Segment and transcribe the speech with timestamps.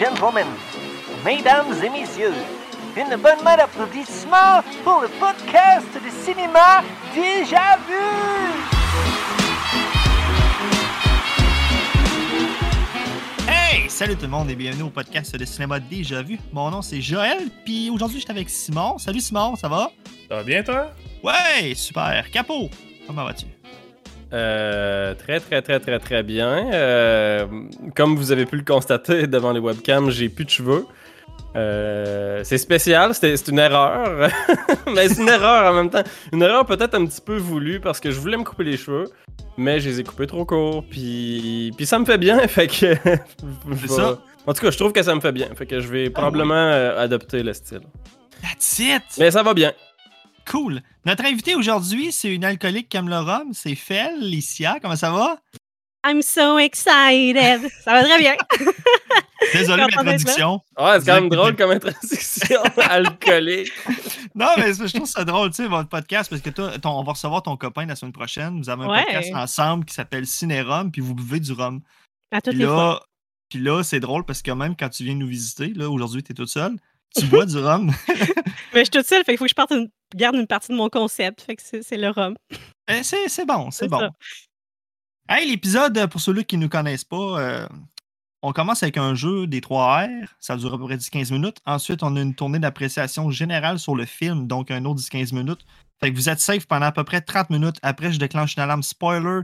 [0.00, 0.46] gentlemen,
[1.26, 2.32] mesdames et messieurs,
[2.96, 6.82] une bonne main d'applaudissements pour le podcast de cinéma
[7.14, 7.94] déjà vu.
[13.46, 13.90] Hey!
[13.90, 16.38] Salut tout le monde et bienvenue au podcast de cinéma déjà vu.
[16.50, 18.96] Mon nom c'est Joël, puis aujourd'hui je suis avec Simon.
[18.96, 19.90] Salut Simon, ça va?
[20.30, 20.92] Ça va bien toi?
[21.22, 22.30] Ouais, super.
[22.30, 22.70] Capot,
[23.06, 23.59] comment vas-tu?
[24.32, 26.72] Euh, très, très, très, très, très bien.
[26.72, 27.46] Euh,
[27.96, 30.86] comme vous avez pu le constater devant les webcams, j'ai plus de cheveux.
[31.56, 34.30] Euh, c'est spécial, c'est une erreur.
[34.94, 36.04] mais c'est une erreur en même temps.
[36.32, 39.06] Une erreur peut-être un petit peu voulue parce que je voulais me couper les cheveux,
[39.56, 40.84] mais je les ai coupés trop courts.
[40.88, 42.94] Puis, puis ça me fait bien, fait que.
[43.80, 44.18] C'est ça?
[44.46, 45.48] En tout cas, je trouve que ça me fait bien.
[45.56, 47.82] Fait que je vais probablement euh, adopter le style.
[48.42, 49.02] That's it!
[49.18, 49.72] Mais ça va bien.
[50.50, 50.82] Cool.
[51.06, 54.78] Notre invité aujourd'hui, c'est une alcoolique qui aime le rhum, c'est Fel, Licia.
[54.82, 55.36] Comment ça va?
[56.04, 57.70] I'm so excited.
[57.84, 58.34] Ça va très bien.
[59.52, 60.60] Désolé de l'introduction.
[60.78, 63.70] Ouais, c'est quand même drôle comme introduction alcoolique.
[64.34, 67.02] Non, mais je trouve ça drôle, tu sais, votre podcast, parce que toi, ton- on
[67.04, 68.60] va recevoir ton copain la semaine prochaine.
[68.62, 69.04] Vous avez un Ouais.
[69.04, 71.80] podcast ensemble qui s'appelle Ciné-Rhum, puis vous buvez du rhum.
[72.32, 73.04] À toutes Puis les fois.
[73.48, 76.32] puis là c'est drôle parce que même quand tu viens nous visiter, là, aujourd'hui, tu
[76.32, 76.76] es toute seule,
[77.14, 77.92] tu bois du rhum.
[78.72, 80.72] Mais je suis toute seule, fait qu'il faut que je parte une- garde une partie
[80.72, 81.42] de mon concept.
[81.42, 82.36] Fait que c'est le rhum.
[82.88, 83.98] Eh, c'est c'est bon, c'est bon.
[84.00, 84.10] ça.
[85.28, 87.66] Hey, l'épisode, euh, pour ceux qui ne nous connaissent pas, euh,
[88.42, 90.08] on commence avec un jeu des 3 R.
[90.40, 91.58] Ça dure à peu près 10-15 minutes.
[91.66, 95.60] Ensuite, on a une tournée d'appréciation générale sur le film, donc un autre 10-15 minutes.
[96.00, 97.76] Fait que vous êtes safe pendant à peu près 30 minutes.
[97.82, 99.42] Après, je déclenche une alarme spoiler.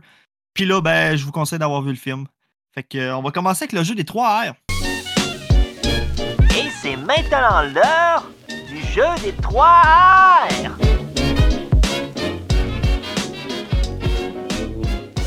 [0.55, 2.27] Puis là, ben, je vous conseille d'avoir vu le film.
[2.75, 4.55] Fait que, euh, on va commencer avec le jeu des 3 R.
[6.57, 8.26] Et c'est maintenant l'heure
[8.97, 10.79] jeu des 3 R.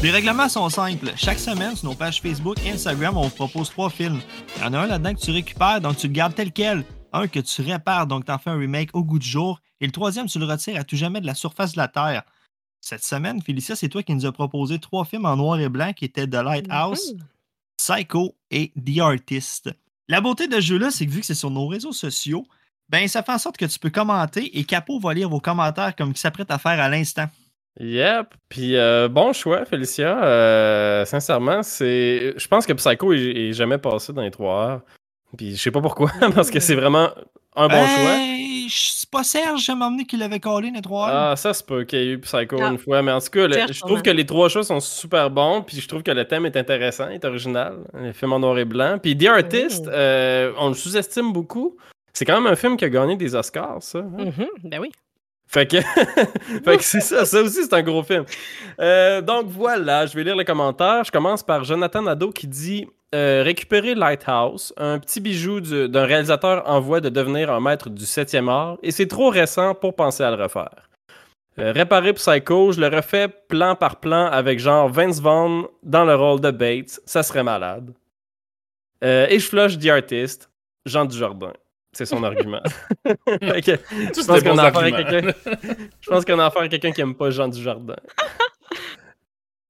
[0.02, 1.12] Les règlements sont simples.
[1.16, 4.20] Chaque semaine, sur nos pages Facebook et Instagram, on vous propose trois films.
[4.58, 6.84] Il y en a un là-dedans que tu récupères, donc tu le gardes tel quel.
[7.14, 9.60] Un que tu répares, donc tu en fais un remake au goût du jour.
[9.82, 12.24] Et le troisième, tu le retires à tout jamais de la surface de la Terre.
[12.82, 15.92] Cette semaine, Félicia, c'est toi qui nous as proposé trois films en noir et blanc
[15.94, 17.24] qui étaient The Lighthouse, Mhm.
[17.78, 19.70] Psycho et The Artist.
[20.08, 22.46] La beauté de ce jeu-là, c'est que vu que c'est sur nos réseaux sociaux,
[22.90, 25.96] ben ça fait en sorte que tu peux commenter et Capo va lire vos commentaires
[25.96, 27.26] comme il s'apprête à faire à l'instant.
[27.80, 28.34] Yep.
[28.50, 30.24] Puis euh, bon choix, Félicia.
[30.24, 32.34] Euh, sincèrement, c'est.
[32.38, 34.82] Je pense que Psycho est, est jamais passé dans les 3 heures.
[35.38, 37.10] Puis je sais pas pourquoi, parce que c'est vraiment
[37.56, 38.16] un bon choix.
[38.18, 41.32] Hey, C'est pas Serge, j'ai emmené qu'il avait collé les trois heures.
[41.32, 42.70] Ah, ça se peut qu'il y ait eu Psycho Ah.
[42.72, 45.30] une fois, mais en tout cas, le- je trouve que les trois choix sont super
[45.30, 48.58] bons, puis je trouve que le thème est intéressant, est original, le film en noir
[48.60, 48.98] et blanc.
[49.02, 49.92] Puis The Artist, Mm.
[49.94, 51.78] euh, on le sous-estime beaucoup.
[52.14, 54.00] C'est quand même un film qui a gagné des Oscars, ça.
[54.00, 54.26] hein?
[54.26, 54.92] Mhm, Ben oui.
[55.48, 55.78] Fait que,
[56.64, 58.24] fait que c'est ça, ça aussi c'est un gros film.
[58.80, 61.04] Euh, donc voilà, je vais lire les commentaires.
[61.04, 66.06] Je commence par Jonathan Nadeau qui dit euh, Récupérer Lighthouse, un petit bijou du- d'un
[66.06, 69.96] réalisateur en voie de devenir un maître du 7e art, et c'est trop récent pour
[69.96, 70.88] penser à le refaire.
[71.58, 76.14] Euh, réparer Psycho, je le refais plan par plan avec genre Vince Vaughn dans le
[76.16, 77.92] rôle de Bates, ça serait malade.
[79.02, 80.50] Et je flush The Artist,
[80.86, 81.54] Jean Dujardin.
[81.92, 82.62] C'est son argument.
[83.06, 85.34] Je pense qu'on a affaire à quelqu'un.
[86.02, 87.96] Je pense qu'on a affaire à quelqu'un qui aime pas Jean Dujardin.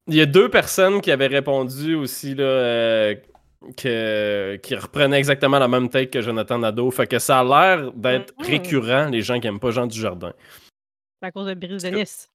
[0.07, 3.15] Il y a deux personnes qui avaient répondu aussi là, euh,
[3.77, 6.89] que, qui reprenaient exactement la même tête que Jonathan Nadeau.
[6.91, 8.45] Fait que ça a l'air d'être Mhm.
[8.45, 10.33] récurrent, les gens qui aiment pas Jean Dujardin.
[11.21, 12.29] C'est à cause de Brise de Nice.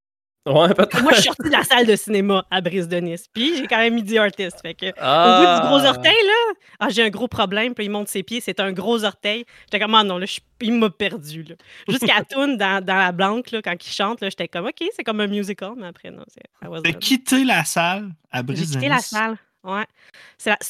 [0.47, 1.03] Ouais, peut-être.
[1.03, 3.27] Moi, je suis sortie de la salle de cinéma à Brise de Nice.
[3.32, 4.60] Puis j'ai quand même mis The Artist.
[4.60, 5.27] Fait que, Ah.
[5.27, 7.75] Au bout du gros orteil, là, ah, j'ai un gros problème.
[7.75, 9.47] Puis il monte ses pieds, c'est un gros orteil.
[9.65, 11.43] J'étais comme, ah non, là, je il m'a perdu.
[11.44, 11.55] là.
[11.88, 15.03] Jusqu'à Toon dans, dans la banque, là, quand il chante, là, j'étais comme, OK, c'est
[15.05, 16.25] comme un musical, mais après, non.
[16.62, 16.99] De not.
[16.99, 19.38] quitter la salle à J'ai brise quitté la salle.
[19.62, 19.84] Ouais.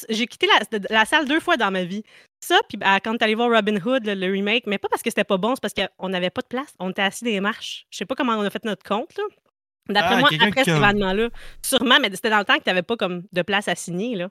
[0.08, 2.04] J'ai quitté la, la salle deux fois dans ma vie.
[2.40, 5.10] Ça, puis ben, quand t'allais voir Robin Hood, le, le remake, mais pas parce que
[5.10, 6.74] c'était pas bon, c'est parce qu'on n'avait pas de place.
[6.78, 7.86] On était assis des marches.
[7.90, 9.24] Je sais pas comment on a fait notre compte, là.
[9.88, 11.28] D'après Ah, moi, après cet événement-là,
[11.64, 14.28] sûrement, mais c'était dans le temps que t'avais pas comme de place à signer, là.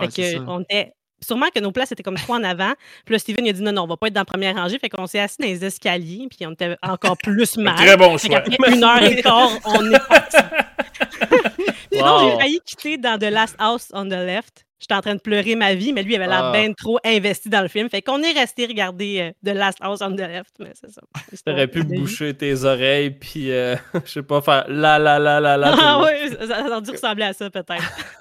[0.00, 0.44] Fait Ouais, c'est que ça.
[0.48, 0.92] on était.
[1.24, 2.72] Sûrement que nos places étaient comme trois en avant.
[3.04, 4.56] Puis là, Steven il a dit non, non, on va pas être dans la première
[4.56, 4.76] rangée.
[4.80, 7.76] Fait qu'on s'est assis dans les escaliers, puis on était encore plus mal.
[7.76, 8.40] Très bon Fait choix.
[8.40, 10.36] qu'après une heure et quart, on est parti.
[11.92, 12.30] Sinon, Wow.
[12.30, 14.64] j'ai failli quitter dans The Last House on the Left.
[14.82, 16.52] J'étais en train de pleurer ma vie, mais lui, il avait l'air Ah.
[16.52, 17.88] bien trop investi dans le film.
[17.88, 21.00] Fait qu'on est resté regarder euh, The Last House on the Left, mais c'est ça.
[21.46, 25.56] T'aurais pu boucher tes oreilles, puis, euh, je sais pas, faire la la la la
[25.56, 25.74] la.
[25.80, 27.70] Ah oui, ça, ça a dû ressembler à ça, peut-être.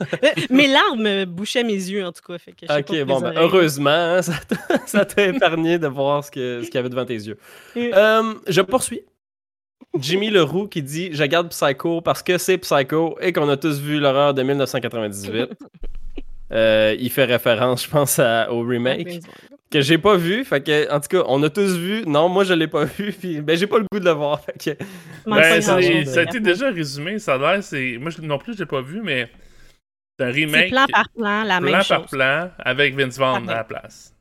[0.02, 2.38] Euh, Mes larmes bouchaient mes yeux, en tout cas.
[2.38, 4.22] Fait que pas Ok, bon, ben, heureusement, hein,
[4.86, 7.38] ça t'a- épargné de voir ce que- ce qu'il y avait devant tes yeux.
[7.76, 9.02] Euh, je poursuis.
[9.98, 13.80] Jimmy Leroux qui dit Je garde Psycho parce que c'est Psycho et qu'on a tous
[13.82, 15.50] vu l'horreur de 1998.
[16.52, 19.20] Euh, il fait référence, je pense, à- au remake
[19.72, 20.44] que j'ai pas vu.
[20.44, 22.04] Fait que, en tout cas, on a tous vu.
[22.06, 23.14] Non, moi, je l'ai pas vu.
[23.14, 24.42] Puis, ben, j'ai pas le goût de le voir.
[24.44, 24.84] Fait que,
[25.26, 25.80] Ben, ça, a
[26.24, 27.20] été déjà résumé.
[27.20, 27.98] Ça a l'air, c'est.
[28.00, 29.30] Moi je- non plus, je l'ai pas vu, mais
[30.20, 30.70] c'est un remake.
[30.72, 31.88] plan par plan, la même plan chose.
[31.90, 34.14] par plan, avec Vince Vaughn à la place.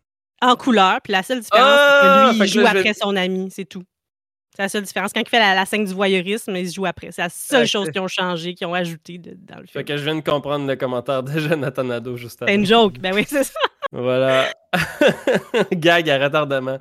[0.43, 2.71] En couleur, puis la seule différence, Ah, c'est que lui, fait il que joue là,
[2.71, 3.83] après son ami, c'est tout.
[4.61, 5.13] C'est la seule différence.
[5.15, 7.09] Quand il fait la, la scène du voyeurisme, il se joue après.
[7.13, 9.85] C'est la seule chose qu'ils ont changé, qu'ils ont ajouté de- dans le fait film.
[9.87, 12.55] que je viens de comprendre le commentaire de Jonathan Nadeau juste C'est avant.
[12.61, 12.99] une joke.
[13.01, 13.59] Ben oui, c'est ça.
[13.91, 14.45] Voilà.
[15.73, 16.79] Gag à retardement.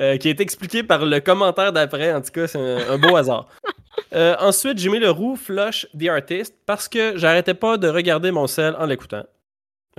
[0.00, 2.12] Euh, qui est expliqué par le commentaire d'après.
[2.14, 3.46] En tout cas, c'est un, un beau hasard.
[4.14, 8.30] Euh, ensuite, j'ai mis le roux Flush The Artist parce que j'arrêtais pas de regarder
[8.30, 9.24] mon sel en l'écoutant.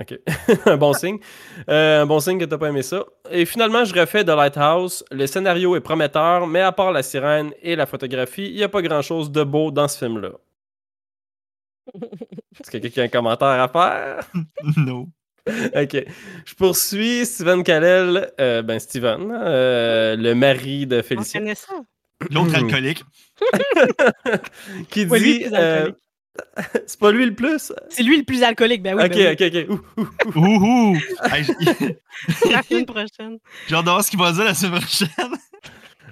[0.00, 0.18] Ok.
[0.66, 1.18] un bon signe.
[1.68, 3.04] Euh, un bon signe que t'as pas aimé ça.
[3.30, 5.04] Et finalement, je refais The Lighthouse.
[5.10, 8.68] Le scénario est prometteur, mais à part la sirène et la photographie, il n'y a
[8.68, 10.32] pas grand chose de beau dans ce film-là.
[12.60, 14.30] Est-ce que quelqu'un qui a un commentaire à faire?
[14.76, 15.08] non.
[15.46, 16.04] Ok.
[16.46, 21.42] Je poursuis Steven Callel, euh, ben Steven, euh, le mari de Félicien.
[22.30, 23.04] L'autre alcoolique.
[24.88, 25.44] qui Ouais, lui,
[26.86, 27.72] c'est pas lui le plus?
[27.88, 28.82] C'est lui le plus alcoolique.
[28.82, 29.46] Ben oui, ok, ben oui.
[29.46, 29.78] ok,
[30.26, 30.36] ok.
[30.36, 30.96] Ouh, ouh.
[31.32, 31.52] Hey, j-
[32.50, 33.38] La semaine prochaine.
[33.68, 35.08] J'ai hâte de voir ce qu'il va dire la semaine prochaine.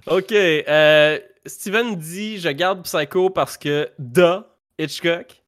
[0.06, 0.32] Ok.
[0.32, 4.46] euh, Steven dit Je garde Psycho parce que Da
[4.78, 5.42] Hitchcock.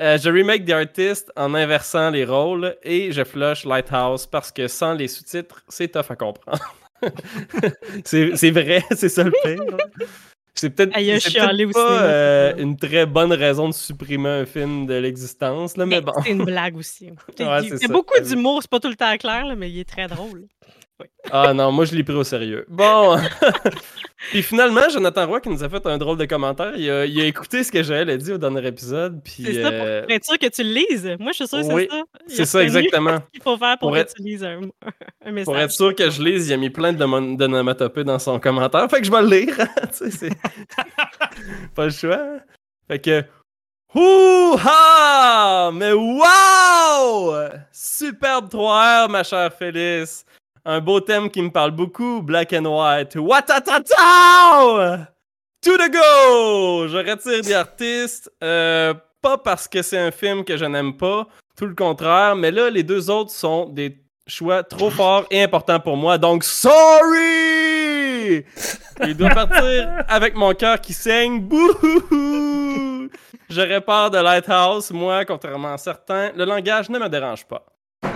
[0.00, 4.68] Euh, je remake The Artist en inversant les rôles et je flush Lighthouse parce que
[4.68, 6.58] sans les sous-titres, c'est tough à comprendre.
[8.04, 9.76] c'est c'est vrai, c'est ça le pire.
[10.58, 15.76] C'est peut-être au pas euh, une très bonne raison de supprimer un film de l'existence,
[15.76, 16.12] là, mais Mais bon.
[16.24, 17.10] C'est une blague aussi.
[17.38, 19.88] Il y a beaucoup d'humour, c'est pas tout le temps clair, là, mais il est
[19.88, 20.46] très drôle.
[21.30, 22.64] Ah non, moi je l'ai pris au sérieux.
[22.68, 23.16] Bon.
[24.30, 27.20] puis finalement, Jonathan Roy qui nous a fait un drôle de commentaire, il a, il
[27.20, 29.20] a écouté ce que Joël a dit au dernier épisode.
[29.22, 31.16] Puis, C'est ça, euh, pour être sûr que tu le lises.
[31.20, 32.02] Moi, je suis sûre que oui, c'est ça.
[32.28, 33.18] Il c'est ça, exactement.
[33.32, 34.60] qu'il faut faire pour, Pour que être- tu lises un,
[35.24, 35.44] un message.
[35.44, 38.40] Pour être sûr que je lise, il a mis plein de mon- d'onomatopées dans son
[38.40, 38.88] commentaire.
[38.90, 39.56] Fait que je vais le lire.
[39.96, 40.32] Tu sais, c'est-
[41.74, 42.20] Pas le choix.
[42.88, 43.22] Fait que.
[43.94, 45.70] Ouh-ha!
[45.72, 47.34] Mais wow!
[47.72, 50.24] Superbe 3R, ma chère Félix.
[50.70, 53.16] Un beau thème qui me parle beaucoup, Black and White.
[53.16, 54.98] Watatatao!
[55.62, 56.86] To the go!
[56.88, 57.42] Je retire
[57.78, 58.06] des
[58.44, 58.92] euh,
[59.22, 61.26] pas parce que c'est un film que je n'aime pas,
[61.56, 65.80] tout le contraire, mais là, les deux autres sont des choix trop forts et importants
[65.80, 66.84] pour moi, donc sorry!
[69.06, 71.40] Il doit partir avec mon cœur qui saigne.
[71.40, 73.08] Bouhouhou!
[73.48, 74.90] Je répare de Lighthouse.
[74.90, 77.64] Moi, contrairement à certains, le langage ne me dérange pas.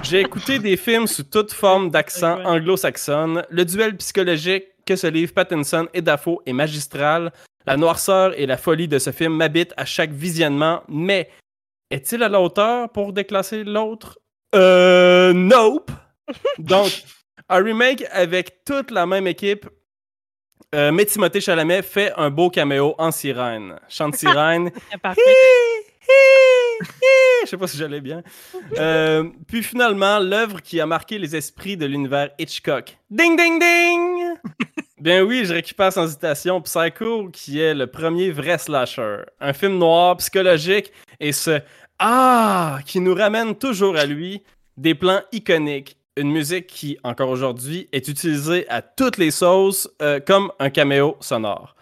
[0.03, 3.45] J'ai écouté des films sous toute forme d'accent anglo-saxonne.
[3.51, 7.33] Le duel psychologique que se livrent Pattinson et Dafoe est magistral.
[7.67, 11.31] La noirceur et la folie de ce film m'habitent à chaque visionnement, mais
[11.91, 14.19] est-il à la hauteur pour déclasser l'autre?
[14.55, 15.91] Euh, nope!
[16.59, 16.91] Donc,
[17.49, 19.69] un remake avec toute la même équipe,
[20.75, 23.79] euh, mais Timothée Chalamet fait un beau caméo en sirène.
[23.89, 24.71] Chante sirène.
[27.45, 28.23] Je sais pas si j'allais bien.
[28.79, 32.97] Euh, puis finalement, l'œuvre qui a marqué les esprits de l'univers Hitchcock.
[33.11, 34.37] Ding, ding, ding!
[35.01, 39.23] Bien oui, je récupère sans hésitation Psycho, qui est le premier vrai slasher.
[39.41, 41.61] Un film noir, psychologique, et ce
[41.99, 44.43] «Ah» qui nous ramène toujours à lui,
[44.77, 50.21] des plans iconiques, une musique qui, encore aujourd'hui, est utilisée à toutes les sauces euh,
[50.21, 51.75] comme un caméo sonore.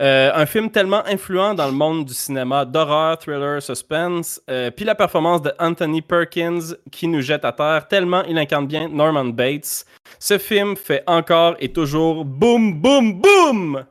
[0.00, 4.84] Euh, un film tellement influent dans le monde du cinéma d'horreur, thriller, suspense, euh, puis
[4.84, 9.24] la performance de Anthony Perkins qui nous jette à terre tellement il incarne bien Norman
[9.24, 9.84] Bates.
[10.20, 13.84] Ce film fait encore et toujours boum, boum, boum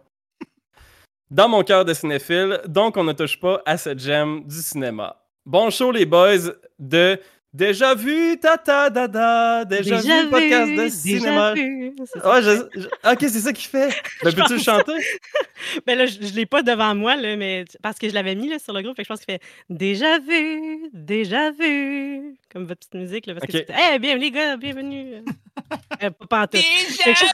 [1.29, 5.17] dans mon cœur de cinéphile, donc on ne touche pas à cette gemme du cinéma.
[5.45, 7.19] Bon show les boys de
[7.53, 11.53] Déjà vu, tata, dada, déjà, vu, podcast de déjà cinéma.
[11.53, 11.93] vu.
[12.05, 12.29] C'est ça.
[12.29, 13.89] Ouais, je- je- ok, c'est ça qu'il fait.
[14.23, 14.93] Ben, peux-tu le chanter?
[15.87, 18.49] Ben là, je, je l'ai pas devant moi, là, mais parce que je l'avais mis
[18.49, 22.65] là, sur le groupe, fait que je pense qu'il fait déjà vu, déjà vu, comme
[22.65, 23.25] votre petite musique.
[23.25, 25.23] Là, parce que fais, hey, bienvenue les gars, bienvenue.
[26.03, 26.47] Euh, pas.
[26.47, 27.29] Quelque chose-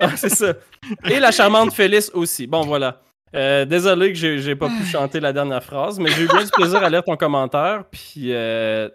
[0.00, 0.54] Ah, c'est ça.
[1.08, 2.46] Et la charmante Félix aussi.
[2.48, 3.00] Bon, voilà.
[3.34, 6.50] Euh, désolé que j'ai pas pu chanter la dernière phrase, mais j'ai eu bien du
[6.50, 7.84] plaisir à lire ton commentaire.
[7.90, 8.88] Puis, euh,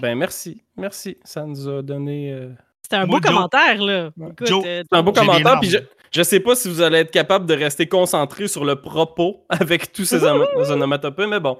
[0.00, 0.62] ben merci.
[0.76, 1.18] Merci.
[1.24, 2.32] Ça nous a donné.
[2.32, 2.48] euh,
[2.82, 3.92] C'était un Moi, beau Joe- commentaire, là.
[3.92, 5.60] Euh, C'est un beau commentaire.
[5.60, 5.78] Puis, je,
[6.12, 9.92] je sais pas si vous allez être capable de rester concentré sur le propos avec
[9.92, 11.58] tous ces ono- onomatopées, mais bon.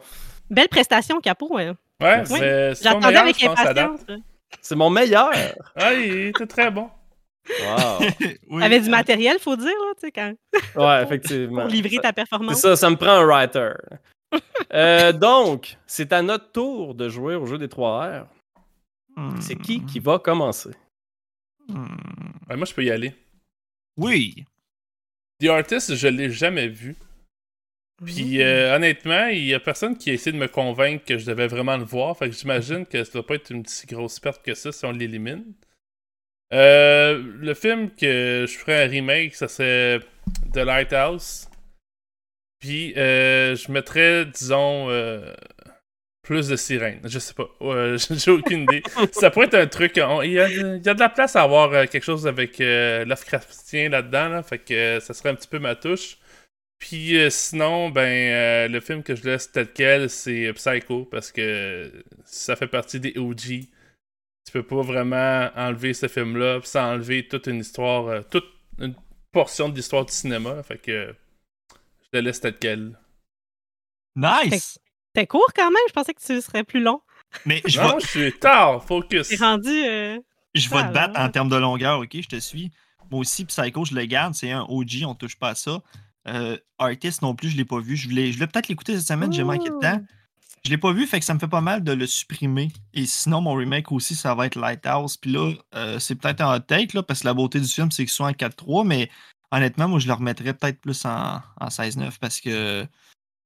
[0.49, 1.57] belle prestation, Capot.
[1.59, 1.77] hein.
[2.01, 2.39] Ouais, Oui.
[2.39, 4.01] c'est J'attendais meilleur, avec impatience.
[4.09, 4.17] là.
[4.61, 5.31] C'est mon meilleur.
[5.77, 6.89] Ah, il était très bon.
[7.49, 8.07] Wow.
[8.51, 8.63] Oui.
[8.63, 10.35] Avait du matériel, faut dire, là, tu sais, quand,
[10.77, 11.63] Ouais, effectivement.
[11.63, 12.61] pour livrer ta C'est performance.
[12.61, 13.73] ça, ça me prend un writer.
[14.73, 18.27] Euh, donc, c'est à notre tour de jouer au jeu des 3 R.
[19.41, 20.71] C'est qui qui va commencer?
[21.69, 21.87] Hmm.
[22.51, 23.15] Ouais, moi, je peux y aller.
[23.97, 24.45] Oui.
[25.41, 26.97] The Artist, je l'ai jamais vu.
[28.05, 31.25] Puis euh, honnêtement, il y a personne qui a essayé de me convaincre que je
[31.25, 32.17] devais vraiment le voir.
[32.19, 34.85] Fait que j'imagine que ça doit pas être une si grosse perte que ça si
[34.85, 35.55] on l'élimine.
[36.53, 40.01] Euh, le film que je ferais un remake, ça serait
[40.53, 41.49] The Lighthouse.
[42.61, 45.35] Puis euh, je mettrais, disons, euh,
[46.23, 47.01] plus de sirènes.
[47.05, 47.49] Je sais pas.
[48.11, 48.83] J'ai aucune idée.
[49.13, 49.99] ça pourrait être un truc.
[50.03, 53.89] on- Il y, y a de la place à avoir euh, quelque chose avec Lovecraftien
[53.91, 54.29] là-dedans.
[54.29, 56.19] Là, fait que ça serait un petit peu ma touche.
[56.79, 61.91] Puis sinon, ben euh, le film que je laisse tel quel, c'est Psycho parce que
[62.25, 63.65] ça fait partie des OG.
[64.47, 68.47] Tu peux pas vraiment enlever ce film-là sans enlever toute une histoire, euh, toute
[68.79, 68.95] une
[69.33, 70.55] portion de l'histoire du cinéma.
[70.55, 70.63] là.
[70.63, 71.13] Fait que euh,
[72.03, 72.99] je le laisse tel quel.
[74.15, 74.79] Nice!
[75.13, 77.01] T'es court quand même, je pensais que tu serais plus long.
[77.45, 79.29] Mais je Non, vais, je suis tard, focus.
[79.29, 79.69] T'es rendu.
[79.69, 80.19] euh,
[80.55, 82.11] je vais te battre en termes de longueur, ok?
[82.21, 82.71] Je te suis.
[83.11, 84.35] Moi aussi, Psycho, je le garde.
[84.35, 85.83] C'est un OG, on touche pas à ça.
[86.29, 87.97] Euh, Artist non plus, je l'ai pas vu.
[87.97, 90.01] Je voulais, je voulais peut-être l'écouter cette semaine, j'ai manqué de temps.
[90.67, 92.73] Je l'ai pas vu, fait que ça me fait pas mal de le supprimer.
[92.93, 95.17] Et sinon, mon remake aussi, ça va être Lighthouse.
[95.17, 98.05] Puis là, euh, c'est peut-être en take, là, parce que la beauté du film, c'est
[98.05, 99.09] qu'il soit en 4-3, mais
[99.53, 102.85] honnêtement, moi, je le remettrais peut-être plus en, en 16-9 parce que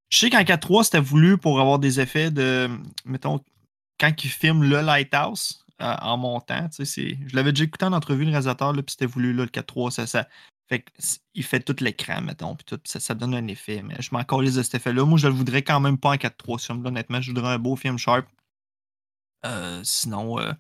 [0.09, 2.71] je sais qu'en 4-3, c'était voulu pour avoir des effets de,
[3.05, 3.39] mettons,
[3.99, 8.31] quand il filme le Lighthouse euh, en montant, je l'avais déjà écouté en entrevue, le
[8.31, 10.27] réalisateur, puis c'était voulu, là, le 4-3, ça, ça,
[10.71, 10.85] fait
[11.35, 13.83] il fait tout l'écran, mettons, puis tout, ça, ça donne un effet.
[13.83, 15.05] Mais je m'en calisse de cet effet-là.
[15.05, 17.21] Moi, je le voudrais quand même pas en 4-3, ce film-là, honnêtement.
[17.21, 18.27] Je voudrais un beau film sharp.
[19.47, 20.53] Euh, sinon, euh,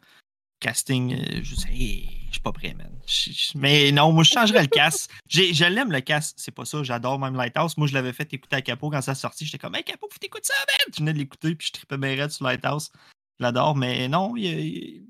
[0.61, 2.90] casting, euh, je sais, je suis pas prêt, man.
[3.07, 5.11] Je- je- mais non, moi, je changerais le cast.
[5.29, 6.38] Je l'aime, le cast.
[6.38, 6.83] C'est pas ça.
[6.83, 7.76] J'adore même Lighthouse.
[7.76, 9.45] Moi, je l'avais fait écouter à Capo quand ça sortit.
[9.47, 10.93] J'étais comme, hey, Capo, faut t'écouter ça, man!
[10.93, 12.90] Tu venais de l'écouter, puis je tripais bien raide sur Lighthouse.
[13.38, 15.00] Je l'adore, mais non, je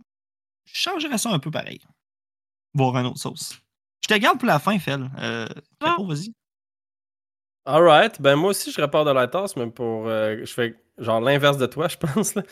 [0.64, 1.80] changerais ça un peu pareil.
[2.75, 3.61] Voir un autre sauce.
[4.02, 5.09] Je te garde pour la fin, Fel.
[5.19, 5.47] Euh,
[5.80, 6.33] Capo, vas-y.
[7.66, 10.09] Alright, ben moi aussi je repars de la tasse, mais pour.
[10.09, 12.35] euh, je fais genre l'inverse de toi, je pense.
[12.35, 12.42] là.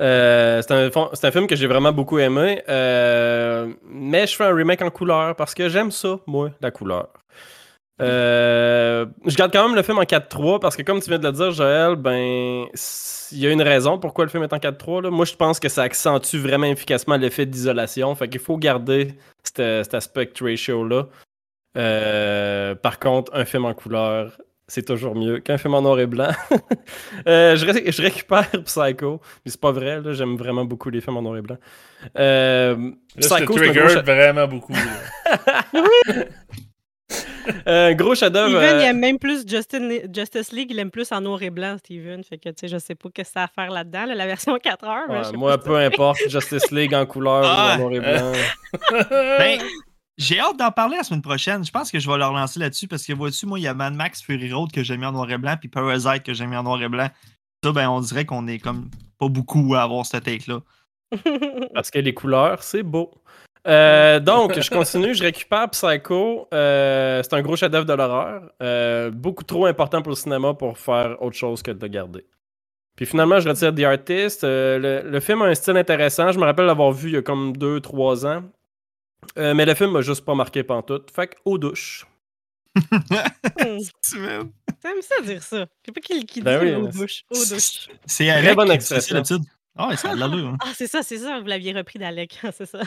[0.00, 2.62] Euh, c'est un, fon- c'est un film que j'ai vraiment beaucoup aimé.
[2.68, 7.08] euh, mais je fais un remake en couleur parce que j'aime ça, moi, la couleur.
[8.02, 11.26] Euh, je garde quand même le film en 4-3 parce que, comme tu viens de
[11.26, 12.66] le dire, Joël, ben,
[13.32, 15.02] il y a une raison pourquoi le film est en 4-3.
[15.04, 15.10] là.
[15.10, 18.14] Moi, je pense que ça accentue vraiment efficacement l'effet d'isolation.
[18.14, 21.06] Fait qu'il faut garder cet, aspect ratio-là.
[21.76, 26.06] Euh, par contre, un film en couleur, c'est toujours mieux qu'un film en noir et
[26.06, 26.30] blanc.
[27.26, 31.00] Euh, je, ré- je récupère Psycho, mais c'est pas vrai, là, j'aime vraiment beaucoup les
[31.00, 31.56] films en noir et blanc.
[32.18, 34.74] Euh, Là, je te Psycho, trigger vraiment beaucoup.
[37.66, 38.48] un gros chef-d'œuvre.
[38.58, 41.50] Steven, euh, il aime même plus Justin, Justice League, il aime plus en noir et
[41.50, 42.22] blanc, Steven.
[42.24, 44.14] Fait que, tu sais, je sais pas ce que ça a à faire là-dedans, là,
[44.14, 45.10] la version 4 heures.
[45.10, 48.32] ouais, moi, pas peu importe, Justice League en couleur ou Ah, en noir et blanc.
[49.38, 49.60] Ben,
[50.16, 51.64] j'ai hâte d'en parler la semaine prochaine.
[51.64, 53.74] Je pense que je vais leur lancer là-dessus parce que vois-tu, moi, il y a
[53.74, 56.46] Mad Max Fury Road que j'ai mis en noir et blanc, puis Parasite que j'ai
[56.46, 57.08] mis en noir et blanc.
[57.62, 60.60] Ça, ben, on dirait qu'on est comme pas beaucoup à avoir cette take-là.
[61.74, 63.10] Parce que les couleurs, c'est beau.
[63.66, 66.48] Euh, donc, je continue, je récupère Psycho.
[66.52, 68.42] Euh, c'est un gros chef-d'œuvre de l'horreur.
[68.62, 72.26] Euh, beaucoup trop important pour le cinéma pour faire autre chose que de le garder.
[72.96, 74.44] Puis finalement, je retire The Artist.
[74.44, 76.30] Euh, le, le film a un style intéressant.
[76.30, 78.42] Je me rappelle l'avoir vu il y a comme 2-3 ans.
[79.38, 81.10] Euh, mais le film m'a juste pas marqué pantoute.
[81.10, 82.06] Fait que, aux douches.
[83.56, 85.60] T'aimes ça dire ça?
[85.60, 87.24] Je sais pas qui, qui dit Ben oui, aux douches.
[87.30, 87.88] Aux douches.
[88.06, 89.22] C'est Alec bonne dit expression.
[89.76, 90.48] Ah ouais, ça a de l'allure.
[90.48, 90.56] hein.
[90.60, 91.40] Ah, c'est ça, c'est ça.
[91.40, 92.80] Vous l'aviez repris d'Alec, c'est ça.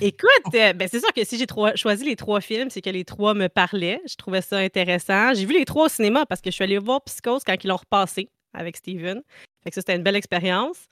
[0.00, 3.04] Écoute, euh, ben c'est sûr que si j'ai choisi les trois films, c'est que les
[3.04, 4.00] trois me parlaient.
[4.08, 5.34] Je trouvais ça intéressant.
[5.34, 7.68] J'ai vu les trois au cinéma parce que je suis allée voir Psychose quand ils
[7.68, 9.22] l'ont repassé avec Steven.
[9.62, 10.88] Fait que ça, c'était une belle expérience.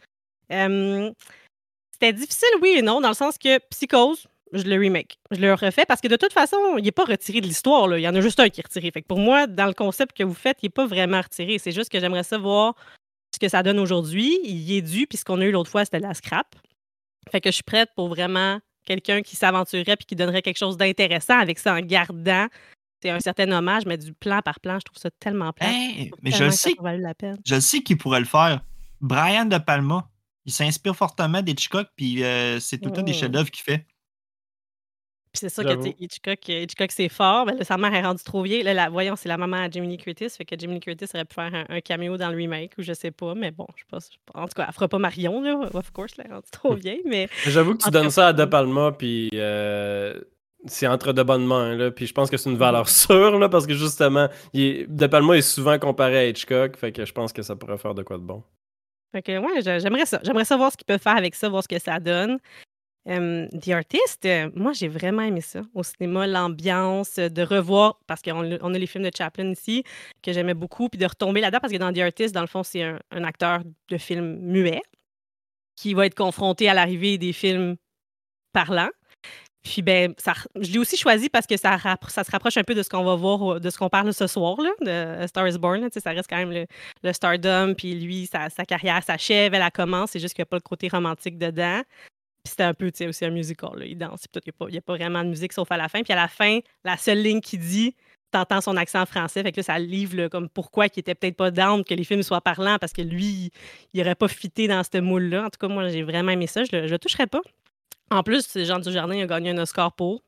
[0.51, 5.19] C'était difficile, oui et non, dans le sens que Psychose, je le remake.
[5.31, 7.97] Je le refais parce que de toute façon, il n'est pas retiré de l'histoire.
[7.97, 8.91] Il y en a juste un qui est retiré.
[8.91, 11.59] Fait que pour moi, dans le concept que vous faites, il n'est pas vraiment retiré.
[11.59, 12.75] C'est juste que j'aimerais savoir
[13.35, 14.39] ce que ça donne aujourd'hui.
[14.45, 16.55] Il y est dû, puis ce qu'on a eu l'autre fois, c'était la scrap.
[17.31, 20.77] Fait que je suis prête pour vraiment quelqu'un qui s'aventurerait puis qui donnerait quelque chose
[20.77, 22.49] d'intéressant avec ça en gardant
[23.03, 25.69] c'est un certain hommage, mais du plan par plan, je trouve ça tellement plat.
[25.69, 27.37] Hey, mais je le sais, la peine.
[27.45, 28.61] je le sais qui pourrait le faire.
[29.01, 30.09] Brian De Palma.
[30.45, 33.87] Il s'inspire fortement d'Hitchcock, puis euh, c'est tout le temps des chefs-d'œuvre qu'il fait.
[35.33, 38.23] Puis c'est sûr que Hitchcock, euh, Hitchcock c'est fort, mais là, sa mère est rendue
[38.23, 38.63] trop vieille.
[38.63, 41.35] Là, la, voyons, c'est la maman à Jiminy Curtis, fait que Jiminy Curtis aurait pu
[41.35, 44.11] faire un, un caméo dans le remake ou je sais pas, mais bon, je pense.
[44.35, 47.03] En tout cas, elle fera pas Marion, là, of course, elle est rendue trop vieille,
[47.07, 50.21] mais J'avoue que tu donnes ça à De Palma, puis euh,
[50.67, 51.91] c'est entre de bonnes mains, là.
[51.91, 54.87] Puis je pense que c'est une valeur sûre, là, parce que justement, il est...
[54.87, 57.95] De Palma est souvent comparé à Hitchcock, fait que je pense que ça pourrait faire
[57.95, 58.43] de quoi de bon.
[59.13, 60.21] Fait que, ouais, j'a- j'aimerais ça.
[60.23, 62.39] J'aimerais savoir ce qu'ils peuvent faire avec ça, voir ce que ça donne.
[63.05, 65.63] The Artist, euh, moi, j'ai vraiment aimé ça.
[65.75, 69.83] Au cinéma, l'ambiance, euh, de revoir, parce qu'on a- les films de Chaplin ici,
[70.23, 72.63] que j'aimais beaucoup, puis de retomber là-dedans, parce que dans The Artist, dans le fond,
[72.63, 74.83] c'est un, acteur de film muet
[75.77, 77.77] qui va être confronté à l'arrivée des films
[78.53, 78.91] parlants.
[79.65, 80.15] Puis, ben,
[80.61, 83.15] je l'ai aussi choisi parce que ça, se rapproche un peu de ce qu'on va
[83.15, 85.81] voir, de ce qu'on parle ce soir, là, de Star is Born.
[85.81, 85.89] là.
[85.93, 86.67] Ça reste quand même
[87.03, 90.49] le, stardom, puis lui, sa, sa carrière s'achève, elle, elle commence, c'est juste qu'il n'y
[90.49, 91.83] a pas le côté romantique dedans.
[92.45, 93.87] Puis c'était un peu, tu sais, aussi un musical, là.
[93.87, 96.03] il danse, puis tout, il n'y a, pas- vraiment de musique sauf à la fin.
[96.03, 97.95] Puis à la fin, la seule ligne qu'il dit,
[98.33, 101.37] t'entends son accent français, fait que là, ça livre là, comme pourquoi il était peut-être
[101.37, 103.53] pas down que les films soient parlants, parce que lui,
[103.93, 105.45] il n'aurait pas fité dans ce moule-là.
[105.47, 107.41] En tout cas, moi, j'ai vraiment aimé ça, je le, le toucherais pas.
[108.11, 110.23] En plus, Jean Dujardin a gagné un Oscar pour.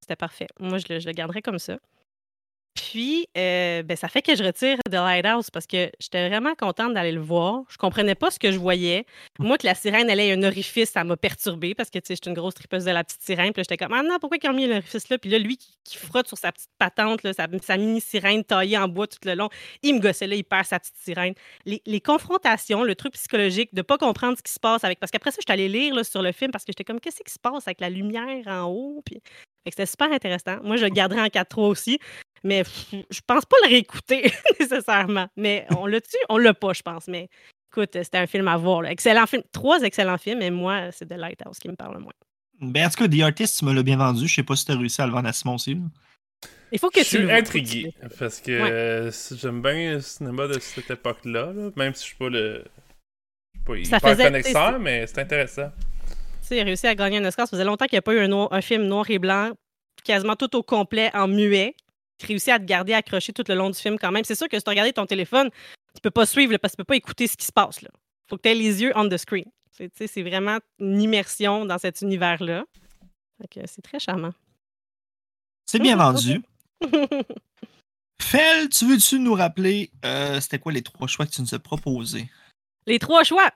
[0.00, 0.48] C'était parfait.
[0.58, 1.78] Moi, je le, je le garderais comme ça.
[2.74, 6.94] Puis, euh, ben, ça fait que je retire The Lighthouse parce que j'étais vraiment contente
[6.94, 7.62] d'aller le voir.
[7.68, 9.04] Je comprenais pas ce que je voyais.
[9.38, 12.14] Moi, que la sirène, elle ait un orifice, ça m'a perturbée parce que, tu sais,
[12.14, 13.52] j'étais une grosse tripeuse de la petite sirène.
[13.52, 15.18] Puis là, j'étais comme, ah non, pourquoi ils ont mis l'orifice là?
[15.18, 18.78] Puis là, lui qui, qui frotte sur sa petite patente, là, sa, sa mini-sirène taillée
[18.78, 19.50] en bois tout le long,
[19.82, 21.34] il me gossait là, il perd sa petite sirène.
[21.66, 24.98] Les, les confrontations, le truc psychologique de pas comprendre ce qui se passe avec.
[24.98, 27.00] Parce qu'après ça, je suis allée lire là, sur le film parce que j'étais comme,
[27.00, 29.02] qu'est-ce qui se passe avec la lumière en haut?
[29.04, 29.20] Puis
[29.66, 30.58] c'était super intéressant.
[30.62, 31.98] Moi, je le garderai en 4-3 aussi.
[32.44, 35.28] Mais pff, je pense pas le réécouter nécessairement.
[35.36, 37.06] Mais on l'a tu On l'a pas, je pense.
[37.08, 37.28] Mais
[37.72, 38.82] écoute, c'était un film à voir.
[38.82, 38.90] là.
[38.90, 39.42] Excellent film.
[39.52, 42.12] Trois excellents films, et moi, c'est The Lighthouse qui me parle le moins.
[42.60, 44.26] Ben, en tout cas, The Artist, tu me l'as bien vendu.
[44.28, 45.74] Je sais pas si tu as réussi à le vendre à Simon aussi.
[45.74, 45.80] là.
[46.74, 47.34] Il faut que Je tu suis le vois.
[47.34, 48.70] intrigué parce que Ouais.
[48.70, 52.64] euh, j'aime bien le cinéma de cette époque-là, là, même si je suis pas le.
[53.68, 55.70] Je suis pas Ça hyper faisait- connaisseur, mais c'est intéressant.
[56.40, 57.46] Tu sais, il a réussi à gagner un Oscar.
[57.46, 59.52] Ça faisait longtemps qu'il n'y a pas eu un, noir- un film noir et blanc,
[60.02, 61.74] quasiment tout au complet en muet,
[62.22, 64.24] qui réussit à te garder accroché tout le long du film quand même.
[64.24, 65.50] C'est sûr que si tu regardes ton téléphone,
[65.94, 67.82] tu peux pas suivre là, parce que tu peux pas écouter ce qui se passe.
[67.82, 67.88] Il
[68.28, 69.44] faut que tu aies les yeux on the screen.
[69.70, 72.64] C'est vraiment une immersion dans cet univers-là.
[73.66, 74.32] C'est très charmant.
[75.66, 76.42] C'est bien vendu.
[78.20, 81.58] Fel, tu veux-tu nous rappeler, euh, c'était quoi les trois choix que tu nous as
[81.58, 82.28] proposés?
[82.86, 83.50] les trois choix.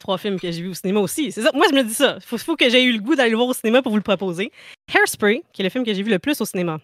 [0.00, 1.30] Trois films que j'ai vus au cinéma aussi.
[1.30, 1.52] C'est ça.
[1.54, 2.16] Moi, je me dis ça.
[2.16, 3.98] Il faut, faut que j'aie eu le goût d'aller le voir au cinéma pour vous
[3.98, 4.50] le proposer.
[4.92, 6.80] Hairspray, qui est le film que j'ai vu le plus au cinéma.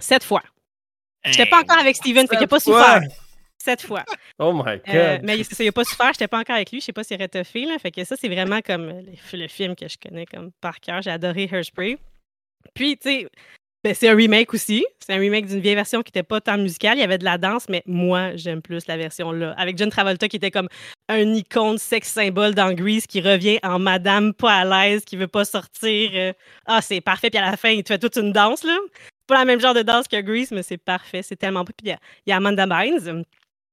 [0.00, 0.42] Sept fois.
[1.24, 3.00] J'étais pas encore avec Steven, fait qu'il a pas souffert.
[3.62, 4.04] Sept fois.
[4.38, 4.94] Oh my god.
[4.94, 6.92] Euh, mais c'est ça, il a pas souffert, j'étais pas encore avec lui, je sais
[6.94, 7.78] pas s'il aurait toffé, là.
[7.78, 9.04] Fait que ça, c'est vraiment comme le,
[9.38, 11.02] le film que je connais comme par cœur.
[11.02, 11.98] J'ai adoré Hairspray.
[12.74, 13.28] Puis, tu sais,
[13.84, 14.86] ben, c'est un remake aussi.
[14.98, 16.96] C'est un remake d'une vieille version qui était pas tant musicale.
[16.96, 19.54] Il y avait de la danse, mais moi, j'aime plus la version là.
[19.58, 20.68] Avec John Travolta qui était comme
[21.10, 25.28] un icône sex symbole dans Grease qui revient en madame pas à l'aise, qui veut
[25.28, 26.10] pas sortir.
[26.14, 26.32] euh,
[26.66, 27.28] Ah, c'est parfait.
[27.30, 28.76] Puis à la fin, il te fait toute une danse, là.
[29.30, 31.22] Pas la même genre de danse que Grease, mais c'est parfait.
[31.22, 31.72] C'est tellement beau.
[31.76, 33.24] Puis il y a- il y, a Amanda Bynes,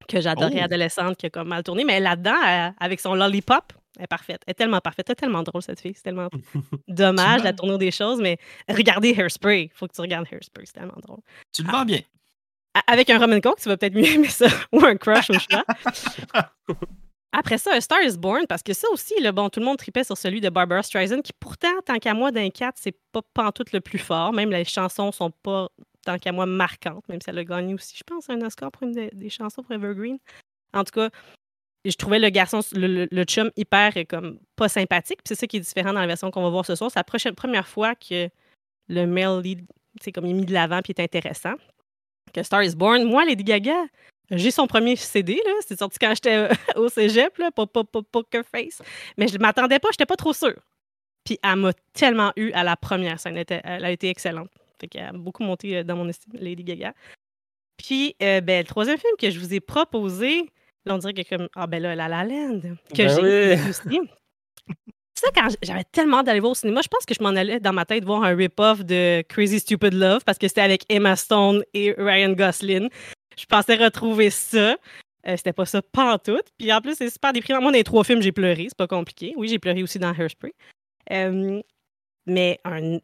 [0.08, 0.63] que j'adorais Oh.
[0.65, 4.41] adolescente, qui a comme mal tourné, mais là-dedans, elle- avec son lollipop, elle est parfaite.
[4.46, 5.08] Elle est tellement parfaite.
[5.10, 5.93] Elle est tellement drôle, cette fille.
[5.96, 6.30] C'est tellement
[6.88, 8.38] dommage, la tournure des choses, mais
[8.70, 9.63] regardez Hairspray.
[9.63, 10.65] Il faut que tu regardes Hairspray.
[10.67, 11.20] C'est tellement drôle.
[11.54, 12.02] Tu le vends bien.
[12.76, 14.46] A- Avec un Roman Coke, tu vas peut-être mieux aimer ça.
[14.72, 15.65] Ou un crush au choix.
[17.39, 19.78] Après ça, A Star is Born, parce que ça aussi, là, bon, tout le monde
[19.78, 23.21] tripait sur celui de Barbara Streisand, qui pourtant, tant qu'à moi, d'un 4, c'est pas
[23.36, 24.34] pantoute le plus fort.
[24.34, 25.69] Même les chansons sont pas,
[26.04, 28.84] tant qu'à moi, marquantes, même si elle a gagné aussi, je pense, un Oscar pour
[28.88, 30.17] une des, chansons pour Evergreen.
[30.73, 31.12] En tout cas,
[31.86, 35.19] je trouvais le garçon, le, le- le chum, hyper euh, comme pas sympathique.
[35.23, 36.89] C'est ça qui est différent dans la version qu'on va voir ce soir.
[36.89, 38.30] C'est la prochaine, première fois que
[38.89, 39.63] le male lead,
[40.02, 41.54] c'est comme il est mis de l'avant puis est intéressant.
[42.34, 43.04] Que Star is Born.
[43.04, 43.86] Moi, Lady Gaga,
[44.32, 45.52] j'ai son premier CD, là.
[45.68, 48.82] C'est sorti quand j'étais euh, au cégep, là, pas, pas, pas Poker Face.
[49.18, 50.60] Mais je ne m'attendais pas, j'étais pas trop sûre.
[51.24, 53.36] Puis elle m'a tellement eu à la première scène.
[53.36, 54.50] Elle, était- elle a été excellente.
[54.80, 56.94] Fait qu'elle a beaucoup monté euh, dans mon estime, Lady Gaga.
[57.78, 60.50] Puis, euh, ben, le troisième film que je vous ai proposé,
[60.86, 62.62] là, on dirait que comme, ah ben là, La La Land,
[62.94, 63.70] que Ben j'ai oui.
[63.70, 64.00] aussi.
[65.20, 67.74] Ça, quand j'avais tellement d'aller voir au cinéma, je pense que je m'en allais dans
[67.74, 71.63] ma tête voir un rip-off de Crazy Stupid Love parce que c'était avec Emma Stone
[71.74, 72.88] et Ryan Gosling.
[73.38, 74.78] Je pensais retrouver ça.
[75.28, 76.45] Euh, c'était pas ça pantoute.
[76.58, 77.62] Puis en plus, c'est super déprimant.
[77.62, 78.67] Moi, dans les trois films, j'ai pleuré.
[78.69, 79.34] C'est pas compliqué.
[79.36, 80.54] Oui, j'ai pleuré aussi dans Hairspray.
[81.12, 81.62] Euh,
[82.26, 82.60] mais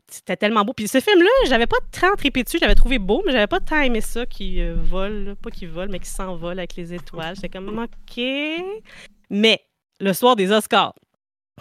[0.09, 0.73] c'était tellement beau.
[0.73, 2.57] Puis ce film-là, j'avais pas tant trippé dessus.
[2.59, 5.35] J'avais trouvé beau, mais j'avais pas tant aimé ça qui euh, vole.
[5.41, 7.35] Pas qui vole, mais qui s'envole avec les étoiles.
[7.35, 8.23] J'étais comme, OK.
[9.29, 9.61] Mais
[9.99, 10.93] le soir des Oscars,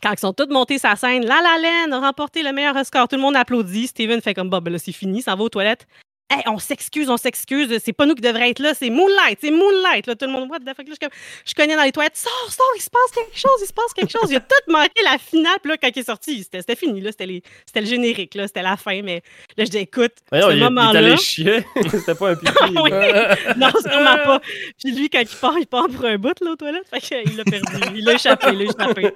[0.03, 3.07] quand ils sont tous montés sa scène, La La Land a remporté le meilleur Oscar.
[3.07, 3.87] Tout le monde applaudit.
[3.89, 5.87] Steven fait comme, bah, ben là, c'est fini, ça va aux toilettes.
[6.31, 9.51] Hey, on s'excuse, on s'excuse, c'est pas nous qui devrions être là, c'est Moonlight, c'est
[9.51, 10.07] Moonlight.
[10.07, 11.07] Là, tout le monde, what the fuck, là, je,
[11.45, 13.93] je connais dans les toilettes, sors, sors, il se passe quelque chose, il se passe
[13.95, 14.31] quelque chose.
[14.31, 17.11] Il a tout manqué la finale, puis là, quand il est sorti, c'était fini, là,
[17.13, 17.27] c'était
[17.81, 19.23] le générique, là, c'était la fin, mais
[19.59, 20.99] là, je dis, écoute, Voyons, ce moment-là.
[21.01, 21.67] allé chier.
[21.91, 22.53] C'était pas un pipi.
[22.83, 22.91] Oui.
[22.91, 23.37] là.
[23.59, 24.41] non, sûrement pas.
[24.83, 26.89] Puis lui, quand il part, il part pour un bout, là, aux toilettes.
[26.89, 27.67] Fait qu'il l'a perdu.
[27.95, 29.11] Il l'a échappé, il l'a échappé.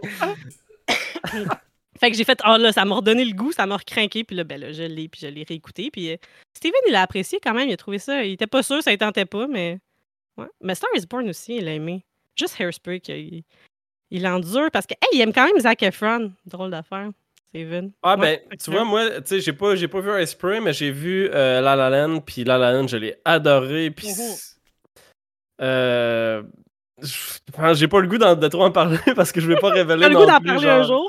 [1.99, 4.25] Fait que j'ai fait, oh là, ça m'a redonné le goût, ça m'a recrinqué.
[4.25, 5.91] Puis là, ben là, je l'ai, puis je l'ai réécouté.
[5.91, 6.17] Puis euh,
[6.55, 8.25] Steven, il l'a apprécié quand même, il a trouvé ça.
[8.25, 9.79] Il était pas sûr, ça ne tentait pas, mais.
[10.37, 10.47] Ouais.
[10.61, 12.05] Mais Star is Born aussi, il a aimé.
[12.35, 13.43] Juste Hairspray, qu'il
[14.11, 16.33] il endure parce que, hey, il aime quand même Zac Efron.
[16.45, 17.11] Drôle d'affaire,
[17.49, 17.93] Steven.
[18.03, 20.61] Ah Ouais, ben, tu vois, moi, tu sais, j'ai pas, j'ai pas vu Ice Spray,
[20.61, 24.09] mais j'ai vu euh, La La Land, puis La La Land, je l'ai adoré, puis...
[25.63, 26.43] Euh...
[27.55, 29.71] enfin, J'ai pas le goût d'en- de trop en parler parce que je vais pas
[29.71, 31.09] révéler T'as le non goût d'en parler un jour?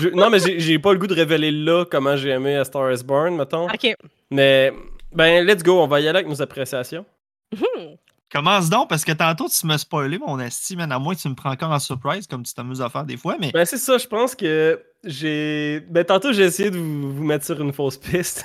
[0.00, 2.90] je- non, mais j'ai pas le goût de révéler là comment j'ai aimé A Star
[2.92, 3.66] is Born, mettons.
[3.66, 3.94] Ok.
[4.30, 4.72] Mais,
[5.12, 7.04] ben, let's go, on va y aller avec nos appréciations.
[7.52, 7.96] Mhm.
[8.32, 10.92] Commence donc, parce que tantôt, tu m'as spoilé mon esti, man.
[10.92, 13.16] À moins que tu me prends encore en surprise, comme tu t'amuses à faire des
[13.16, 13.36] fois.
[13.40, 15.80] Mais Ben, c'est ça, je pense que j'ai.
[15.90, 18.44] Ben, tantôt, j'ai essayé de vous, vous mettre sur une fausse piste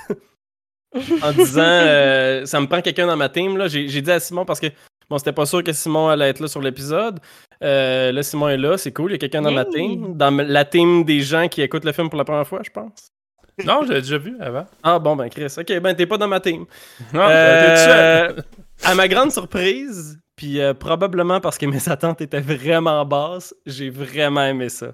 [1.22, 3.56] en disant euh, ça me prend quelqu'un dans ma team.
[3.56, 3.68] là.
[3.68, 4.66] J'ai j'ai dit à Simon parce que
[5.10, 7.20] bon, c'était pas sûr que Simon allait être là sur l'épisode.
[7.62, 10.16] Euh, là, Simon est là, c'est cool, il y a quelqu'un dans ma team.
[10.16, 13.10] Dans la team des gens qui écoutent le film pour la première fois, je pense.
[13.64, 14.66] Non, j'avais déjà vu avant.
[14.82, 16.66] Ah bon, ben Chris, ok, ben t'es pas dans ma team.
[17.14, 18.34] Non, t'es seul.
[18.38, 18.42] Euh,
[18.84, 23.88] à ma grande surprise, puis euh, probablement parce que mes attentes étaient vraiment basses, j'ai
[23.88, 24.92] vraiment aimé ça.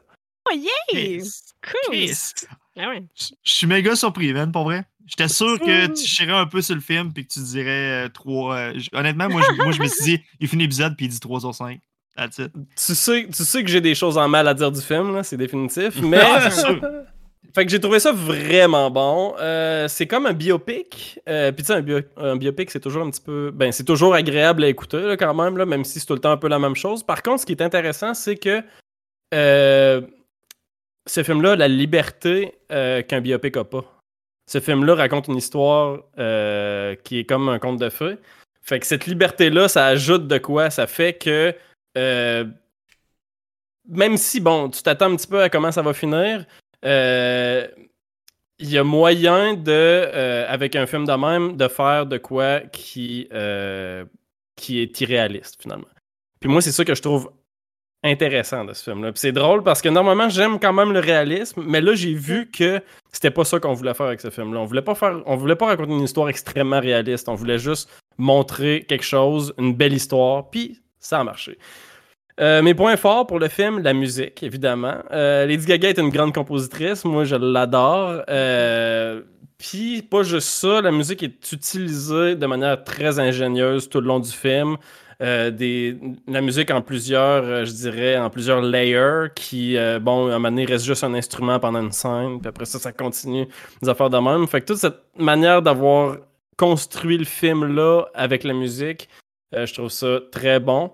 [0.48, 1.18] Oh, yay!
[1.18, 1.96] Chris, Cool!
[1.96, 2.32] Chris,
[2.78, 3.02] Ah ouais.
[3.16, 4.84] je je suis méga surpris, man, pour vrai.
[5.06, 5.92] J'étais sûr que Mm.
[5.94, 8.72] tu chierais un peu sur le film puis que tu dirais 3.
[8.92, 11.40] honnêtement, moi je, moi, je me suis dit, il finit l'épisode puis il dit 3
[11.40, 11.80] sur 5.
[12.16, 12.52] That's it.
[12.52, 15.22] Tu sais, tu sais que j'ai des choses en mal à dire du film, là,
[15.22, 16.80] c'est définitif, mais Ah, c'est sûr.
[17.54, 19.34] fait que j'ai trouvé ça vraiment bon.
[19.40, 21.18] Euh, c'est comme un biopic.
[21.28, 23.84] Euh, Puis tu sais, un, bio- un biopic, c'est toujours un petit peu, ben c'est
[23.84, 26.36] toujours agréable à écouter là, quand même, là, même si c'est tout le temps un
[26.36, 27.02] peu la même chose.
[27.02, 28.62] Par contre, ce qui est intéressant, c'est que
[29.34, 30.02] euh,
[31.06, 33.84] ce film-là, a la liberté euh, qu'un biopic a pas.
[34.52, 38.18] Ce film-là raconte une histoire euh, qui est comme un conte de fées.
[38.60, 40.68] Fait que cette liberté-là, ça ajoute de quoi?
[40.68, 41.54] Ça fait que
[41.96, 42.44] euh,
[43.88, 46.44] même si, bon, tu t'attends un petit peu à comment ça va finir,
[46.84, 47.66] euh,
[48.58, 53.30] il y a moyen de, avec un film de même, de faire de quoi qui,
[54.56, 55.88] qui est irréaliste, finalement.
[56.40, 57.32] Puis moi, c'est ça que je trouve
[58.04, 59.12] intéressant de ce film-là.
[59.12, 62.50] Puis c'est drôle parce que normalement, j'aime quand même le réalisme, mais là, j'ai vu
[62.50, 62.80] que
[63.12, 64.60] c'était pas ça qu'on voulait faire avec ce film-là.
[64.60, 67.28] On voulait pas faire, on voulait pas raconter une histoire extrêmement réaliste.
[67.28, 67.88] On voulait juste
[68.18, 71.58] montrer quelque chose, une belle histoire, puis ça a marché.
[72.40, 74.96] Euh, mes points forts pour le film, la musique, évidemment.
[75.12, 78.22] Euh, Lady Gaga est une grande compositrice, moi je l'adore.
[78.28, 79.22] Euh,
[79.58, 84.18] Puis pas juste ça, la musique est utilisée de manière très ingénieuse tout le long
[84.18, 84.76] du film.
[85.22, 90.26] Euh, des, la musique en plusieurs, euh, je dirais, en plusieurs layers qui, euh, bon,
[90.26, 92.90] à un moment donné, reste juste un instrument pendant une scène, puis après ça, ça
[92.92, 93.46] continue
[93.80, 94.48] des affaires de même.
[94.48, 96.16] Fait que toute cette manière d'avoir
[96.56, 99.08] construit le film-là avec la musique,
[99.52, 100.90] je trouve ça très bon.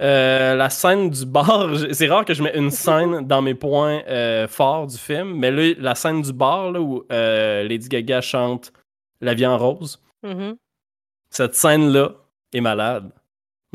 [0.00, 4.00] La scène du bar, c'est rare que je mets une scène dans mes points
[4.48, 8.72] forts du film, mais là, la scène du bar là, où Lady Gaga chante
[9.20, 10.56] La vie en rose, Mhm.
[11.30, 12.12] cette scène-là
[12.52, 13.10] est malade.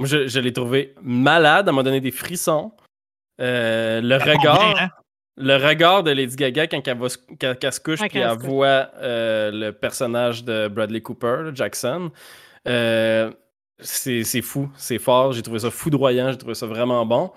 [0.02, 2.72] Moi, je, je l'ai trouvé malade, elle m'a donné des frissons.
[3.40, 4.90] Euh, le Ça tombe regard, bien, hein?
[5.38, 8.10] le regard de Lady Gaga quand elle, va se- quand- quand elle se couche Ouais,
[8.10, 12.12] puis quand elle voit euh, le personnage de Bradley Cooper, Jackson.
[12.68, 13.32] Euh,
[13.80, 15.32] c'est c'est fou, c'est fort.
[15.34, 17.32] J'ai trouvé ça foudroyant, j'ai trouvé ça vraiment bon.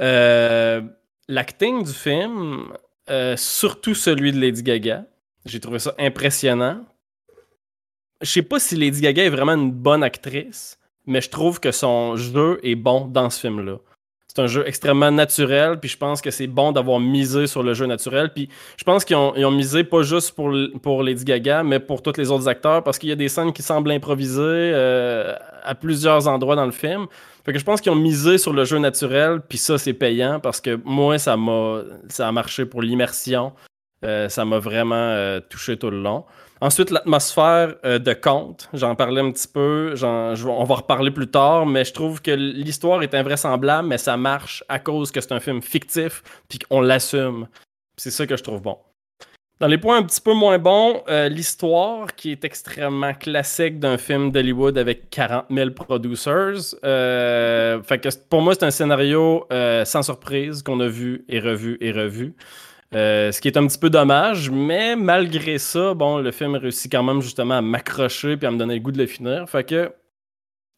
[0.00, 0.80] Euh,
[1.28, 2.72] L'acting du film,
[3.10, 5.04] euh, surtout celui de Lady Gaga,
[5.44, 6.84] j'ai trouvé ça impressionnant.
[8.22, 11.72] Je sais pas si Lady Gaga est vraiment une bonne actrice, mais je trouve que
[11.72, 13.78] son jeu est bon dans ce film-là.
[14.28, 17.72] C'est un jeu extrêmement naturel, puis je pense que c'est bon d'avoir misé sur le
[17.74, 18.30] jeu naturel.
[18.32, 22.16] Puis je pense qu'ils ont, misé pas juste pour, pour Lady Gaga, mais pour tous
[22.18, 26.28] les autres acteurs, parce qu'il y a des scènes qui semblent improvisées euh, à plusieurs
[26.28, 27.06] endroits dans le film.
[27.44, 30.38] Fait que je pense qu'ils ont misé sur le jeu naturel, puis ça, c'est payant,
[30.38, 33.54] parce que moi, ça m'a ça a marché pour l'immersion.
[34.04, 36.24] Euh, ça m'a vraiment euh, touché tout le long.
[36.60, 41.66] Ensuite, l'atmosphère euh, de conte, j'en parlais un petit peu, on va reparler plus tard,
[41.66, 45.40] mais je trouve que l'histoire est invraisemblable, mais ça marche à cause que c'est un
[45.40, 47.46] film fictif, puis qu'on l'assume.
[47.96, 48.78] C'est ça que je trouve bon.
[49.60, 53.98] Dans les points un petit peu moins bons, euh, l'histoire qui est extrêmement classique d'un
[53.98, 56.76] film d'Hollywood avec 40 000 producers.
[56.84, 57.80] Euh,
[58.30, 62.34] pour moi, c'est un scénario euh, sans surprise qu'on a vu et revu et revu.
[62.94, 66.90] Euh, ce qui est un petit peu dommage, mais malgré ça, bon, le film réussit
[66.90, 69.48] quand même justement à m'accrocher puis à me donner le goût de le finir.
[69.48, 69.92] Fait que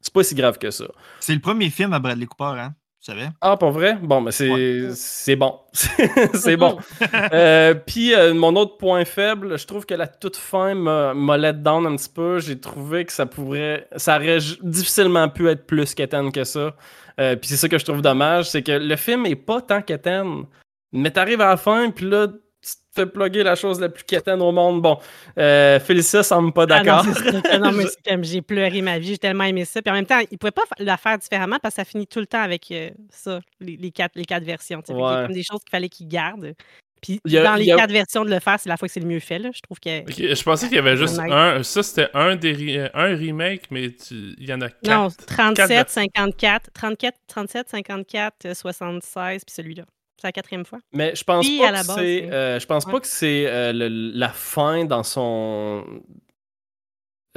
[0.00, 0.86] c'est pas si grave que ça.
[1.20, 2.74] C'est le premier film à Bradley Cooper, hein?
[3.02, 3.28] Tu savais?
[3.40, 3.96] Ah, pour vrai?
[4.02, 5.58] Bon, mais c'est c'est bon.
[6.34, 6.78] c'est bon.
[7.32, 11.54] Euh, puis euh, mon autre point faible, je trouve que la toute fin m'a let
[11.54, 12.40] down un petit peu.
[12.40, 13.88] J'ai trouvé que ça pourrait.
[13.96, 16.74] Ça aurait difficilement pu être plus qu'Étienne que ça.
[17.20, 19.80] Euh, puis c'est ça que je trouve dommage, c'est que le film est pas tant
[19.80, 20.44] qu'Étienne.
[20.92, 24.04] Mais t'arrives à la fin, puis là, tu te fais plugger la chose la plus
[24.04, 24.82] quétaine au monde.
[24.82, 24.98] Bon,
[25.38, 27.06] euh, Félicia semble pas Ah d'accord.
[27.06, 27.42] non.
[27.50, 29.80] Ah non, mais c'est comme j'ai pleuré ma vie, j'ai tellement aimé ça.
[29.80, 32.18] Puis en même temps, il pouvait pas la faire différemment parce que ça finit tout
[32.20, 34.82] le temps avec euh, ça, les, les quatre, les quatre versions.
[34.82, 34.92] tu sais.
[34.92, 36.54] Fait qu'il y a comme des choses qu'il fallait qu'il garde.
[37.00, 38.86] Puis Il a- dans il les a- quatre versions de le faire, c'est la fois
[38.86, 39.38] que c'est le mieux fait.
[39.38, 39.48] Là.
[39.54, 40.00] Je trouve que.
[40.02, 41.62] Ok, je pensais qu'il y avait juste un.
[41.62, 44.84] Ça, c'était un, des re- un remake, mais tu- il y en a quatre.
[44.86, 49.84] Non, 37, Quatre- 54, 34, 37, 54, euh, 76, puis celui-là.
[50.20, 50.78] C'est la quatrième fois.
[50.92, 52.30] Mais je pense Puis, pas que c'est.
[52.32, 52.92] euh, je pense Ouais.
[52.92, 53.72] pas que c'est euh,
[54.14, 55.84] la fin dans son.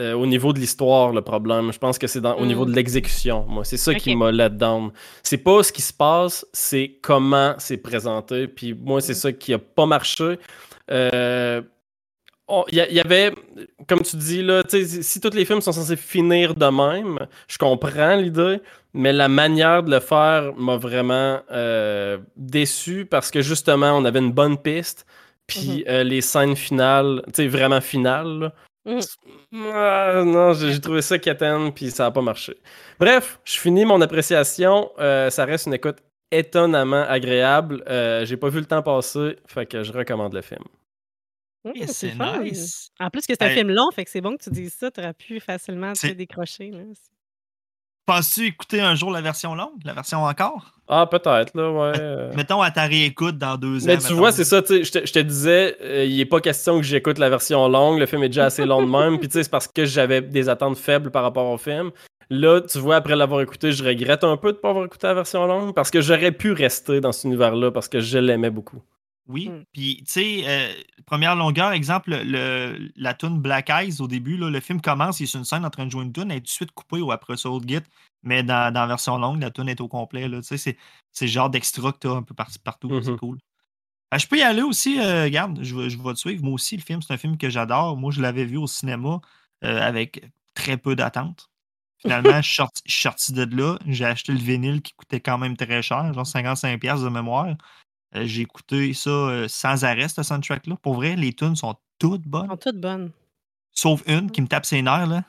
[0.02, 1.72] euh, au niveau de l'histoire, le problème.
[1.72, 3.46] Je pense que c'est au niveau de l'exécution.
[3.48, 4.92] Moi, c'est ça qui m'a let down.
[5.22, 8.48] C'est pas ce qui se passe, c'est comment c'est présenté.
[8.48, 9.16] Puis moi, c'est Mm.
[9.16, 10.40] ça qui a pas marché.
[10.90, 13.32] Il y, y avait,
[13.88, 18.16] comme tu dis, là, si tous les films sont censés finir de même, je comprends
[18.16, 18.60] l'idée,
[18.94, 24.20] mais la manière de le faire m'a vraiment euh, déçu parce que justement, on avait
[24.20, 25.06] une bonne piste,
[25.48, 28.52] puis euh, les scènes finales, tu sais, vraiment finales,
[28.86, 29.00] Mhm.
[29.74, 32.58] ah, non, j'ai trouvé ça quétaine, puis ça n'a pas marché.
[33.00, 34.92] Bref, je finis mon appréciation.
[35.00, 36.00] Euh, ça reste une écoute
[36.32, 37.82] étonnamment agréable.
[37.88, 40.64] Euh, j'ai pas vu le temps passer, fait que je recommande le film.
[41.76, 42.90] Et c'est nice.
[43.00, 43.56] En plus que c'est un Hey.
[43.56, 44.92] film long, fait que c'est bon que tu dises ça.
[44.92, 46.72] Tu aurais pu facilement C'est- décrocher.
[46.72, 46.82] Là.
[48.06, 50.72] Penses-tu écouter un jour la version longue, la version encore?
[50.90, 52.36] Ah, peut-être, là, ouais.
[52.36, 53.88] Mettons à ta réécoute dans deux ans.
[53.88, 56.26] Mais tu vois, c'est ça, tu sais, je te- je te disais, euh, il n'est
[56.26, 59.18] pas question que j'écoute la version longue, le film est déjà assez long de même,
[59.20, 61.92] puis tu sais, c'est parce que j'avais des attentes faibles par rapport au film.
[62.30, 65.08] Là, tu vois, après l'avoir écouté, je regrette un peu de ne pas avoir écouté
[65.08, 68.50] la version longue, parce que j'aurais pu rester dans cet univers-là, parce que je l'aimais
[68.50, 68.82] beaucoup.
[69.28, 69.50] Oui.
[69.50, 69.64] Mm.
[69.72, 70.74] Puis, tu sais, euh,
[71.06, 75.24] première longueur, exemple, le, la tune Black Eyes au début, là, le film commence, il
[75.24, 76.72] est sur une scène en train de jouer une tune, elle est tout de suite
[76.72, 77.80] coupée ou après ça, autre git.
[78.24, 80.28] Mais dans, dans la version longue, la tune est au complet.
[80.28, 80.42] là.
[80.42, 80.78] Tu sais, c'est,
[81.26, 82.90] le genre d'extra que tu as un peu par- partout.
[83.02, 83.18] C'est Mhm.
[83.20, 83.38] cool.
[84.12, 86.44] Ah, je peux y aller aussi, euh, regarde, je, vais- je vais te suivre.
[86.44, 87.98] Moi aussi, le film, c'est un film que j'adore.
[87.98, 89.22] Moi, je l'avais vu au cinéma
[89.64, 91.48] euh, avec très peu d'attente.
[92.02, 93.80] Finalement, je suis sorti, je suis sorti de là.
[93.88, 97.56] J'ai acheté le vinyle qui coûtait quand même très cher, genre 55$ piastres de mémoire.
[98.16, 100.76] Euh, j'ai écouté ça euh, sans arrêt, ce soundtrack-là.
[100.82, 102.48] Pour vrai, les tunes sont toutes bonnes.
[102.50, 103.12] sont toutes bonnes.
[103.72, 105.24] Sauf une qui me tape ses nerfs, là.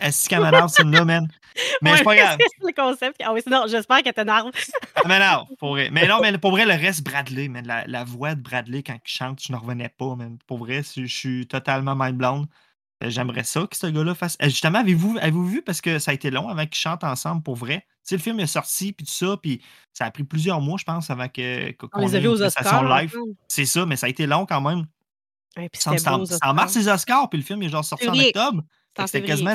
[0.00, 1.28] Est-ce qu'elle m'énerve, celle-là, man?
[1.82, 2.38] Mais c'est pas grave.
[2.38, 3.20] c'est le concept.
[3.22, 4.50] Ah oui, sinon, j'espère qu'elle t'énerve.
[4.96, 5.90] Elle m'énerve, pour vrai.
[5.92, 7.66] Mais non, mais pour vrai, le reste, Bradley, man.
[7.66, 10.38] La, la voix de Bradley quand il chante, je ne revenais pas, man.
[10.46, 12.46] Pour vrai, je je suis totalement mind blown.
[13.02, 14.36] Euh, J'aimerais ça que ce gars-là fasse.
[14.42, 17.42] Euh, Justement, avez-vous avez vu, parce que ça a été long avant qu'ils chantent ensemble
[17.42, 17.86] pour vrai.
[18.04, 19.62] Tu sais, le film est sorti, puis tout ça, puis
[19.92, 22.42] ça a pris plusieurs mois, je pense, avant que qu'on On les a vus aux
[22.42, 22.82] Oscars.
[22.84, 23.10] live.
[23.16, 23.34] ensemble.
[23.48, 24.86] C'est ça, mais ça a été long quand même.
[25.56, 28.62] Ouais, puis c'était en- mars les Oscars, puis le film est genre sorti en octobre.
[29.06, 29.54] C'était quasiment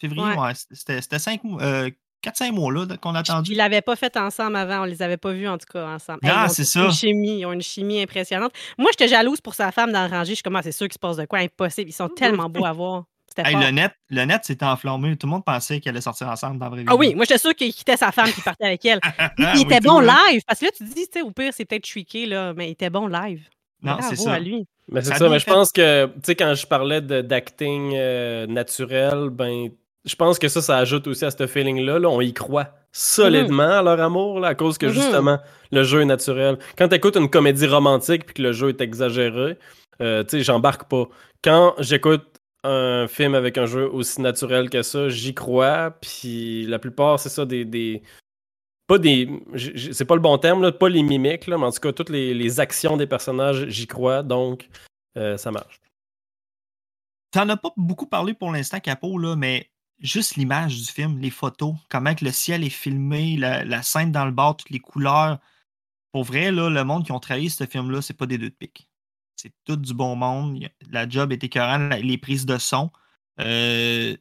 [0.00, 0.52] février, Ouais.
[0.72, 1.90] c'était cinq mois, euh,
[2.24, 3.52] 4-5 mois là, qu'on a attendu.
[3.52, 6.20] Ils l'avaient pas fait ensemble avant, on les avait pas vus en tout cas ensemble.
[6.24, 6.84] Ont c'est ça.
[6.84, 8.52] Une chimie, ils ont une chimie impressionnante.
[8.78, 10.30] Moi, j'étais jalouse pour sa femme dans le rangée.
[10.30, 11.40] Je suis comme, Ah, c'est sûr qu'il se passe de quoi?
[11.40, 11.90] Impossible.
[11.90, 13.04] Ils sont tellement beaux à voir.
[13.28, 15.16] C'était Hey, le net, le net s'était enflammé.
[15.16, 16.86] Tout le monde pensait qu'ils allaient sortir ensemble dans la vraie vie.
[16.88, 19.00] Ah oui, moi, j'étais sûre qu'il quittait sa femme et qu'il partait avec elle.
[19.18, 20.40] Ah, Il était bon live.
[20.46, 22.68] Parce que là, tu te dis, tu sais, au pire, c'est peut-être tweaké, là, mais
[22.68, 23.48] il était bon live.
[23.82, 24.34] Non, c'est ça.
[24.34, 24.64] à lui.
[24.88, 28.46] Mais c'est Ça mais je pense que, tu sais, quand je parlais de- d'acting euh,
[28.46, 29.68] naturel, ben,
[30.04, 31.98] je pense que ça, ça ajoute aussi à ce feeling-là.
[31.98, 32.08] là.
[32.08, 34.92] On y croit solidement à leur amour, là, à cause que Mhm.
[34.92, 35.38] justement,
[35.72, 36.58] le jeu est naturel.
[36.78, 39.58] Quand tu écoutes une comédie romantique puis que le jeu est exagéré,
[40.00, 41.04] euh, tu sais, j'embarque pas.
[41.42, 42.24] Quand j'écoute
[42.62, 47.28] un film avec un jeu aussi naturel que ça, j'y crois, puis la plupart, c'est
[47.28, 47.64] ça, des.
[47.64, 48.02] des-
[48.86, 49.28] pas des.
[49.92, 52.10] C'est pas le bon terme, là, pas les mimiques, là, mais en tout cas, toutes
[52.10, 54.68] les, les actions des personnages, j'y crois, donc
[55.16, 55.80] euh, ça marche.
[57.32, 59.68] T'en as pas beaucoup parlé pour l'instant, Capo, là, mais
[60.00, 64.12] juste l'image du film, les photos, comment que le ciel est filmé, la, la scène
[64.12, 65.38] dans le bar, toutes les couleurs.
[66.12, 68.54] Pour vrai, là, le monde qui ont travaillé ce film-là, c'est pas des deux de
[68.54, 68.88] pique.
[69.36, 70.64] C'est tout du bon monde.
[70.90, 72.90] La job est écœurante, les prises de son.
[73.40, 74.16] euh,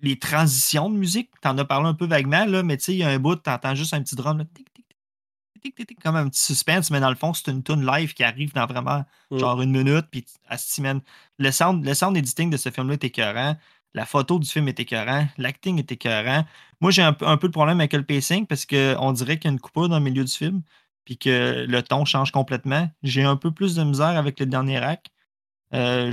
[0.00, 2.98] les transitions de musique, t'en as parlé un peu vaguement, là, mais tu sais, il
[2.98, 5.86] y a un bout, t'entends juste un petit drum, là, tic, tic, tic, tic, tic,
[5.88, 8.52] tic, comme un petit suspense, mais dans le fond, c'est une tune live qui arrive
[8.52, 9.38] dans vraiment Mm.
[9.38, 11.00] genre une minute, puis elle se mène.
[11.38, 13.56] Le sound, le sound editing de ce film-là est écœurant.
[13.94, 15.26] La photo du film est écœurant.
[15.38, 16.44] L'acting est écœurant.
[16.80, 19.54] Moi, j'ai un, peu- de problème avec le pacing parce qu'on dirait qu'il y a
[19.54, 20.62] une coupure dans le milieu du film.
[21.04, 22.90] puis que le ton change complètement.
[23.02, 25.06] J'ai un peu plus de misère avec le dernier acte.
[25.74, 26.12] Euh,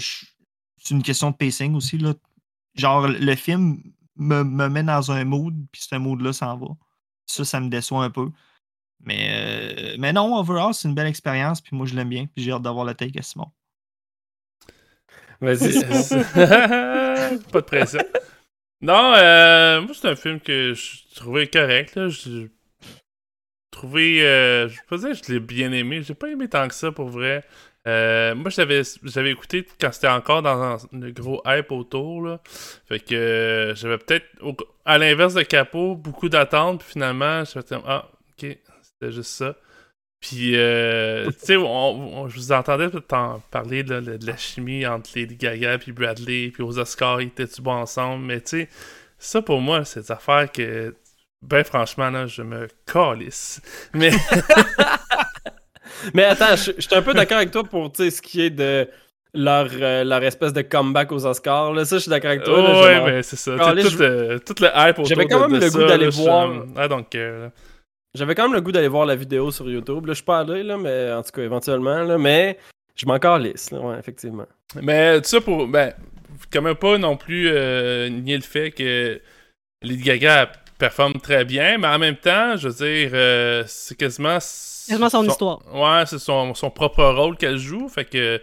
[0.78, 1.98] c'est une question de pacing aussi.
[1.98, 2.14] Là.
[2.76, 3.82] Genre, le film
[4.16, 6.68] me, me met dans un mood, puis ce mood-là s'en va.
[7.28, 8.32] Ça, ça me déçoit un peu.
[9.02, 9.30] Mais,
[9.94, 12.52] euh, mais non, overall, c'est une belle expérience, puis moi, je l'aime bien, puis j'ai
[12.52, 13.52] hâte d'avoir la take à Simon.
[15.42, 15.80] Vas-y.
[17.52, 18.00] pas de pression.
[18.82, 21.96] Non, euh, moi, c'est un film que je trouvais correct.
[21.96, 22.08] Là.
[22.10, 22.48] Je
[23.72, 24.24] trouvé.
[24.26, 26.02] Euh, je peux pas dire que je l'ai bien aimé.
[26.04, 27.44] J'ai pas aimé tant que ça pour vrai.
[27.88, 32.22] Euh, moi, j'avais, j'avais écouté quand c'était encore dans un- le gros hype autour.
[32.22, 32.42] Là.
[32.88, 34.26] Fait que euh, j'avais peut-être,
[34.86, 36.82] à l'inverse de Capot, beaucoup d'attentes.
[36.84, 39.56] Puis finalement, je me suis dit, ah, ok, c'était juste ça.
[40.22, 45.12] Puis, euh, tu sais, je vous entendais en parler là, de, de la chimie entre
[45.16, 48.26] Lady Gaga puis Bradley, puis aux Oscars, ils étaient-tu bons ensemble?
[48.26, 48.70] Mais tu sais,
[49.18, 50.94] ça pour moi, c'est des affaires que,
[51.42, 53.62] ben franchement, là, je me calisse.
[53.94, 54.12] Mais,
[56.14, 58.50] Mais attends, je suis un peu d'accord avec toi pour tu sais, ce qui est
[58.50, 58.88] de
[59.34, 61.74] leur, euh, leur espèce de comeback aux Oscars.
[61.74, 62.62] Là, ça, je suis d'accord avec toi.
[62.62, 63.52] là, Oh, ouais, genre- mais c'est ça.
[63.58, 66.54] Tout, je- euh, tout le hype autour J'avais quand même de le goût d'aller voir-
[66.78, 67.40] I don't care.
[67.40, 67.52] là.
[68.20, 70.06] J'avais quand même le goût d'aller voir la vidéo sur YouTube.
[70.06, 72.04] Là, je suis pas allé, là, mais en tout cas, éventuellement.
[72.04, 72.58] Là, mais
[72.96, 74.46] je m'en calisse, là, ouais, effectivement.
[74.82, 75.68] Mais tout ça pour.
[75.68, 75.94] Ben,
[76.52, 79.20] quand même pas non plus euh, nier le fait que
[79.82, 84.38] Lady Gaga performe très bien, mais en même temps, je veux dire, euh, c'est quasiment.
[84.88, 85.60] Quasiment son histoire.
[85.74, 88.42] Ouais, c'est son, son propre rôle qu'elle joue, fait que.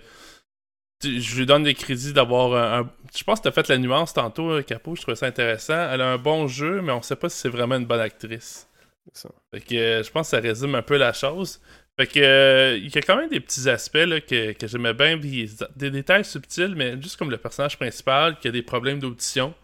[1.04, 4.14] Je lui donne des crédits d'avoir un, un- Je pense que t'as fait la nuance
[4.14, 5.90] tantôt, euh, Capo, je trouvais ça intéressant.
[5.92, 8.66] Elle a un bon jeu, mais on sait pas si c'est vraiment une bonne actrice.
[9.12, 9.30] Ça.
[9.52, 11.60] Fait que euh, je pense que ça résume un peu la chose.
[11.98, 14.92] Fait que euh, il y a quand même des petits aspects là, que, que j'aimais
[14.92, 18.98] bien, puis des détails subtils, mais juste comme le personnage principal qui a des problèmes
[18.98, 19.54] d'audition.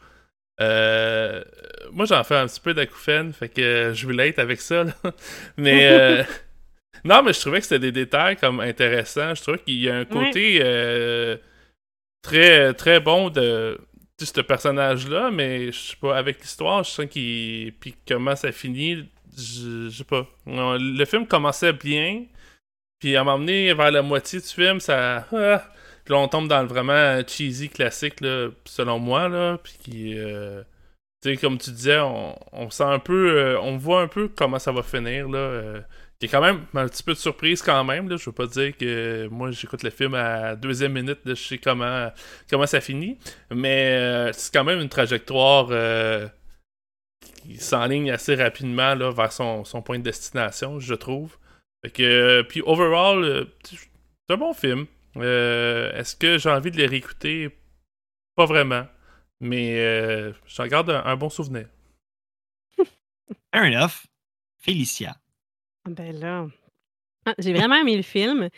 [0.61, 1.43] Euh,
[1.93, 4.85] moi j'en fais un petit peu d'acouphène, fait que je relate avec ça.
[4.85, 4.95] là.
[5.59, 6.23] Mais euh,
[7.05, 9.35] non, mais je trouvais que c'était des détails comme intéressants.
[9.35, 10.61] Je trouvais qu'il y a un côté
[12.23, 13.79] très très bon de
[14.25, 17.73] ce personnage-là, mais je sais pas, avec l'histoire, je sens qu'il.
[17.81, 20.27] Puis comment ça finit, je sais pas.
[20.47, 22.25] Le film commençait bien,
[22.99, 25.27] puis à m'emmener vers la moitié du film, ça.
[25.33, 25.65] ah,
[26.05, 30.19] puis là, on tombe dans le vraiment cheesy classique, là, selon moi, là, puis qui.
[30.19, 30.63] euh,
[31.23, 33.39] tu sais, comme tu disais, on, on sent un peu.
[33.39, 35.39] euh, on voit un peu comment ça va finir, là.
[35.39, 35.81] euh,
[36.23, 38.09] y a quand même un petit peu de surprise quand même.
[38.09, 38.17] Là.
[38.17, 41.59] Je veux pas dire que moi j'écoute le film à deuxième minute, là, je sais
[41.59, 42.11] comment,
[42.51, 43.19] comment ça finit.
[43.51, 45.69] Mais c'est quand même une trajectoire
[47.43, 51.37] qui s'enligne assez rapidement là, vers son, son point de destination, je trouve.
[51.85, 54.87] Fait que, puis overall, euh, c'est un bon film.
[55.17, 57.57] Euh, Est-ce que j'ai envie de les réécouter?
[58.37, 58.87] Pas vraiment.
[59.41, 61.67] Mais euh, j'en garde un, un bon souvenir.
[63.53, 64.07] Fair enough.
[64.59, 65.17] Félicia.
[65.85, 66.47] Ben là.
[67.25, 68.49] Ah, J'ai vraiment aimé le film.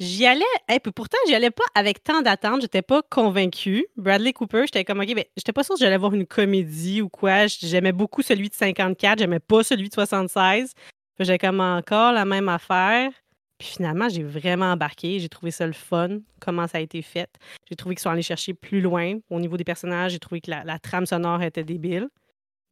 [0.00, 0.44] J'y allais,
[0.82, 2.62] puis pourtant, j'y allais pas avec tant d'attentes.
[2.62, 3.86] J'étais pas convaincue.
[3.96, 7.08] Bradley Cooper, j'étais comme, OK, ben, j'étais pas sûre que j'allais voir une comédie ou
[7.08, 7.46] quoi.
[7.46, 10.72] J'aimais beaucoup celui de 54, j'aimais pas celui de 76.
[11.16, 13.10] Puis J'ai comme encore la même affaire.
[13.56, 15.18] Puis finalement, j'ai vraiment embarqué.
[15.18, 17.28] J'ai trouvé ça le fun, comment ça a été fait.
[17.68, 20.12] J'ai trouvé qu'ils sont allés chercher plus loin au niveau des personnages.
[20.12, 22.08] J'ai trouvé que la trame sonore était débile.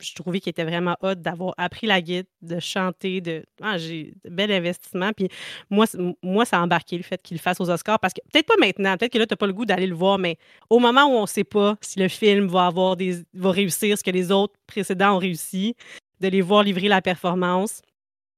[0.01, 3.45] Je trouvais qu'il était vraiment hot d'avoir appris la guide, de chanter, de.
[3.63, 5.13] Ah, j'ai bel investissement.
[5.13, 5.29] Puis
[5.71, 5.87] moi,
[6.23, 8.57] moi, ça a embarqué le fait qu'il le fasse aux Oscars parce que peut-être pas
[8.59, 10.37] maintenant, peut-être que là, tu n'as pas le goût d'aller le voir, mais
[10.71, 13.23] au moment où on ne sait pas si le film va avoir des.
[13.35, 15.75] va réussir ce que les autres précédents ont réussi,
[16.21, 17.83] de les voir livrer la performance,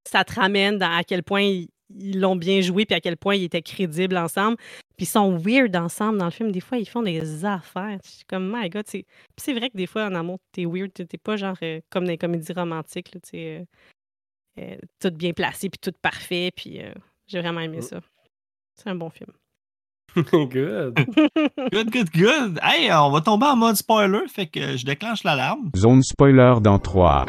[0.05, 3.16] ça te ramène dans à quel point ils ils l'ont bien joué puis à quel
[3.16, 4.57] point ils étaient crédibles ensemble.
[4.96, 6.51] Puis ils sont weird ensemble dans le film.
[6.53, 7.98] Des fois, ils font des affaires.
[8.05, 9.05] Je suis comme, my God, c'est.
[9.05, 10.92] Puis c'est vrai que des fois, en amour, t'es weird.
[10.92, 13.64] T'es pas genre euh, comme dans les comédies romantiques, là, tu sais, euh,
[14.61, 16.51] euh, tout bien placé puis tout parfait.
[16.55, 16.92] Puis euh,
[17.27, 18.01] j'ai vraiment aimé ça.
[18.74, 19.31] C'est un bon film.
[20.16, 20.94] Good.
[21.72, 22.59] Good, good, good.
[22.62, 25.70] Hey, on va tomber en mode spoiler, fait que je déclenche l'alarme.
[25.77, 27.27] Zone spoiler dans 3,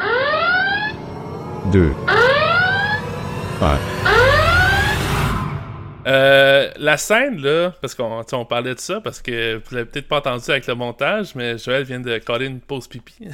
[1.72, 1.92] 2,
[3.60, 3.99] 1.
[6.06, 10.08] Euh, la scène, là, parce qu'on on parlait de ça, parce que vous l'avez peut-être
[10.08, 13.28] pas entendu avec le montage, mais Joël vient de coller une pause pipi.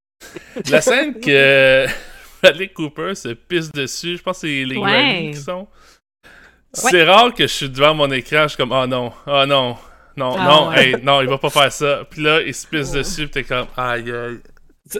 [0.70, 1.86] la scène que
[2.42, 4.90] Bradley Cooper se pisse dessus, je pense que c'est les Ouais.
[4.90, 5.68] Grammys qui sont.
[6.72, 9.76] C'est rare que je suis devant mon écran, je suis comme, oh non, oh non,
[10.16, 10.90] non, Ah non, ouais.
[10.90, 12.04] hey, non, il va pas faire ça.
[12.10, 14.38] Puis là, il se pisse dessus, pis t'es comme, aïe, aïe.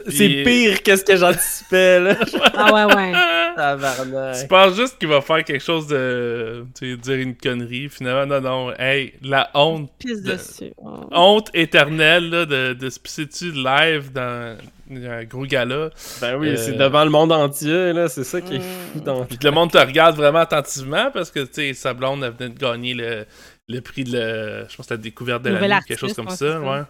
[0.07, 2.15] C'est pire que ce que j'anticipais, là.
[2.53, 3.11] Ah ouais, ouais.
[3.11, 4.47] Tu Tabarnak.
[4.47, 6.65] penses juste qu'il va faire quelque chose de.
[6.77, 7.89] Tu sais, dire une connerie.
[7.89, 8.73] Finalement, non, non.
[8.77, 9.89] Hey, la honte.
[9.99, 10.71] Pisse De- dessus.
[10.77, 10.99] Oh.
[11.11, 14.57] Honte éternelle là, de, de se pisser dessus live dans.
[14.91, 15.89] un gros gala.
[16.21, 18.07] Ben oui, Euh, c'est devant le monde entier, là.
[18.09, 18.61] C'est ça qui est
[18.93, 21.93] fou dans Puis que le monde te regarde vraiment attentivement parce que, tu sais, sa
[21.93, 23.25] blonde, elle venait de gagner le,
[23.67, 26.59] le prix de le, je pense, la découverte de l'année, quelque chose comme ça.
[26.59, 26.81] ouais.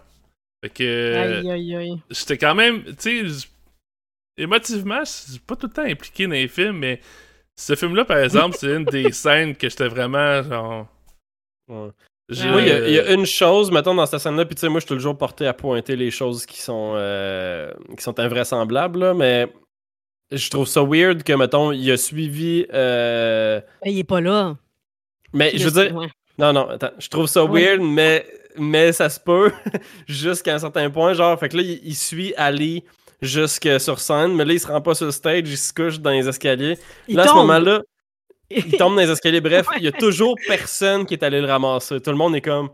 [0.62, 1.98] Fait que, euh, Aïe, aïe, aïe.
[2.10, 3.48] j'étais quand même, tu sais,
[4.36, 7.00] émotivement, je suis pas tout le temps impliqué dans les films, mais
[7.56, 10.86] ce film-là, par exemple, c'est une des scènes que j'étais vraiment, genre...
[11.68, 11.88] Ouais.
[12.48, 14.60] Moi, il y, a- il y a une chose, mettons, dans cette scène-là, puis tu
[14.60, 18.18] sais, moi, je suis toujours porté à pointer les choses qui sont, euh, qui sont
[18.20, 19.52] invraisemblables, là, mais
[20.30, 22.66] je trouve ça weird que, mettons, il a suivi.
[22.72, 24.56] euh, il est pas là.
[25.32, 26.06] Mais je veux dire, Ouais.
[26.38, 27.62] non, non, attends, je trouve ça Ouais.
[27.64, 28.24] weird, mais,
[28.56, 29.52] mais ça se peut
[30.08, 32.84] jusqu'à un certain point, genre, fait que là, il, il suit Ali
[33.22, 36.00] jusque sur scène, mais là, il se rend pas sur le stage, il se couche
[36.00, 36.78] dans les escaliers.
[37.08, 37.82] Il là, à ce moment-là,
[38.50, 41.46] il tombe dans les escaliers, bref, il y a toujours personne qui est allé le
[41.46, 42.00] ramasser.
[42.00, 42.70] Tout le monde est comme.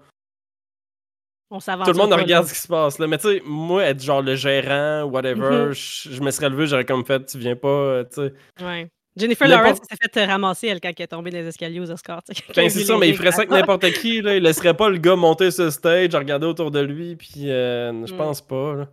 [1.50, 1.86] On s'avance.
[1.86, 3.06] Tout le monde regarde ce qui se passe là.
[3.06, 5.72] Mais tu sais, moi, être genre le gérant, whatever, Mhm.
[5.72, 8.64] je, je me serais levé, j'aurais comme fait, tu viens pas, euh, tu sais.
[8.64, 8.88] Ouais.
[9.16, 11.90] Jennifer Lawrence s'est fait euh, ramasser, elle, quand elle est tombée dans les escaliers aux
[11.90, 12.22] Oscars.
[12.54, 14.34] Ben, c'est a ça, mais il ferait ça avec n'importe qui, là.
[14.36, 18.04] Il laisserait pas le gars monter sur le stage, regarder autour de lui, puis euh,
[18.06, 18.16] je Mm.
[18.18, 18.88] pense pas, là.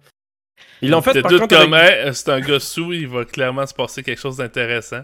[0.81, 1.57] Ils l'ont fait par doutes contre.
[1.61, 5.01] comme, avec- hey, c'est un gars sous, il va clairement se passer quelque chose d'intéressant.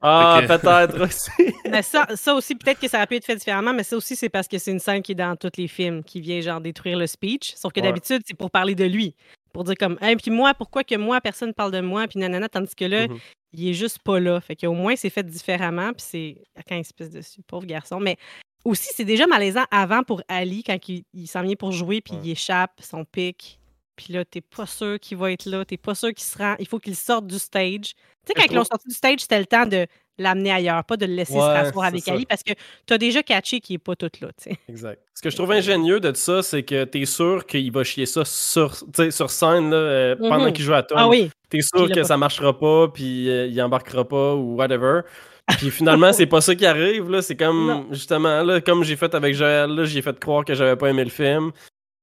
[0.00, 1.30] Ah, peut-être aussi.
[1.70, 4.16] Mais ça, ça aussi, peut-être que ça aurait pu être fait différemment, mais ça aussi,
[4.16, 6.60] c'est parce que c'est une scène qui est dans tous les films, qui vient genre
[6.60, 7.52] détruire le speech.
[7.56, 7.86] Sauf que Ouais.
[7.86, 9.14] d'habitude, c'est pour parler de lui.
[9.52, 12.48] Pour dire comme, hey, puis moi, pourquoi que moi, personne parle de moi, puis nanana,
[12.48, 13.18] tandis que là, Mhm.
[13.52, 14.40] Il est juste pas là.
[14.40, 16.42] Fait qu'au moins, c'est fait différemment, puis c'est.
[16.68, 18.00] Quand il se pisse dessus, pauvre garçon.
[18.00, 18.16] Mais
[18.64, 22.14] aussi, c'est déjà malaisant avant pour Ali, quand il, il s'en vient pour jouer, puis
[22.14, 22.20] Ouais.
[22.24, 23.58] il échappe son pic.
[23.96, 26.54] Puis là, t'es pas sûr qu'il va être là, t'es pas sûr qu'il se rend.
[26.60, 27.94] Il faut qu'il sorte du stage.
[27.94, 27.94] Tu
[28.28, 29.86] sais, quand ils l'ont sorti du stage, c'était le temps de
[30.18, 32.06] l'amener ailleurs, pas de le laisser Ouais, se rasseoir avec.
[32.08, 32.52] Ali, parce que
[32.86, 34.50] t'as déjà catché qu'il est pas tout là, tu.
[34.68, 35.00] Exact.
[35.14, 38.24] Ce que je trouve ingénieux de ça, c'est que t'es sûr qu'il va chier ça
[38.24, 40.52] sur, tu sur scène là, euh, pendant Mhm.
[40.52, 40.98] qu'il joue à Tom.
[41.00, 44.56] Ah oui, T'es Il sûr que ça marchera pas, puis euh, il embarquera pas ou
[44.56, 45.00] whatever.
[45.56, 47.08] Puis finalement, c'est pas ça qui arrive.
[47.08, 47.22] là.
[47.22, 47.86] C'est comme, Non.
[47.90, 51.10] justement, là, comme j'ai fait avec Joël, j'ai fait croire que j'avais pas aimé le
[51.10, 51.52] film.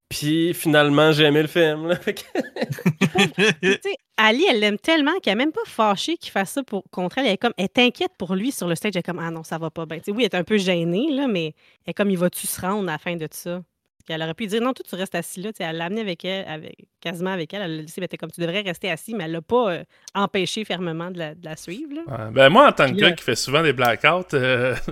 [0.08, 1.88] Puis finalement, j'ai aimé le film.
[1.88, 1.96] là.
[4.16, 7.26] Ali, elle l'aime tellement qu'elle n'est même pas fâchée qu'il fasse ça pour, contre elle.
[7.26, 8.92] Elle est comme, elle est inquiète pour lui sur le stage.
[8.94, 9.98] Elle est comme, ah non, ça va pas bien.
[10.08, 11.54] Oui, elle est un peu gênée, là, mais
[11.84, 13.60] elle est comme, il va-tu se rendre à la fin de ça?
[14.08, 15.50] Elle aurait pu dire, non, toi, tu restes assis là.
[15.58, 17.62] Elle l'a amené avec elle, avec, quasiment avec elle.
[17.62, 19.84] Elle l'a laissé, elle était comme, tu devrais rester assis, mais elle l'a pas euh,
[20.14, 21.92] empêché fermement de la, de la suivre.
[21.92, 22.02] Là.
[22.06, 24.76] Ouais, ben moi, en tant que gars qui fait souvent des blackouts, euh,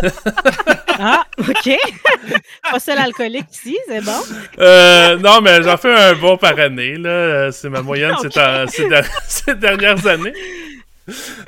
[0.98, 1.76] Ah, OK.
[2.70, 4.20] pas seul alcoolique ici, c'est bon.
[4.58, 7.50] euh, non, mais j'en fais un bon par année, là.
[7.52, 10.32] C'est ma moyenne ces, temps- ces der- ces dernières années.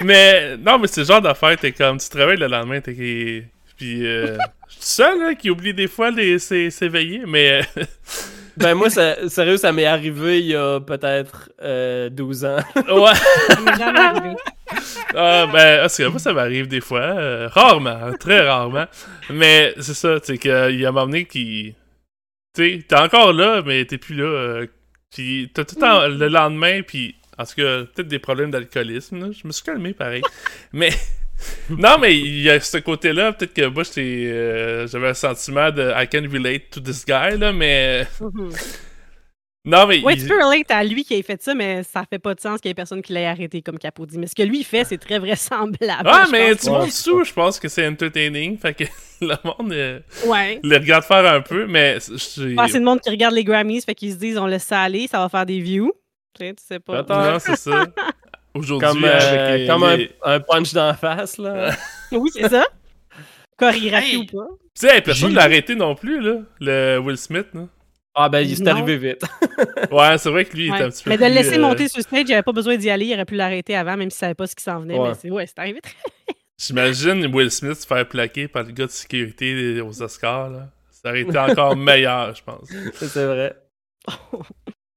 [0.05, 3.43] Mais, non, mais c'est le genre d'affaire, t'es comme, tu travailles le lendemain, t'es qui...
[3.77, 4.37] Puis, euh,
[4.69, 7.63] je suis seul, là, qui oublie des fois de s'éveiller, mais...
[7.77, 7.83] euh,
[8.57, 12.57] ben moi, ça- sérieux, ça m'est arrivé il y a peut-être euh, 12 ans.
[12.77, 13.15] ouais.
[13.49, 14.37] Ça m'est jamais arrivé.
[15.21, 17.01] Ah, ben, parce que moi, ça m'arrive des fois.
[17.01, 18.87] euh, rarement, très rarement.
[19.31, 21.75] Mais c'est ça, tu sais, qu'il y a un moment donné qui.
[22.55, 24.25] Tu sais, t'es encore là, mais t'es plus là.
[24.25, 24.67] euh,
[25.11, 27.17] puis t'as tout temps le lendemain, puis.
[27.37, 29.33] En tout cas, peut-être des problèmes d'alcoolisme.
[29.33, 30.23] Je me suis calmé pareil.
[30.73, 30.91] mais.
[31.71, 33.33] Non, mais il y a ce côté-là.
[33.33, 37.53] Peut-être que moi, euh, j'avais un sentiment de I can relate to this guy, là,
[37.53, 38.09] mais.
[39.65, 40.01] Non, mais.
[40.05, 42.35] Oui, il- tu peux relate à lui qui ait fait ça, mais ça fait pas
[42.35, 44.17] de sens qu'il y ait personne qui l'ait arrêté comme Capodi.
[44.17, 46.05] Mais ce que lui fait, c'est très vraisemblable.
[46.07, 48.57] Ah, mais tu montes sous, je pense que c'est entertaining.
[48.59, 48.85] Fait que
[49.21, 49.73] le monde.
[49.73, 50.61] euh, Ouais.
[50.63, 51.99] les regarde faire un peu, mais
[52.57, 54.81] Pas assez de monde qui regarde les Grammys, fait qu'ils se disent on laisse ça
[54.81, 55.93] aller, ça va faire des views.
[56.39, 57.03] Tu sais, tu sais pas.
[57.03, 57.33] Peut-être.
[57.33, 57.85] non, c'est ça.
[58.55, 61.71] Aujourd'hui, Comme, euh, les- comme un, les- un punch d'en face, là.
[62.13, 62.65] Oui, c'est ça.
[63.59, 64.17] Chorégraphie Hey.
[64.17, 64.47] ou pas?
[64.81, 67.47] Tu sais, personne l'a arrêté non plus, là, le Will Smith.
[67.53, 67.67] Là.
[68.15, 69.23] Ah ben, il arrivé vite.
[69.93, 70.77] Ouais, c'est vrai que lui, il Ouais.
[70.77, 72.43] était un petit peu Mais de le laisser euh, monter sur le stage, il avait
[72.43, 74.63] pas besoin d'y aller, il aurait pu l'arrêter avant, même s'il savait pas ce qui
[74.63, 74.99] s'en venait.
[74.99, 75.09] Ouais.
[75.09, 75.95] Mais c'est ouais, c'est arrivé très
[76.59, 80.71] J'imagine Will Smith se faire plaquer par le gars de sécurité aux Oscars, là.
[80.91, 82.69] Ça aurait été encore meilleur, je pense.
[82.95, 83.57] c'est vrai.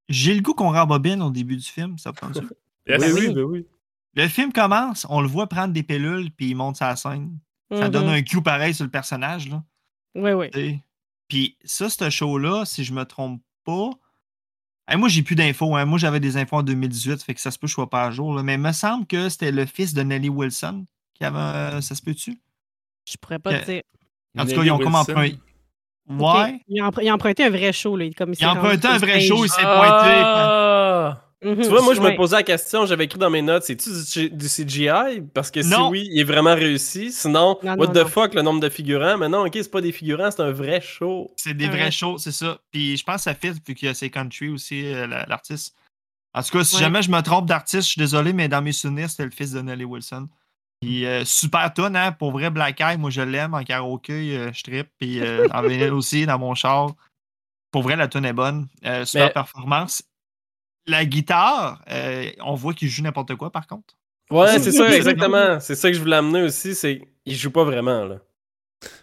[0.09, 2.41] J'ai le goût qu'on rembobine au début du film, ça prend ça.
[2.87, 3.01] Yes.
[3.03, 3.27] oui, oui.
[3.27, 3.67] oui, ben oui.
[4.15, 7.37] Le film commence, on le voit prendre des pilules, puis il monte sa scène.
[7.71, 7.89] Ça Mhm.
[7.91, 9.63] donne un cue pareil sur le personnage, là.
[10.15, 10.49] Oui, oui.
[10.51, 10.79] tu sais.
[11.31, 13.91] Puis ça, ce show-là, si je me trompe pas.
[14.85, 15.77] Hey, moi, j'ai plus d'infos.
[15.77, 15.85] hein.
[15.85, 18.03] Moi, j'avais des infos en 2018, fait que ça se peut que je sois pas
[18.03, 18.33] à jour.
[18.35, 18.43] là.
[18.43, 21.37] Mais il me semble que c'était le fils de Nelly Wilson qui avait.
[21.39, 22.37] un- Ça se peut-tu?
[23.09, 23.81] Je pourrais pas Que- te dire.
[24.37, 25.11] En tout cas, ils ont comme Wilson.
[25.11, 25.39] emprunté.
[26.09, 26.19] Ok.
[26.19, 26.59] Ouais.
[26.67, 28.09] Il, a empr- il a emprunté un vrai show, là.
[28.17, 31.21] Comme il Il a emprunté un vrai show, il s'est pointé.
[31.43, 31.61] Mhm.
[31.63, 33.89] Tu vois, moi, je me posais la question, j'avais écrit dans mes notes, c'est-tu
[34.29, 35.21] du, CGI?
[35.33, 37.11] Parce que si oui, il est vraiment réussi.
[37.11, 38.07] Sinon, Non, what non, the non.
[38.07, 39.17] fuck, le nombre de figurants?
[39.17, 41.31] Mais non, ok, c'est pas des figurants, c'est un vrai show.
[41.37, 42.59] C'est des vrais vrai shows, c'est ça.
[42.71, 45.75] Puis je pense que ça fit, vu que c'est country aussi, euh, la- l'artiste.
[46.33, 46.81] En tout cas, si Ouais.
[46.81, 49.51] jamais je me trompe d'artiste, je suis désolé, mais dans mes souvenirs, c'était le fils
[49.51, 50.27] de Nelly Wilson.
[50.79, 52.11] Puis euh, super tune, hein?
[52.11, 54.89] Pour vrai, Black Eye, moi je l'aime en karaoké, euh, je trippe.
[54.99, 56.91] Puis euh, en vinyle aussi, dans mon char.
[57.71, 58.67] Pour vrai, la tune est bonne.
[58.85, 60.03] Euh, super Mais- performance.
[60.87, 63.93] La guitare, euh, on voit qu'il joue n'importe quoi par contre.
[64.31, 65.59] Ouais, C'est ça, exactement.
[65.59, 68.17] C'est ça que je voulais amener aussi, c'est il joue pas vraiment, là.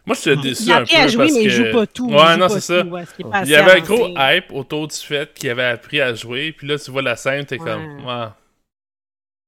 [0.07, 1.01] Moi, je suis déçu Il a un appris peu.
[1.03, 2.07] à jouer, parce mais il que- joue pas tout.
[2.11, 2.83] il Ouais, non, c'est ça.
[2.83, 3.05] tout, ouais,
[3.45, 6.66] Il y avait un gros hype autour du fait qu'il avait appris à jouer, puis
[6.66, 7.64] là, tu vois la scène, t'es Ouais.
[7.64, 8.05] comme.
[8.05, 8.26] Ouais.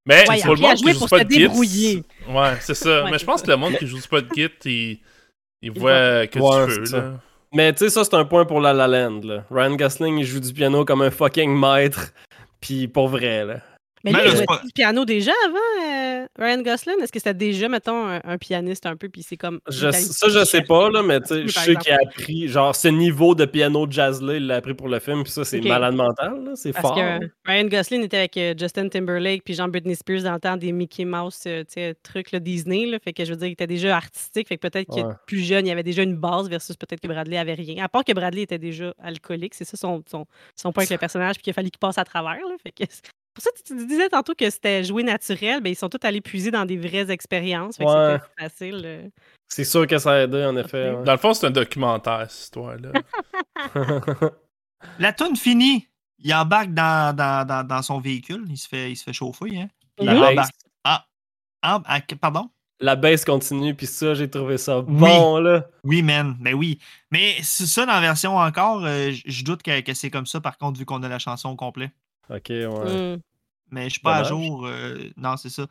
[0.05, 1.37] Mais Ouais, il pour le monde qui jouer joue pour pas se de Git.
[1.39, 2.03] débrouiller.
[2.29, 3.05] Ouais, c'est ça.
[3.11, 4.99] Mais je pense que le monde qui joue pas de Git, il,
[5.61, 6.39] il voit que
[6.87, 7.19] tu là.
[7.53, 9.43] Mais tu sais, ça, c'est un point pour La La Land, là.
[9.51, 12.13] Ryan Gosling, il joue du piano comme un fucking maître.
[12.61, 13.57] Puis pour vrai, là.
[14.03, 16.95] Mais lui, il jouait pas- du piano déjà avant, euh, Ryan Gosling?
[17.01, 19.59] Est-ce que c'était déjà, mettons, un, un pianiste un peu, puis c'est comme...
[19.69, 22.47] Je- ça, je sais pas, là, mais tu sais, Oui, je sais qu'il a appris,
[22.47, 25.61] genre, ce niveau de piano jazz-là, il l'a appris pour le film, puis ça, c'est
[25.61, 26.51] malade mental, là.
[26.55, 26.95] C'est Parce fort.
[26.95, 30.71] que Ryan Gosling était avec euh, Justin Timberlake puis Jean-Britney Spears dans le temps des
[30.71, 32.85] Mickey Mouse euh, tu sais, trucs là, Disney.
[32.85, 34.47] Là, fait que je veux dire, il était déjà artistique.
[34.47, 35.13] Fait que peut-être que Ouais.
[35.25, 37.83] plus jeune, il y avait déjà une base versus peut-être que Bradley avait rien.
[37.83, 39.53] À part que Bradley était déjà alcoolique.
[39.55, 40.25] C'est ça son, son,
[40.55, 42.35] son point avec le personnage puis qu'il a fallu qu'il passe à travers.
[42.35, 42.83] Là, fait que
[43.33, 45.61] pour ça, tu, tu disais tantôt que c'était joué naturel.
[45.61, 47.77] Ben, ils sont tous allés puiser dans des vraies expériences.
[47.77, 48.19] Fait que Ouais.
[48.19, 48.81] c'était facile.
[48.85, 49.07] euh.
[49.47, 50.91] C'est sûr que ça a aidé, en effet.
[50.91, 51.03] ouais.
[51.03, 52.91] Dans le fond, c'est un documentaire, cette histoire-là.
[54.99, 55.87] La tune finie,
[56.19, 59.57] il embarque dans, dans, dans, dans son véhicule, il se fait, il se fait chauffer.
[59.59, 59.67] Hein?
[59.99, 60.53] La embarque-
[60.83, 61.05] Ah,
[61.61, 62.49] ah, ah, pardon?
[62.79, 65.67] La baisse continue, puis ça, j'ai trouvé ça bon, là.
[65.83, 66.79] Oui, man, ben oui.
[67.11, 70.41] Mais c'est ça dans la version encore, euh, je doute que, que c'est comme ça,
[70.41, 71.91] par contre, vu qu'on a la chanson au complet.
[72.31, 73.15] Ok, ouais.
[73.17, 73.21] Mm.
[73.71, 74.65] Mais je suis pas à jour.
[74.65, 75.67] euh, non, c'est ça.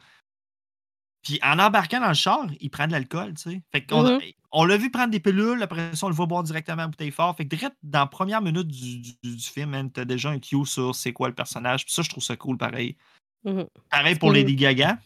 [1.23, 3.63] Puis en embarquant dans le char, il prend de l'alcool, tu sais.
[3.71, 4.21] Fait qu'on Mhm.
[4.53, 7.11] on l'a vu prendre des pilules, après ça, on le voit boire directement à bouteille
[7.11, 7.37] fort.
[7.37, 10.65] Fait que direct dans la première minute du, du, du film, t'as déjà un cue
[10.65, 11.85] sur c'est quoi le personnage.
[11.85, 12.97] Puis ça, je trouve ça cool, pareil.
[13.45, 13.67] Mhm.
[13.91, 14.35] Pareil pour Mhm.
[14.37, 14.99] Lady Gaga.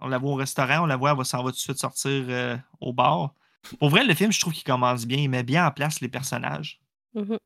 [0.00, 1.78] On la voit au restaurant, on la voit, elle va s'en va tout de suite
[1.78, 3.34] sortir euh, au bar.
[3.80, 5.18] Pour vrai, le film, je trouve qu'il commence bien.
[5.18, 6.80] Il met bien en place les personnages.
[7.14, 7.38] Mhm.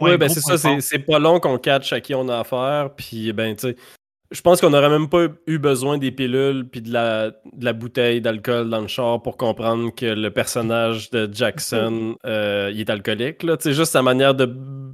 [0.00, 2.90] Ouais, Oui, ben c'est ça, c'est- pas long qu'on catch à qui on a affaire,
[2.96, 3.76] puis ben tu sais,
[4.30, 7.72] je pense qu'on n'aurait même pas eu besoin des pilules puis de la, de la
[7.72, 12.90] bouteille d'alcool dans le char pour comprendre que le personnage de Jackson, euh, il est
[12.90, 14.48] alcoolique, là, tu sais, juste sa manière de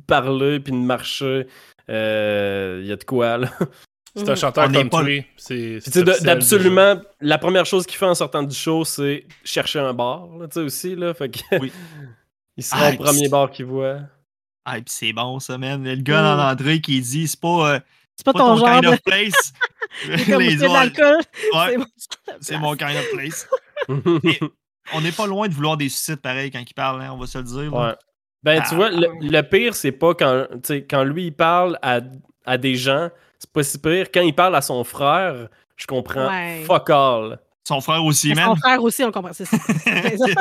[0.06, 1.46] parler puis de marcher,
[1.90, 3.48] euh, il y a de quoi, là.
[4.18, 4.36] C'est un Mhm.
[4.38, 5.26] chanteur n'est pas- country.
[5.36, 5.78] C'est
[6.24, 10.46] d'absolument, la première chose qu'il fait en sortant du show, c'est chercher un bar, là,
[10.48, 11.70] tu sais, aussi, là, fait que Oui.
[12.56, 13.98] il sera Ah, au premier c'est- bar qu'il voit.
[14.68, 15.82] Ah, puis c'est bon, ça, man.
[15.84, 16.24] Le gars Mm.
[16.24, 17.80] dans l'entrée qui dit c'est pas, euh,
[18.16, 18.68] C'est pas pas ton genre.
[18.68, 19.52] kind de- of place.
[20.04, 21.20] C'est Les l'alcool.
[21.54, 21.76] ouais,
[22.58, 23.48] mon- kind of place.
[24.92, 27.26] On n'est pas loin de vouloir des suicides pareil quand il parle, hein, on va
[27.26, 27.72] se le dire.
[27.74, 27.94] Ouais.
[28.42, 31.78] Ben, tu Ah, vois, le, pire, c'est pas quand, tu sais, quand lui, il parle
[31.82, 32.00] à,
[32.44, 33.08] à des gens,
[33.38, 34.06] c'est pas si pire.
[34.12, 36.62] Quand il parle à son frère, je comprends Ouais.
[36.64, 37.38] fuck all.
[37.66, 38.44] Son frère aussi, man.
[38.44, 39.32] Son frère aussi, on comprend.
[39.32, 39.56] C'est ça.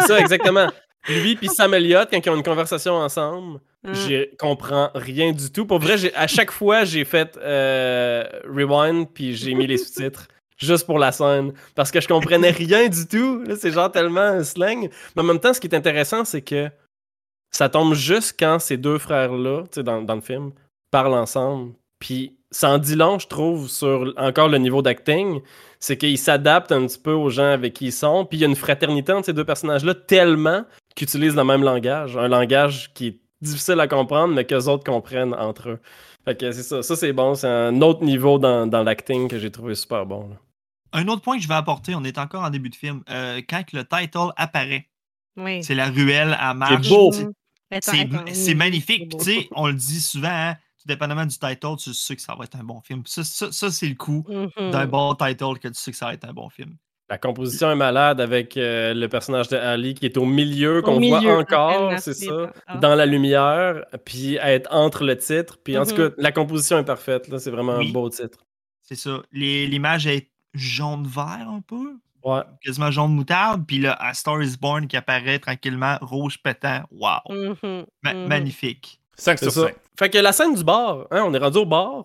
[0.05, 0.69] Ça, exactement.
[1.07, 3.93] Lui puis Sam Elliott, quand ils ont une conversation ensemble, Hum.
[3.93, 5.65] je comprends rien du tout.
[5.65, 10.27] Pour vrai, à chaque fois, j'ai fait euh, rewind puis j'ai mis les sous-titres.
[10.57, 11.53] Juste pour la scène.
[11.75, 13.43] Parce que je comprenais rien du tout.
[13.57, 14.89] C'est genre tellement slang.
[15.15, 16.69] Mais en même temps, ce qui est intéressant, c'est que
[17.51, 20.51] ça tombe juste quand ces deux frères-là, tu sais, dans, dans le film,
[20.91, 21.73] parlent ensemble.
[21.99, 25.41] Puis ça en dit long, je trouve, sur encore le niveau d'acting.
[25.79, 28.25] C'est qu'ils s'adaptent un petit peu aux gens avec qui ils sont.
[28.25, 30.63] Puis il y a une fraternité entre ces deux personnages-là tellement
[30.95, 32.17] qu'ils utilisent le même langage.
[32.17, 35.79] Un langage qui est difficile à comprendre, mais qu'eux autres comprennent entre eux.
[36.23, 36.81] Fait que c'est ça.
[36.81, 37.35] Ça, c'est bon.
[37.35, 40.29] C'est un autre niveau dans, dans l'acting que j'ai trouvé super bon.
[40.29, 40.35] là.
[40.93, 43.03] Un autre point que je vais apporter, on est encore en début de film.
[43.09, 44.87] euh, quand que le title apparaît,
[45.37, 45.61] Oui.
[45.63, 46.87] c'est la ruelle à marche.
[46.89, 47.11] beau.
[47.11, 49.01] C'est oui, magnifique.
[49.01, 49.17] c'est Puis, beau.
[49.17, 52.33] tu sais, on le dit souvent, hein, tout dépendamment du title, tu sais que ça
[52.35, 53.03] va être un bon film.
[53.05, 54.71] Ça, ça, ça, c'est le coup Mhm.
[54.71, 56.75] d'un bon title que tu sais que ça va être un bon film.
[57.09, 60.99] La composition est malade avec euh, le personnage de Ali qui est au milieu, qu'on
[60.99, 62.77] voit encore, c'est ça, ah.
[62.77, 65.57] dans la lumière, puis être entre le titre.
[65.63, 66.09] Puis en tout Mhm.
[66.09, 67.27] cas, la composition est parfaite.
[67.27, 67.89] là, C'est vraiment Oui.
[67.89, 68.39] un beau titre.
[68.81, 69.21] C'est ça.
[69.31, 71.93] Les- L'image est jaune-vert un peu,
[72.23, 72.41] Ouais.
[72.63, 73.63] quasiment jaune moutarde.
[73.67, 76.81] Puis là, A Star is Born qui apparaît tranquillement, rouge pétant.
[76.91, 77.19] Wow!
[77.29, 78.99] Mhm, Ma- mhm, Magnifique.
[79.15, 79.67] 5 C'est sur ça.
[79.67, 79.75] 5.
[79.97, 82.03] Fait que la scène du bar, hein, on est rendu au bar.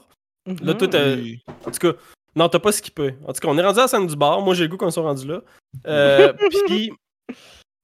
[0.62, 1.24] Là, tout, euh.
[1.66, 1.98] En tout cas,
[2.36, 3.14] non, t'as pas skippé.
[3.26, 4.40] En tout cas, on est rendu à la scène du bar.
[4.40, 5.40] Moi, j'ai le goût qu'on soit rendu là.
[5.86, 6.32] Euh,
[6.66, 6.92] Puis,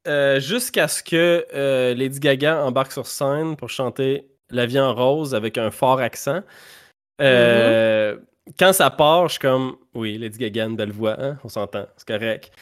[0.06, 4.94] euh, jusqu'à ce que euh, Lady Gaga embarque sur scène pour chanter La vie en
[4.94, 6.42] rose avec un fort accent.
[7.20, 8.16] Euh,
[8.58, 11.38] Quand ça part, je suis comme, oui, Lady Gaga, une belle voix, hein?
[11.42, 12.52] on s'entend, c'est correct.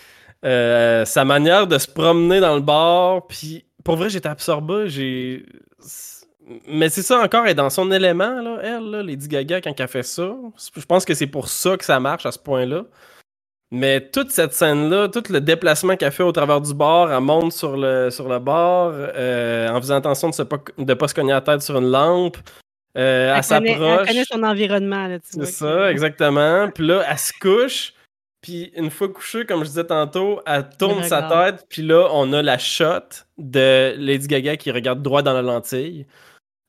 [0.43, 4.89] Sa manière de se promener dans le bar, puis pour vrai, j'étais absorbé.
[4.89, 5.45] J'ai.
[6.69, 9.79] Mais c'est ça encore, elle est dans son élément, là, elle, là, Lady Gaga, quand
[9.79, 10.35] elle fait ça.
[10.77, 12.85] Je pense que c'est pour ça que ça marche à ce point-là.
[13.71, 17.53] Mais toute cette scène-là, tout le déplacement qu'elle fait au travers du bar, elle monte
[17.53, 21.15] sur le, sur le bar euh, en faisant attention de ne pas, de pas se
[21.15, 22.37] cogner la tête sur une lampe.
[22.97, 24.09] Euh, elle Elle connaît, elle s'approche.
[24.09, 25.19] connaît son environnement.
[25.25, 26.71] C'est ça, exactement.
[26.75, 27.95] Puis là, elle se couche.
[28.43, 31.67] Puis une fois couchée, comme je disais tantôt, elle tourne sa tête.
[31.69, 36.07] Puis là, on a la shot de Lady Gaga qui regarde droit dans la lentille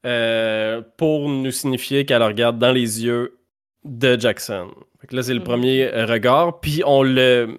[0.06, 3.38] euh, pour nous signifier qu'elle regarde dans les yeux
[3.84, 4.70] de Jackson.
[5.02, 5.46] Fait que là, c'est le Mhm.
[5.46, 6.60] premier euh, regard.
[6.60, 7.58] Puis on le,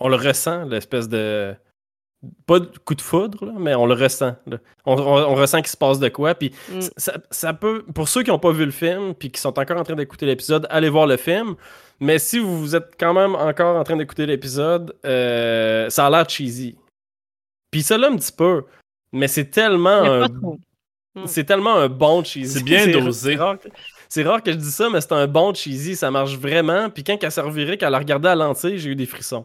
[0.00, 1.54] on le ressent, l'espèce de.
[2.46, 4.36] Pas de coup de foudre, là, mais on le ressent.
[4.46, 4.58] là.
[4.84, 6.34] On, on- on ressent qu'il se passe de quoi.
[6.34, 6.80] Puis Mm.
[6.98, 9.78] ça, ça peut, pour ceux qui n'ont pas vu le film puis qui sont encore
[9.78, 11.54] en train d'écouter l'épisode, allez voir le film.
[11.98, 16.28] Mais si vous êtes quand même encore en train d'écouter l'épisode, euh, ça a l'air
[16.28, 16.76] cheesy.
[17.70, 18.64] Puis ça là un petit peu,
[19.12, 20.26] mais c'est tellement Mais un.
[21.14, 21.22] Mm.
[21.26, 22.58] c'est tellement un bon cheesy.
[22.58, 23.32] C'est bien dosé.
[23.32, 23.68] C'est rare, que-
[24.08, 26.88] c'est rare que je dis ça, mais c'est un bon cheesy, ça marche vraiment.
[26.90, 29.44] Puis quand elle revirée, qu'elle a regardé à l'entier, j'ai eu des frissons.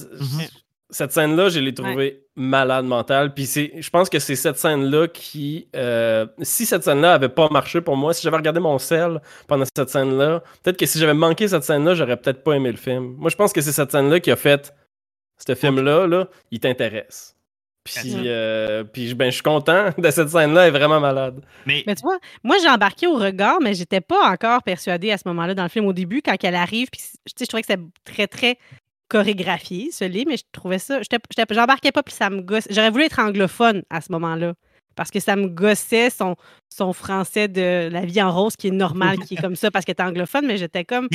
[0.00, 0.46] Mhm.
[0.90, 3.32] Cette scène-là, je l'ai trouvée malade mentale.
[3.32, 7.48] Puis c'est, je pense que c'est cette scène-là qui, euh, si cette scène-là avait pas
[7.48, 11.14] marché pour moi, si j'avais regardé mon sel pendant cette scène-là, peut-être que si j'avais
[11.14, 13.14] manqué cette scène-là, j'aurais peut-être pas aimé le film.
[13.16, 14.74] Moi, je pense que c'est cette scène-là qui a fait
[15.46, 17.36] ce film-là, là, il t'intéresse.
[17.84, 21.40] Puis, euh, puis ben, je suis content de cette scène-là, elle est vraiment malade.
[21.66, 25.18] Mais Mais tu vois, moi, j'ai embarqué au regard, mais j'étais pas encore persuadée à
[25.18, 25.86] ce moment-là dans le film.
[25.86, 28.58] Au début, quand elle arrive, puis, je trouvais que c'était très, très
[29.08, 31.00] chorégraphié, ce livre, mais je trouvais ça.
[31.50, 32.66] J'embarquais pas, puis ça me gosse.
[32.70, 34.54] J'aurais voulu être anglophone à ce moment-là.
[34.94, 36.36] Parce que ça me gossait son,
[36.74, 39.84] son français de la vie en rose qui est normal, qui est comme ça parce
[39.84, 41.08] que t'es anglophone, mais j'étais comme.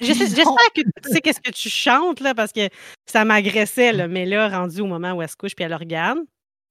[0.00, 2.68] J'essaie- J'espère que tu sais qu'est-ce que tu chantes, là, parce que
[3.06, 4.08] ça m'agressait, là.
[4.08, 6.18] Mais là, rendu au moment où elle se couche puis elle le regarde,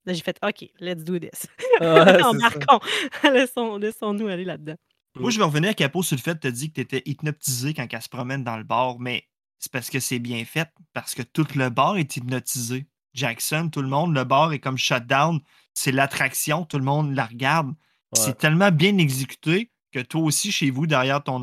[0.05, 1.47] là, j'ai fait OK, let's do this.
[1.79, 1.85] Ouais,
[2.21, 2.29] ça.
[2.29, 2.79] Embarquons.
[3.33, 4.75] Laissons- Laissons-nous aller là-dedans.
[5.15, 6.81] Moi, je vais revenir à Capot sur le fait que tu as dit que tu
[6.81, 9.23] étais hypnotisé quand elle se promène dans le bar, mais
[9.57, 12.85] c'est parce que c'est bien fait, parce que tout le bar est hypnotisé.
[13.15, 15.39] Jackson, tout le monde, le bar est comme shut down.
[15.81, 17.67] C'est l'attraction, tout le monde la regarde.
[17.69, 17.73] Ouais.
[18.13, 21.39] C'est tellement bien exécuté que toi aussi, chez vous, derrière ton,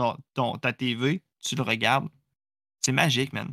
[0.61, 2.09] ta TV, tu le regardes.
[2.85, 3.49] C'est magique, man.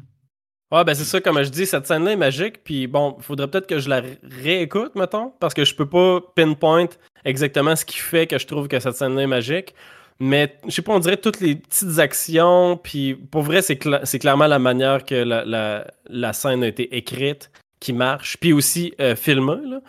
[0.74, 2.64] Ouais, ben c'est ça, comme je dis, cette scène-là est magique.
[2.66, 5.88] Puis bon, il faudrait peut-être que je la ré- réécoute, mettons, parce que je peux
[5.88, 6.88] pas pinpoint
[7.24, 9.74] exactement ce qui fait que je trouve que cette scène-là est magique.
[10.20, 12.76] Mais je sais pas, on dirait toutes les petites actions.
[12.76, 16.68] Puis pour vrai, c'est cla- c'est clairement la manière que la, la- la scène a
[16.68, 18.36] été écrite qui marche.
[18.38, 19.80] Puis aussi euh, filmée, là.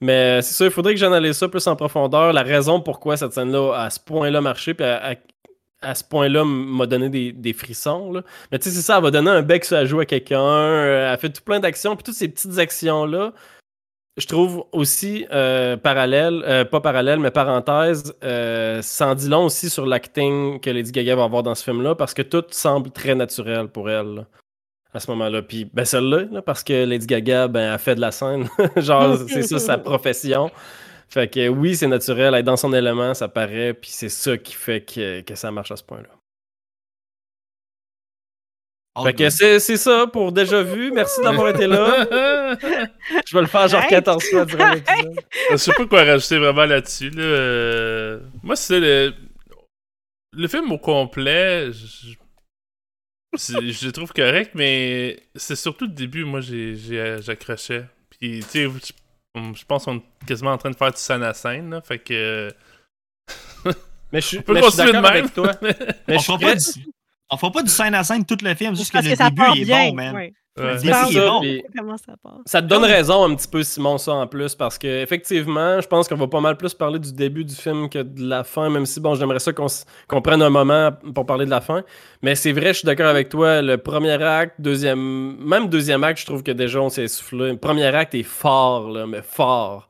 [0.00, 2.32] Mais c'est ça, il faudrait que j'analyse ça plus en profondeur.
[2.32, 5.16] La raison pourquoi cette scène-là à ce point-là marché, puis à,
[5.82, 8.12] à- ce point-là m'a donné des, des frissons.
[8.12, 8.22] Là.
[8.50, 10.40] Mais tu sais, c'est ça, elle va donner un bec sur la joue à quelqu'un,
[10.40, 13.32] euh, elle fait tout plein d'actions, puis toutes ces petites actions-là,
[14.16, 19.70] je trouve aussi euh, parallèle, euh, pas parallèle, mais parenthèse, euh, en dit long aussi
[19.70, 23.14] sur l'acting que Lady Gaga va avoir dans ce film-là, parce que tout semble très
[23.14, 24.26] naturel pour elle.
[24.94, 25.42] À ce moment-là.
[25.42, 28.48] Puis, ben, celle-là, là, parce que Lady Gaga, ben, elle fait de la scène.
[28.76, 30.50] Genre, c'est ça sa profession.
[31.08, 34.36] Fait que oui, c'est naturel, elle est dans son élément, ça paraît, puis c'est ça
[34.36, 36.08] qui fait que, que ça marche à ce point-là.
[39.04, 40.90] Fait que c'est c'est ça pour déjà vu.
[40.90, 42.06] Merci d'avoir été là.
[43.26, 43.90] Je vais le faire genre Arrête.
[44.04, 45.14] 14 fois durant l'épisode.
[45.52, 47.10] Je sais pas quoi rajouter vraiment là-dessus.
[47.10, 47.22] Là.
[47.22, 49.14] Euh, Moi, c'est le.
[50.32, 52.14] Le film au complet, je...
[53.36, 57.84] je le trouve correct, mais c'est surtout le début, moi, j'ai- j'ai- j'accrochais.
[58.10, 58.92] Puis, tu sais, je
[59.54, 61.98] je pense qu'on est quasiment en train de faire du scène à scène, là, fait
[62.00, 62.52] que.
[64.12, 65.52] Mais je suis d'accord avec toi.
[65.62, 65.74] Mais
[66.08, 66.64] on, je suis fera pas du,
[67.30, 69.42] on fera pas du scène à scène tout le film, juste que Parce le début
[69.54, 69.88] il est bien.
[69.90, 70.14] bon, man.
[70.14, 70.32] ouais.
[70.58, 70.72] Ouais.
[70.84, 71.40] Mais ça, bon.
[72.60, 76.08] te donne raison un petit peu, Simon, ça en plus, parce que effectivement, je pense
[76.08, 78.86] qu'on va pas mal plus parler du début du film que de la fin, même
[78.86, 81.82] si, bon, j'aimerais ça qu'on s- qu'on prenne un moment pour parler de la fin.
[82.22, 83.62] Mais c'est vrai, je suis d'accord avec toi.
[83.62, 87.50] Le premier acte, deuxième, même deuxième acte, je trouve que déjà on s'est essoufflé.
[87.52, 89.88] Le premier acte est fort, là, mais fort.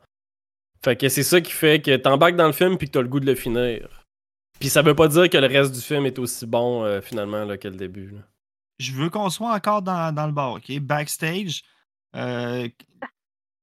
[0.85, 3.09] Fait que c'est ça qui fait que t'embarques dans le film puis que t'as le
[3.09, 3.89] goût de le finir.
[4.61, 7.45] Puis ça veut pas dire que le reste du film est aussi bon euh, finalement
[7.45, 8.11] là, que le début.
[8.11, 8.19] là.
[8.79, 10.79] Je veux qu'on soit encore dans, dans le bar, OK?
[10.81, 11.63] Backstage.
[12.17, 12.69] euh,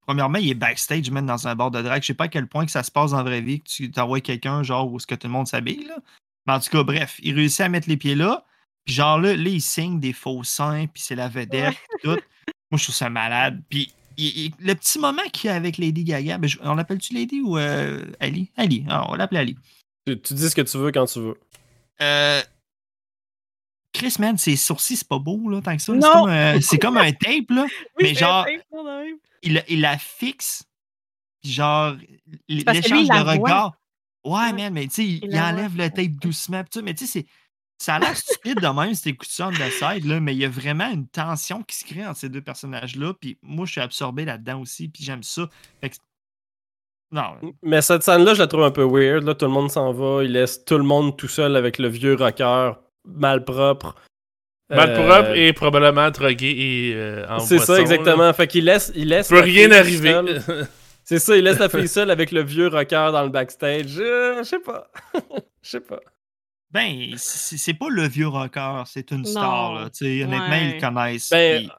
[0.05, 2.01] premièrement, il est backstage, même dans un bar de drague.
[2.01, 3.89] Je sais pas à quel point que ça se passe en vraie vie, que tu
[3.91, 5.97] t'envoies quelqu'un, genre, où est-ce que tout le monde s'habille, là.
[6.45, 8.45] Mais en tout cas, bref, il réussit à mettre les pieds là.
[8.85, 12.19] Puis genre là, là, il signe des faux seins, puis c'est la vedette, puis tout.
[12.69, 13.63] Moi, je trouve ça malade.
[13.67, 16.75] Puis il- il- le petit moment qu'il y a avec Lady Gaga, ben, je- on
[16.75, 18.51] l'appelle-tu Lady ou euh, Ali?
[18.57, 19.57] Ali, Ah, on l'appelle Ali.
[20.05, 21.39] Tu, tu dis ce que tu veux quand tu veux.
[22.01, 22.41] Euh,
[23.97, 25.93] Chris, man, ses sourcils, c'est pas beau, là, tant que ça.
[25.93, 26.01] Non.
[26.01, 27.65] C'est comme, un- c'est comme un tape, là.
[27.97, 29.19] Oui, Mais genre- de.
[29.41, 30.63] Il, il la fixe,
[31.41, 31.95] puis genre,
[32.49, 33.73] l'échange il de regards.
[34.25, 34.53] Ouais, Ouais.
[34.53, 35.41] man, mais tu sais, il, voit.
[35.49, 37.27] enlève le tape doucement, pis tout, mais tu sais, c'est-
[37.77, 40.45] ça a l'air stupide de même si t'écoutes ça the side, là, mais il y
[40.45, 43.81] a vraiment une tension qui se crée entre ces deux personnages-là, puis moi, je suis
[43.81, 45.47] absorbé là-dedans aussi, puis j'aime ça.
[45.81, 45.95] Fait que-
[47.11, 49.23] Non, Mais cette scène-là, je la trouve un peu weird.
[49.23, 50.23] Là, tout le monde s'en va.
[50.23, 52.71] Il laisse tout le monde tout seul avec le vieux rocker
[53.07, 53.95] malpropre.
[54.69, 57.79] Malpropre Euh, et probablement drogué et euh, en C'est ça, là.
[57.81, 58.33] exactement.
[58.33, 58.91] Fait qu'il laisse.
[58.95, 60.11] Il laisse Peut la rien arriver.
[60.11, 60.67] seule.
[61.03, 63.99] C'est ça, il laisse la fille seule avec le vieux rocker dans le backstage.
[63.99, 64.89] Euh, je sais pas.
[65.61, 65.99] Je sais pas.
[66.71, 69.89] Ben, c'est pas le vieux rocker, c'est une star, là.
[70.01, 70.61] honnêtement, Ouais.
[70.67, 71.29] ils le connaissent.
[71.29, 71.69] Ben,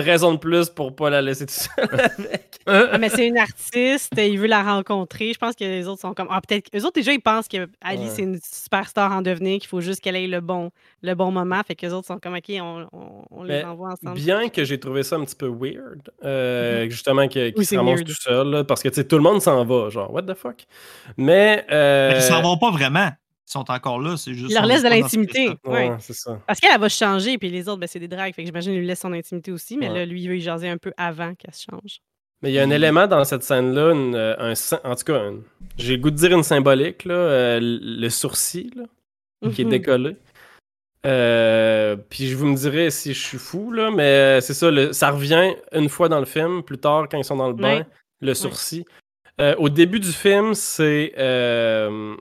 [0.00, 1.88] raison de plus pour pas la laisser toute seule
[2.18, 2.58] avec.
[2.66, 5.32] Ah, mais c'est une artiste, il veut la rencontrer.
[5.32, 6.28] Je pense que les autres sont comme.
[6.30, 6.70] Ah, peut-être.
[6.74, 8.08] Eux autres, déjà, ils pensent que Ali, Ouais.
[8.08, 10.70] c'est une superstar en devenir, qu'il faut juste qu'elle ait le bon,
[11.02, 11.60] le bon moment.
[11.66, 14.14] Fait que les autres sont comme, OK, on, on- on les envoie ensemble.
[14.14, 18.02] Bien que j'ai trouvé ça un petit peu weird, euh, justement, qu'il qu'il Oui, se
[18.04, 20.34] tout seul, là, parce que tu sais, tout le monde s'en va, genre, what the
[20.34, 20.64] fuck?
[21.16, 21.64] Mais.
[21.70, 23.10] euh, Mais ils s'en vont pas vraiment.
[23.48, 24.50] Ils sont encore là, c'est juste.
[24.50, 25.48] Il leur laisse de l'intimité.
[25.64, 25.96] ouais, Ouais.
[25.98, 26.40] c'est ça.
[26.46, 28.34] Parce qu'elle, elle va se changer, puis les autres, ben, c'est des dragues.
[28.34, 29.98] Fait que j'imagine qu'il lui laisse son intimité aussi, mais Ouais.
[29.98, 31.98] là, lui, il veut y jaser un peu avant qu'elle se change.
[32.40, 35.16] Mais il y a un Puis- élément dans cette scène-là, euh, un, en tout cas,
[35.18, 35.40] un-
[35.76, 39.70] j'ai le goût de dire une symbolique, là, euh, le sourcil là, qui est Mhm.
[39.70, 40.16] décollé.
[41.04, 45.10] Euh, puis vous me direz si je suis fou, là, mais c'est ça, le- ça
[45.10, 47.84] revient une fois dans le film, plus tard quand ils sont dans le bain,
[48.20, 48.84] le sourcil.
[49.40, 52.14] Euh, au début du film, c'est euh,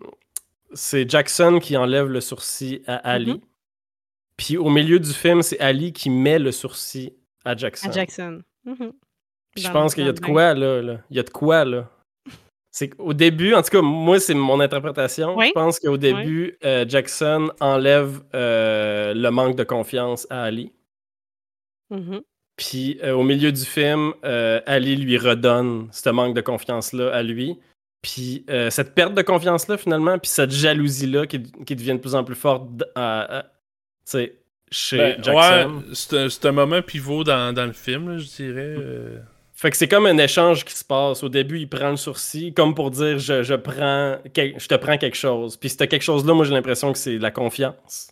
[0.73, 3.33] c'est Jackson qui enlève le sourcil à Ali.
[3.33, 3.41] Mhm.
[4.37, 7.13] Puis au milieu du film, c'est Ali qui met le sourcil
[7.45, 7.89] à Jackson.
[7.89, 8.41] À Jackson.
[8.65, 8.93] Mhm.
[9.53, 10.97] Puis je pense qu'il y a de quoi là, là.
[11.09, 11.89] Il y a de quoi là.
[12.71, 15.35] C'est qu'au début, en tout cas, moi, c'est mon interprétation.
[15.35, 15.47] Oui.
[15.49, 20.71] Je pense qu'au début, euh, Jackson enlève euh, le manque de confiance à Ali.
[21.89, 22.21] Mhm.
[22.55, 27.59] Puis euh, au milieu du film, Ali lui redonne ce manque de confiance-là à lui.
[28.01, 32.15] Puis euh, cette perte de confiance-là, finalement, puis cette jalousie-là qui, qui devient de plus
[32.15, 32.63] en plus forte
[34.73, 35.83] chez Ben, Jackson.
[35.87, 38.75] ouais, c'est un, moment pivot dans, dans le film, là, je dirais.
[38.77, 39.19] euh.
[39.53, 41.23] Fait que c'est comme un échange qui se passe.
[41.23, 44.73] Au début, il prend le sourcil comme pour dire je, je prends quel- je te
[44.75, 45.55] prends quelque chose.
[45.57, 48.07] Puis c'était quelque chose-là, moi j'ai l'impression que c'est la confiance.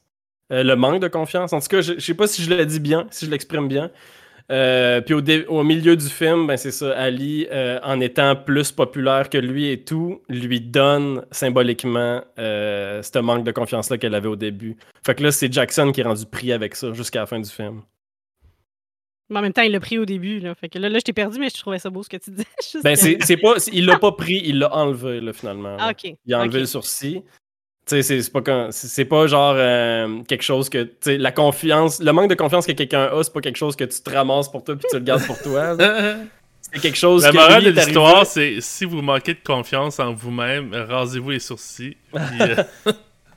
[0.51, 1.53] Euh, le manque de confiance.
[1.53, 3.67] En tout cas, je, je sais pas si je le dis bien, si je l'exprime
[3.67, 3.89] bien.
[4.51, 5.13] Euh, puis
[5.47, 9.69] au, milieu du film, ben c'est ça, Ali, euh, en étant plus populaire que lui
[9.69, 14.75] et tout, lui donne symboliquement euh, ce manque de confiance-là qu'elle avait au début.
[15.05, 17.49] Fait que là, c'est Jackson qui est rendu pris avec ça jusqu'à la fin du
[17.49, 17.83] film.
[19.29, 20.39] Mais en même temps, il l'a pris au début.
[20.39, 20.55] Là.
[20.55, 22.31] Fait que là, là je t'ai perdu, mais je trouvais ça beau ce que tu
[22.31, 22.47] disais.
[22.83, 25.77] Ben, c'est pas, il l'a pas pris, il l'a enlevé, là, finalement.
[25.79, 25.91] Ah.
[26.25, 27.21] Il a enlevé le sourcil.
[27.89, 30.89] C'est- c'est pas, c'est pas genre euh, quelque chose que.
[31.05, 33.99] La confiance, le manque de confiance que quelqu'un a, c'est pas quelque chose que tu
[34.01, 35.75] te ramasses pour toi puis tu le gardes pour toi.
[36.71, 37.37] C'est quelque chose La que.
[37.37, 41.97] morale de l'histoire, c'est si vous manquez de confiance en vous-même, rasez-vous les sourcils.
[42.13, 42.55] puis, euh,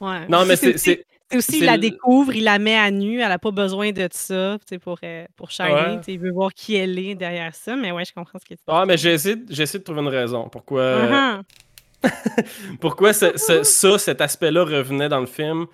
[0.01, 0.27] Ouais.
[0.29, 0.75] Non, mais c'est.
[0.75, 4.59] aussi- il la découvre, il la met à nu, elle n'a pas besoin de ça
[4.83, 5.49] pour, euh, pour.
[5.61, 5.99] Ouais.
[6.09, 8.57] Il veut voir qui elle est derrière ça, mais ouais, je comprends ce que tu
[8.57, 8.63] dis.
[8.67, 10.49] Ah, mais j'ai essayé, de- j'ai essayé de trouver une raison.
[10.51, 11.43] Pourquoi, Uh-huh.
[12.81, 15.67] pourquoi ce- ce- ça, cet aspect-là revenait dans le film?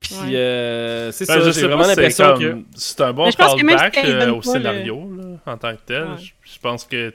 [0.00, 0.34] Puis Ouais.
[0.36, 2.58] euh, c'est ben, ça, j'ai vraiment l'impression que.
[2.74, 6.04] c'est un bon callback euh, au le- scénario là, en tant que tel.
[6.04, 6.16] Ouais.
[6.18, 7.12] Je, je pense que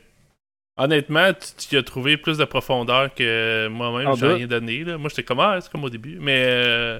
[0.77, 1.31] honnêtement,
[1.69, 4.83] tu, as trouvé plus de profondeur que moi-même j'ai rien donné.
[4.83, 4.97] Là.
[4.99, 6.99] Moi, j'étais comme ah, c'est comme au début, mais euh,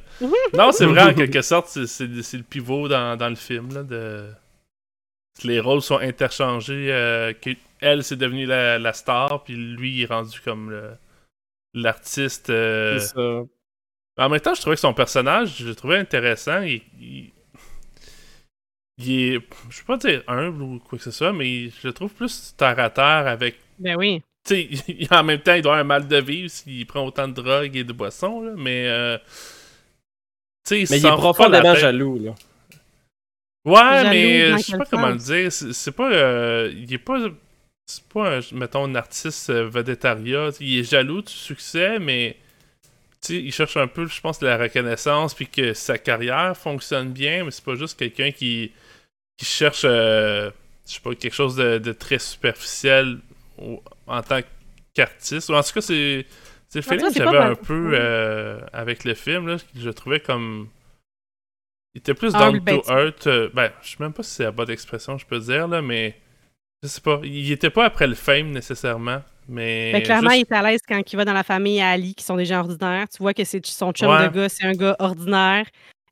[0.54, 4.24] non, c'est vrai en quelque sorte, c'est, le pivot dans, dans le film là, de
[5.44, 6.88] les rôles sont interchangés.
[6.90, 7.52] euh, que
[7.82, 10.92] elle c'est devenu la, la star, puis lui il est rendu comme le-
[11.76, 12.50] l'artiste.
[12.50, 13.44] euh, c'est ça.
[14.18, 16.62] en même temps, je trouvais que son personnage, je le trouvais intéressant.
[16.62, 17.32] Il, il,
[18.98, 21.94] il est, je peux pas dire humble ou quoi que ce soit, mais je le
[21.94, 23.58] trouve plus terre à terre avec.
[23.80, 24.22] Ben oui.
[24.48, 27.06] Tu sais, il- en même temps, il doit avoir un mal de vivre s'il prend
[27.06, 28.88] autant de drogue et de boissons, là, mais.
[28.88, 29.18] euh,
[30.68, 32.36] tu sais, Mais il est profondément jaloux, là.
[33.66, 33.74] Ouais,
[34.04, 35.52] Jaloux mais je sais pas comment le dire.
[35.52, 36.12] C'est c'est pas.
[36.12, 37.18] euh, il est pas.
[37.88, 40.50] C'est pas, un, mettons, un artiste euh, vedettariat.
[40.60, 42.38] Il est jaloux du succès, mais.
[43.22, 46.56] Tu sais, il cherche un peu, je pense, de la reconnaissance, puis que sa carrière
[46.58, 48.72] fonctionne bien, mais c'est pas juste quelqu'un qui,
[49.38, 50.52] qui cherche, euh,
[50.88, 53.20] je sais pas, quelque chose de, de très superficiel
[53.58, 54.42] au- en tant
[54.94, 55.50] qu'artiste.
[55.50, 56.26] En tout cas, c'est.
[56.70, 60.20] C'est le feeling que j'avais un peu euh, avec le film, là, que je trouvais
[60.20, 60.70] comme.
[61.94, 63.28] Il était plus Humble, down to earth.
[63.28, 65.82] euh, ben, je sais même pas si c'est la bonne expression, je peux dire, là,
[65.82, 66.20] mais.
[66.86, 67.20] Je sais pas.
[67.24, 69.92] Il était pas après le fame nécessairement, mais.
[69.92, 72.14] Ben, clairement, juste- il est à l'aise quand il va dans la famille à Ali,
[72.14, 73.08] qui sont des gens ordinaires.
[73.10, 74.28] Tu vois que c'est son chum Ouais.
[74.30, 75.66] de gars, c'est un gars ordinaire.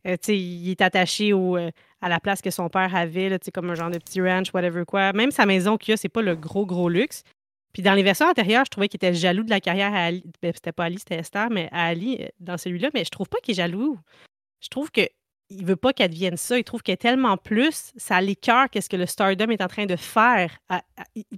[0.07, 1.69] Euh, tu sais, il est attaché au, euh,
[2.01, 4.84] à la place que son père avait, là, comme un genre de petit ranch, whatever
[4.86, 5.13] quoi.
[5.13, 7.24] Même sa maison qu'il a, c'est pas le gros, gros luxe.
[7.71, 10.24] Puis dans les versions antérieures, je trouvais qu'il était jaloux de la carrière à Ali.
[10.41, 12.89] Ben, c'était pas Ali, c'était Esther, mais à Ali euh, dans celui-là.
[12.93, 13.97] Mais je trouve pas qu'il est jaloux.
[14.61, 15.01] Je trouve que
[15.53, 16.57] il veut pas qu'elle devienne ça.
[16.57, 19.85] Il trouve qu'elle est tellement plus, ça l'écœure qu'est-ce que le Stardom est en train
[19.85, 20.57] de faire.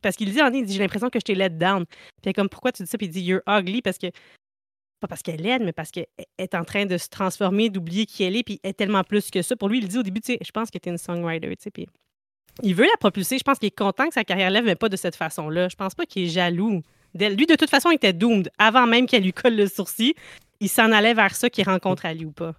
[0.01, 1.85] Parce qu'il dit en il dit j'ai l'impression que je t'ai let down.
[2.21, 2.97] Puis comme pourquoi tu dis ça?
[2.97, 4.07] Puis il dit you're ugly parce que
[4.99, 6.07] pas parce qu'elle est laide, mais parce qu'elle
[6.37, 9.29] est en train de se transformer, d'oublier qui elle est, puis elle est tellement plus
[9.29, 9.55] que ça.
[9.55, 11.53] Pour lui, il dit au début, tu sais, je pense que tu es une songwriter,
[11.73, 11.87] puis
[12.63, 13.37] il veut la propulser.
[13.37, 15.67] Je pense qu'il est content que sa carrière lève, mais pas de cette façon-là.
[15.69, 16.81] Je pense pas qu'il est jaloux
[17.13, 17.35] d'elle.
[17.35, 18.49] Lui, de toute façon, il était doomed.
[18.57, 20.13] Avant même qu'elle lui colle le sourcil,
[20.61, 22.55] il s'en allait vers ça qu'il rencontre Ali ou pas.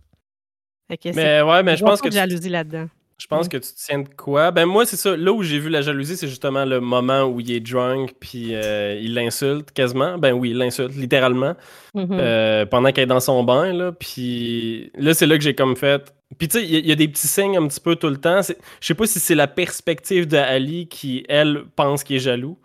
[0.88, 2.86] Que Mais ouais, mais je pense que de tu, jalousie là-dedans.
[3.18, 4.50] je pense que tu te tiens de quoi?
[4.52, 5.16] Ben moi, c'est ça.
[5.16, 8.54] Là où j'ai vu la jalousie, c'est justement le moment où il est drunk, puis
[8.54, 10.16] euh, il l'insulte quasiment.
[10.18, 11.54] Ben oui, il l'insulte littéralement.
[11.94, 12.08] Mhm.
[12.12, 13.90] euh, pendant qu'elle est dans son bain, là.
[13.92, 16.12] Puis là, c'est là que j'ai comme fait.
[16.38, 17.96] Puis tu sais, il y, a- il y a des petits signes un petit peu
[17.96, 18.40] tout le temps.
[18.42, 22.58] Je sais pas si c'est la perspective de Ali qui, elle, pense qu'il est jaloux.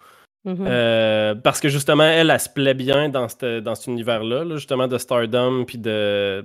[0.46, 0.66] Mhm.
[0.68, 4.56] Euh, parce que justement, elle, elle se plaît bien dans, cette- dans cet univers-là, là,
[4.56, 6.44] justement de stardom, puis de,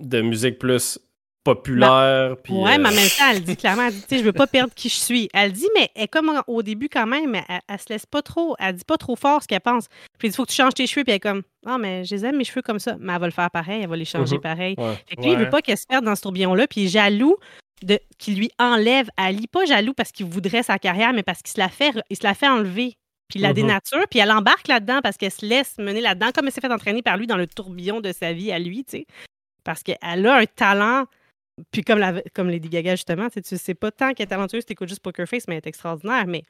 [0.00, 0.98] de musique plus
[1.44, 2.36] populaire.
[2.42, 4.32] puis, Ouais, mais en même temps, elle dit clairement, elle dit, tu sais, je veux
[4.32, 5.28] pas perdre qui je suis.
[5.32, 8.56] Elle dit, mais elle comme au début quand même, elle, elle se laisse pas trop,
[8.58, 9.88] elle dit pas trop fort ce qu'elle pense.
[10.18, 12.04] Puis il dit, faut que tu changes tes cheveux, puis elle est comme, ah, mais
[12.04, 12.96] je les aime mes cheveux comme ça.
[12.98, 14.40] Mais elle va le faire pareil, elle va les changer Mhm.
[14.42, 14.74] pareil.
[14.78, 14.94] ouais.
[15.08, 16.90] Fait que lui, il veut pas qu'elle se perde dans ce tourbillon-là, puis il est
[16.90, 17.36] jaloux
[17.82, 19.46] de, qu'il lui enlève Ali.
[19.46, 22.22] Pas jaloux parce qu'il voudrait sa carrière, mais parce qu'il se la fait, il se
[22.24, 22.94] la fait enlever.
[23.28, 23.54] Puis il la Mhm.
[23.54, 26.70] dénature, puis elle embarque là-dedans parce qu'elle se laisse mener là-dedans, comme elle s'est fait
[26.72, 29.06] entraîner par lui dans le tourbillon de sa vie à lui, tu sais.
[29.64, 31.04] Parce qu'elle a un talent,
[31.70, 34.88] puis comme, la, comme Lady Gaga, justement, tu sais, pas tant qu'elle est talentueuse, t'écoutes
[34.88, 36.44] juste Poker Face, mais elle est extraordinaire, mais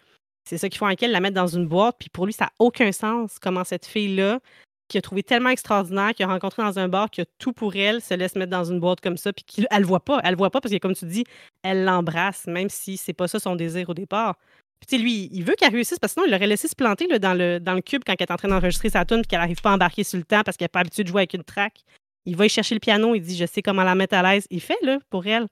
[0.48, 2.46] c'est ça qu'ils font avec elle, la mettre dans une boîte, puis pour lui, ça
[2.46, 4.40] n'a aucun sens comment cette fille-là,
[4.88, 7.74] qui a trouvé tellement extraordinaire, qui a rencontré dans un bar, qui a tout pour
[7.76, 10.20] elle, se laisse mettre dans une boîte comme ça, puis qu'elle le voit pas.
[10.24, 11.24] Elle le voit pas parce que, comme tu dis,
[11.62, 14.36] elle l'embrasse, même si c'est pas ça son désir au départ.
[14.86, 17.32] Puis, lui, il veut qu'elle réussisse parce que sinon, il l'aurait laissé se planter dans,
[17.32, 19.62] le, dans le cube quand elle est en train d'enregistrer sa tune puis qu'elle n'arrive
[19.62, 21.44] pas à embarquer sur le temps parce qu'elle n'est pas habituée de jouer avec une
[21.44, 21.84] track.
[22.26, 24.46] Il va y chercher le piano, il dit Je sais comment la mettre à l'aise.
[24.50, 25.46] Il fait, là, pour elle.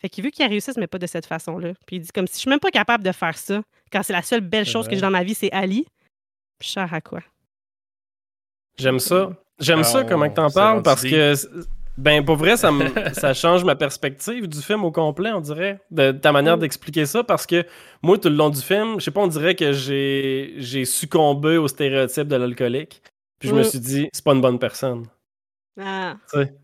[0.00, 1.74] Fait qu'il veut qu'elle réussisse, mais pas de cette façon-là.
[1.86, 4.12] Puis il dit comme si je suis même pas capable de faire ça, quand c'est
[4.12, 5.86] la seule belle chose que j'ai dans ma vie, c'est Ali.
[6.60, 7.20] Sers à quoi?
[8.78, 9.30] J'aime ça.
[9.60, 11.34] J'aime Ah, ça comment que t'en s'est parles parce que
[11.98, 15.78] ben pour vrai ça me ça change ma perspective du film au complet on dirait
[15.90, 16.60] de, ta manière Mm.
[16.60, 17.66] d'expliquer ça parce que
[18.02, 21.58] moi tout le long du film je sais pas on dirait que j'ai j'ai succombé
[21.58, 23.02] au stéréotype de l'alcoolique
[23.38, 23.64] puis je me Mm.
[23.64, 25.06] suis dit c'est pas une bonne personne
[25.80, 26.16] Ah,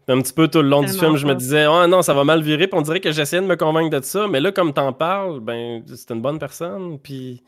[0.09, 2.25] un petit peu tout le long du film je me disais oh non ça va
[2.25, 4.75] mal virer puis on dirait que j'essayais de me convaincre de ça mais là comme
[4.75, 7.43] t'en parles ben c'est une bonne personne puis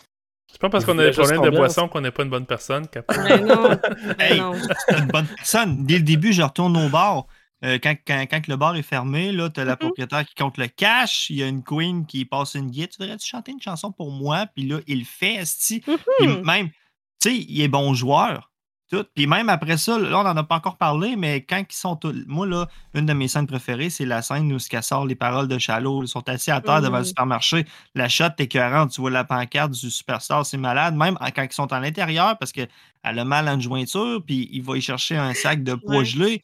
[0.51, 2.89] C'est pas parce qu'on a des problèmes de boisson qu'on n'est pas une bonne personne.
[2.89, 3.69] qu'après- ben non.
[3.93, 4.41] ben Hey.
[4.41, 4.53] non.
[4.89, 5.85] C'est une bonne personne.
[5.87, 7.27] Dès le début, je retourne au bar.
[7.65, 9.79] Euh, quand, quand, quand le bar est fermé, là, tu as la Mhm.
[9.79, 11.29] propriétaire qui compte le cash.
[11.31, 12.89] Il y a une queen qui passe une guide.
[12.89, 14.47] Tu voudrais-tu chanter une chanson pour moi?
[14.57, 15.85] Puis là, il le fait, esti.
[16.21, 16.43] Mhm.
[16.45, 16.69] même,
[17.23, 18.50] tu sais, il est bon joueur.
[18.91, 19.05] Tout.
[19.15, 21.95] Puis même après ça, là, on n'en a pas encore parlé, mais quand ils sont
[21.95, 22.13] tous.
[22.27, 25.15] Moi, là, une de mes scènes préférées, c'est la scène où ce qu'elle sort les
[25.15, 26.03] paroles de Shallow.
[26.03, 27.09] Ils sont assis à terre devant le Mhm.
[27.09, 27.67] supermarché.
[27.95, 28.91] La shot est écœurante.
[28.91, 30.97] Tu vois la pancarte du superstar, c'est malade.
[30.97, 32.69] Même quand ils sont à l'intérieur, parce qu'elle
[33.05, 36.05] a mal à une jointure, puis il va y chercher un sac de poids Ouais.
[36.05, 36.43] gelé.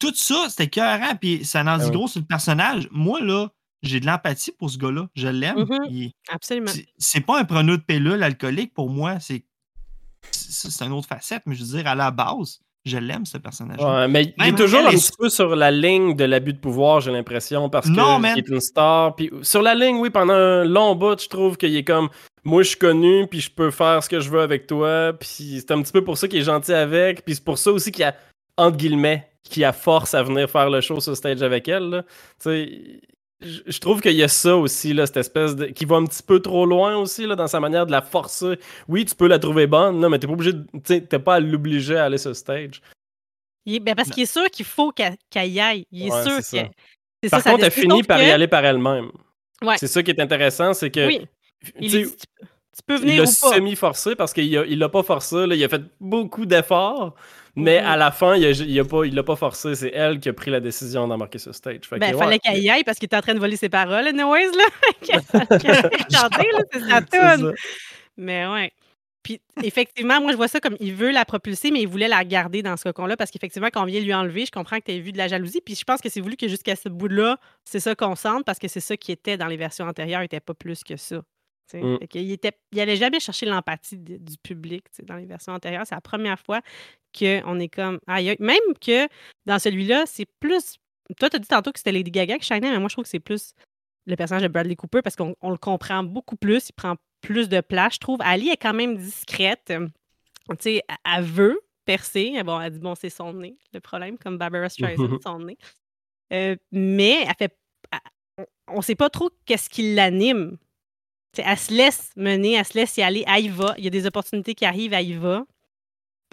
[0.00, 1.90] Tout ça, c'était écœurant, puis ça en dit Ah oui.
[1.92, 2.88] gros sur le personnage.
[2.90, 3.48] Moi, là,
[3.82, 5.06] j'ai de l'empathie pour ce gars-là.
[5.14, 5.58] Je l'aime.
[5.68, 6.10] Mhm.
[6.32, 6.66] Absolument.
[6.66, 9.20] c'est- c'est pas un preneur de pilule alcoolique pour moi.
[9.20, 9.44] C'est
[10.70, 13.80] c'est une autre facette, mais je veux dire, à la base, je l'aime, ce personnage.
[13.80, 16.58] Ouais, mais il est toujours un est- petit peu sur la ligne de l'abus de
[16.58, 18.34] pouvoir, j'ai l'impression, parce que Non, man.
[18.36, 19.14] il est une star.
[19.16, 22.08] Puis sur la ligne, oui, pendant un long bout, je trouve qu'il est comme
[22.44, 25.12] moi, je suis connu, puis je peux faire ce que je veux avec toi.
[25.18, 27.24] Puis c'est un petit peu pour ça qu'il est gentil avec.
[27.24, 28.14] Puis c'est pour ça aussi qu'il a
[28.56, 31.90] entre guillemets qui a force à venir faire le show sur stage avec elle.
[31.90, 32.02] là.
[33.42, 35.66] Je trouve qu'il y a ça aussi, là, cette espèce de.
[35.66, 38.58] qui va un petit peu trop loin aussi là, dans sa manière de la forcer.
[38.88, 40.64] Oui, tu peux la trouver bonne, là, mais t'es pas obligé de.
[40.82, 42.80] T'es pas à l'obliger à aller sur stage.
[43.66, 45.16] Il est- ben, parce qu'il est sûr qu'il faut qu'elle
[45.50, 45.84] y aille.
[45.90, 46.64] Il est Ouais, sûr c'est que.
[46.66, 46.70] ça.
[47.24, 49.10] c'est Par ça, contre, elle finit par y aller par elle-même.
[49.62, 49.76] Ouais.
[49.78, 51.06] C'est ça qui est intéressant, c'est que.
[51.06, 51.26] Oui.
[51.78, 52.14] Il tu est dit,
[52.86, 53.54] peux il venir l'a ou pas.
[53.54, 55.46] semi-forcé parce qu'il a- il l'a pas forcé.
[55.46, 55.54] là.
[55.54, 57.14] il a fait beaucoup d'efforts,
[57.56, 59.74] mais à la fin, il a, il a pas, il l'a pas forcé.
[59.74, 61.80] C'est elle qui a pris la décision d'embarquer sur stage.
[61.88, 63.70] Fait Ben, que, fallait qu'elle y aille parce qu'il était en train de voler ses
[63.70, 64.64] paroles, anyways, là.
[65.02, 65.22] Qu'elle
[66.10, 66.28] là,
[66.72, 67.00] c'est sa
[67.36, 67.52] ça.
[68.18, 68.72] Mais ouais.
[69.22, 72.24] Puis effectivement, moi, je vois ça comme il veut la propulser, mais il voulait la
[72.24, 74.92] garder dans ce cocon-là parce qu'effectivement, quand on vient lui enlever, je comprends que tu
[74.92, 75.60] as vu de la jalousie.
[75.60, 78.60] Puis je pense que c'est voulu que jusqu'à ce bout-là, c'est ça qu'on sente parce
[78.60, 81.22] que c'est ça qui était dans les versions antérieures, il n'était pas plus que ça.
[81.74, 81.98] Mm.
[82.08, 85.84] Qu'il était, il allait jamais chercher l'empathie de- du public dans les versions antérieures.
[85.86, 86.60] C'est la première fois
[87.18, 87.98] qu'on est comme.
[88.06, 89.08] Même que
[89.46, 90.76] dans celui-là, c'est plus.
[91.18, 93.04] Toi, tu as dit tantôt que c'était Lady Gaga qui shinait, mais moi, je trouve
[93.04, 93.52] que c'est plus
[94.06, 97.48] le personnage de Bradley Cooper parce qu'on on le comprend beaucoup plus, il prend plus
[97.48, 98.18] de place, je trouve.
[98.22, 99.72] Ali est quand même discrète.
[100.50, 102.40] tu sais, elle- elle veut percer.
[102.44, 105.58] Bon, elle dit, bon, c'est son nez, le problème, comme Barbara Streisand, son nez.
[106.32, 107.56] Euh, mais elle fait.
[107.92, 110.58] elle- on ne sait pas trop qu'est-ce qui l'anime.
[111.38, 113.74] Elle se laisse mener, elle se laisse y aller, elle y va.
[113.78, 115.44] Il y a des opportunités qui arrivent, elle y va.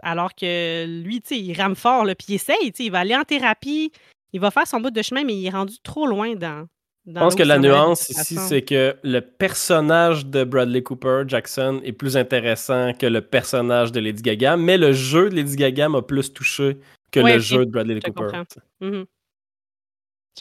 [0.02, 3.92] Alors que lui, il rame fort, puis il essaye, il va aller en thérapie,
[4.32, 6.68] il va faire son bout de chemin, mais il est rendu trop loin dans.
[7.06, 11.92] Je pense que la nuance ici, c'est que le personnage de Bradley Cooper, Jackson, est
[11.92, 16.02] plus intéressant que le personnage de Lady Gaga, mais le jeu de Lady Gaga m'a
[16.02, 16.78] plus touché
[17.12, 18.32] que Ouais, le jeu de Bradley je Cooper.
[18.32, 18.62] comprends.
[18.80, 19.06] Mhm.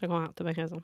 [0.01, 0.81] Je comprends, t'as bien raison.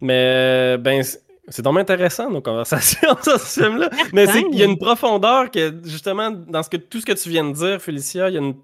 [0.00, 1.02] Mais ben,
[1.50, 3.90] c'est- vraiment intéressant nos conversations sur ce film-là.
[4.12, 7.12] Mais c'est qu'il y a une profondeur que, justement, dans ce que, tout ce que
[7.12, 8.54] tu viens de dire, Félicia, il y a une,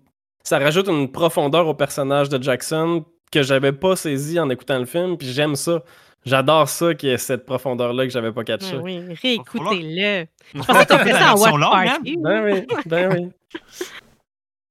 [0.42, 4.84] ça rajoute une profondeur au personnage de Jackson que j'avais pas saisi en écoutant le
[4.86, 5.82] film, puis j'aime ça.
[6.26, 8.76] J'adore ça qu'il y ait cette profondeur-là que j'avais pas catché.
[8.76, 10.26] Ouais, oui, réécoutez-le.
[10.54, 11.84] Je pensais que tu fait ça en hein?
[11.86, 12.16] Party.
[12.18, 13.60] Ben oui, ben oui.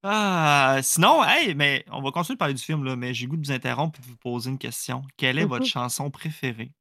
[0.05, 3.37] Ah, sinon, hey, mais on va continuer de parler du film, là, mais j'ai goût
[3.37, 5.01] de vous interrompre et de vous poser une question.
[5.15, 5.69] Quelle est votre Mhm.
[5.69, 6.71] chanson préférée?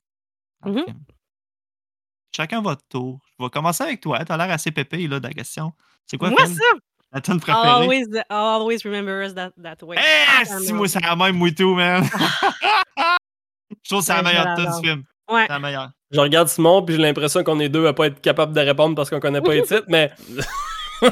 [2.34, 3.18] Chacun votre tour.
[3.38, 4.24] Je vais commencer avec toi.
[4.24, 5.72] Tu as l'air assez pépé là, de la question.
[6.06, 6.62] C'est quoi, Moi, ça!
[7.12, 7.68] la tune préférée?
[7.68, 9.96] Always, always remember us that, that way.
[9.98, 12.04] Eh, Ah, si moi, c'est la même, moi tout, man.
[13.84, 15.02] Je trouve que c'est la Ouais, je meilleure tune du film.
[15.30, 15.42] Ouais.
[15.46, 15.90] C'est la meilleure.
[16.10, 18.94] Je regarde Simon, puis j'ai l'impression qu'on est deux à pas être capable de répondre
[18.94, 20.10] parce qu'on connaît pas les titres, mais
[21.02, 21.08] Je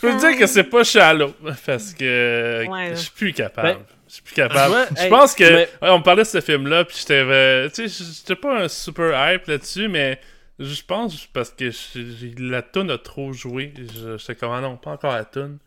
[0.00, 1.32] peux te dire que c'est pas shallow,
[1.66, 3.78] parce que Ouais, je suis plus capable.
[3.78, 4.74] Ben, je suis plus capable.
[4.74, 5.44] ouais, je hey, pense que.
[5.44, 7.14] mais- ouais, on me parlait de ce film-là, puis j'étais.
[7.24, 10.20] euh, tu sais, j'étais pas un super hype là-dessus, mais
[10.58, 11.70] je pense parce que
[12.42, 13.72] la tune a trop joué.
[13.78, 15.58] Je- J'étais comme, ah non, pas encore la tune.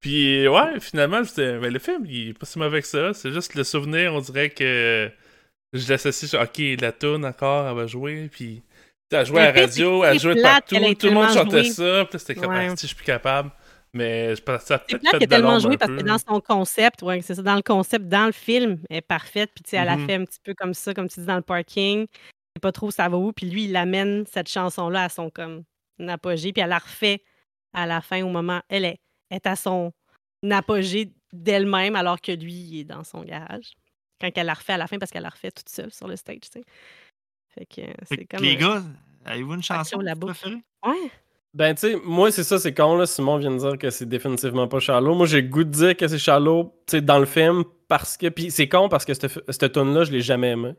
[0.00, 1.58] Puis, ouais, finalement, j'étais.
[1.58, 3.12] Mais le film, il est pas si mauvais que ça.
[3.14, 5.10] C'est juste le souvenir, on dirait que.
[5.74, 8.62] Je l'associe sur, ok, la tune encore, elle va jouer, puis.
[9.10, 11.70] Elle jouait à la radio, elle jouait partout, tout le monde chantait joué.
[11.72, 12.68] ça, puis c'était comme, Ouais.
[12.70, 13.50] ah, si, je suis plus capable.
[13.94, 16.40] Mais je pense que ça C'est plate tellement joué un parce peu, que dans son
[16.40, 19.50] concept, ouais, c'est ça, dans le concept, dans le film, elle est parfaite.
[19.54, 20.04] Puis tu sais, elle Mhm.
[20.04, 22.06] a fait un petit peu comme ça, comme tu dis, dans le parking.
[22.56, 23.32] C'est pas trop ça va où.
[23.32, 25.64] Puis lui, il amène cette chanson-là à son comme
[26.06, 26.52] apogée.
[26.52, 27.22] Puis elle la refait
[27.72, 28.60] à la fin au moment.
[28.68, 28.98] Elle est,
[29.30, 29.92] est à son
[30.50, 33.72] apogée d'elle-même alors que lui, il est dans son garage.
[34.20, 36.16] Quand elle la refait à la fin parce qu'elle la refait toute seule sur le
[36.16, 36.64] stage, tu sais.
[37.54, 38.42] Fait que euh, c'est comme.
[38.42, 38.82] les euh, gars,
[39.24, 40.62] avez-vous une chanson la préférée?
[40.84, 41.10] Ouais.
[41.58, 43.04] Ben, tu sais, moi, c'est ça, c'est con, là.
[43.04, 45.12] Simon vient de dire que c'est définitivement pas shallow.
[45.16, 48.16] Moi, j'ai le goût de dire que c'est shallow, tu sais, dans le film, parce
[48.16, 48.28] que.
[48.28, 50.74] Puis c'est con parce que cette, cette tune-là, je l'ai jamais aimé.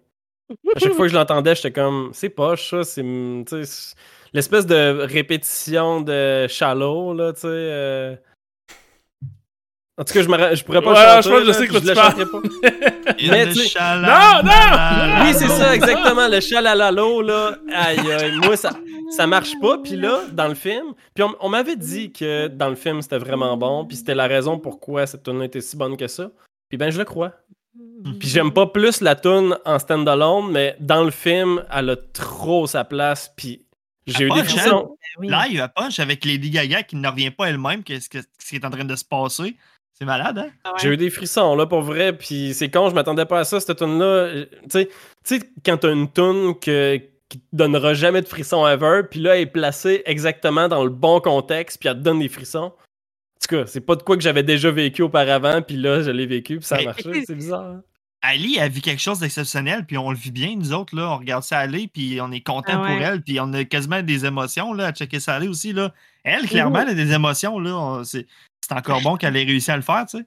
[0.73, 3.01] À chaque fois que je l'entendais, j'étais comme, c'est poche, ça, c'est.
[3.01, 3.93] Tu sais,
[4.31, 7.47] l'espèce de répétition de shallow, là, tu sais.
[7.49, 8.15] euh.
[9.97, 11.93] En tout cas, je, me je pourrais pas Ouais, je pense que je sais le
[11.93, 12.15] pas.
[13.19, 15.25] Il Mais sais- Non, non!
[15.25, 16.29] Oui, c'est ça, exactement.
[16.29, 17.57] Le chalalalo, là.
[17.75, 18.31] Aïe, aïe.
[18.41, 18.69] Moi, ça,
[19.09, 19.77] ça marche pas.
[19.79, 23.17] Puis là, dans le film, puis on, on m'avait dit que dans le film, c'était
[23.17, 23.85] vraiment bon.
[23.85, 26.31] Puis c'était la raison pourquoi cette tune était si bonne que ça.
[26.69, 27.33] Puis ben, je le crois.
[28.19, 32.67] Puis j'aime pas plus la tune en stand-alone, mais dans le film, elle a trop
[32.67, 33.31] sa place.
[33.35, 33.65] Puis
[34.07, 34.95] j'ai eu des pas, frissons.
[35.19, 35.49] Ben oui.
[35.51, 38.55] Live à punch avec Lady Gaga qui ne revient pas elle-même, qu'est-ce que- ce qui
[38.55, 39.55] est en train de se passer.
[39.93, 40.49] C'est malade, hein?
[40.63, 40.79] Ah ouais.
[40.81, 42.13] J'ai eu des frissons, là, pour vrai.
[42.13, 44.05] Puis c'est con, je m'attendais pas à ça, cette tune-là.
[44.05, 48.27] Euh, Tu sais- tu sais, quand t'as une tune que, qui te donnera jamais de
[48.27, 52.01] frissons ever, puis là, elle est placée exactement dans le bon contexte, puis elle te
[52.01, 52.73] donne des frissons.
[52.73, 56.09] En tout cas, c'est pas de quoi que j'avais déjà vécu auparavant, puis là, je
[56.11, 57.23] l'ai vécu, puis ça a marché.
[57.25, 57.63] C'est bizarre.
[57.65, 57.83] hein.
[58.21, 61.09] Ali a vu quelque chose d'exceptionnel, puis on le vit bien, nous autres, là.
[61.13, 62.97] On regarde ça aller, puis on est content Ah ouais.
[62.97, 65.93] pour elle, puis on a quasiment des émotions, là, à checker ça aller aussi, là.
[66.25, 67.77] Elle, clairement, elle a des émotions, là.
[67.77, 68.27] On- C'est
[68.61, 70.25] c'est encore bon qu'elle ait réussi à le faire, tu sais.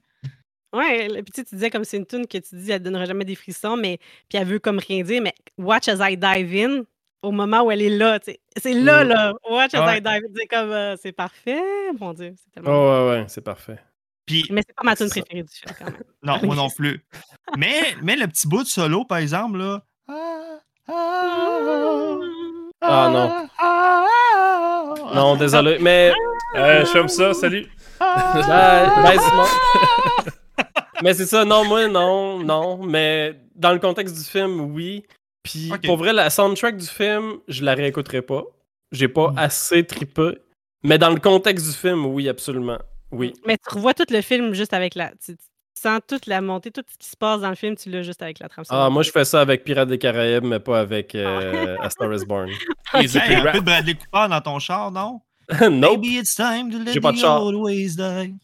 [0.75, 2.81] Ouais, le- puis tu sais, tu disais comme c'est une tune que tu dis, elle
[2.81, 6.17] donnera jamais des frissons, mais puis elle veut comme rien dire, mais watch as I
[6.17, 6.83] dive in
[7.23, 8.39] au moment où elle est là, tu sais.
[8.61, 9.07] C'est là, Mm.
[9.07, 9.33] là.
[9.49, 9.97] Watch as Ouais.
[9.97, 10.21] I dive.
[10.35, 11.61] C'est comme, euh, c'est parfait,
[11.99, 12.33] mon Dieu.
[12.37, 12.69] C'est tellement.
[12.71, 13.79] Oh, ouais, ouais, c'est parfait.
[14.25, 16.03] Puis, Mais c'est pas ma tune préférée du film, quand même.
[16.23, 17.03] non, moi non plus.
[17.57, 19.81] Mais, mais le petit bout de solo, par exemple, là.
[20.07, 20.59] Ah,
[20.89, 22.17] ah,
[22.81, 23.47] Ah, non.
[23.59, 26.11] ah, ah, Non, désolé, mais.
[26.55, 27.67] Euh, je fais ça, salut.
[27.99, 29.45] Bye, bye, Simon.
[31.03, 32.77] mais c'est ça, non, moi, non, non.
[32.83, 35.03] Mais dans le contexte du film, oui.
[35.43, 38.43] Puis pour vrai, la soundtrack du film, je la réécouterai pas.
[38.91, 39.37] J'ai pas Mm.
[39.37, 40.37] assez trippé.
[40.83, 42.79] Mais dans le contexte du film, oui, absolument.
[43.11, 43.33] Oui.
[43.45, 45.11] Mais tu revois tout le film juste avec la.
[45.23, 47.89] Tu, tu sens toute la montée, tout ce qui se passe dans le film, tu
[47.89, 50.59] l'as juste avec la trame Ah, moi, je fais ça avec Pirates des Caraïbes, mais
[50.59, 52.49] pas avec euh, A Star is Born.
[53.01, 55.21] Easy Hey, un peu de Bradley Cooper dans ton char, non?
[55.61, 57.51] nope, Maybe it's time to let J'ai pas de char.
[57.51, 58.35] die.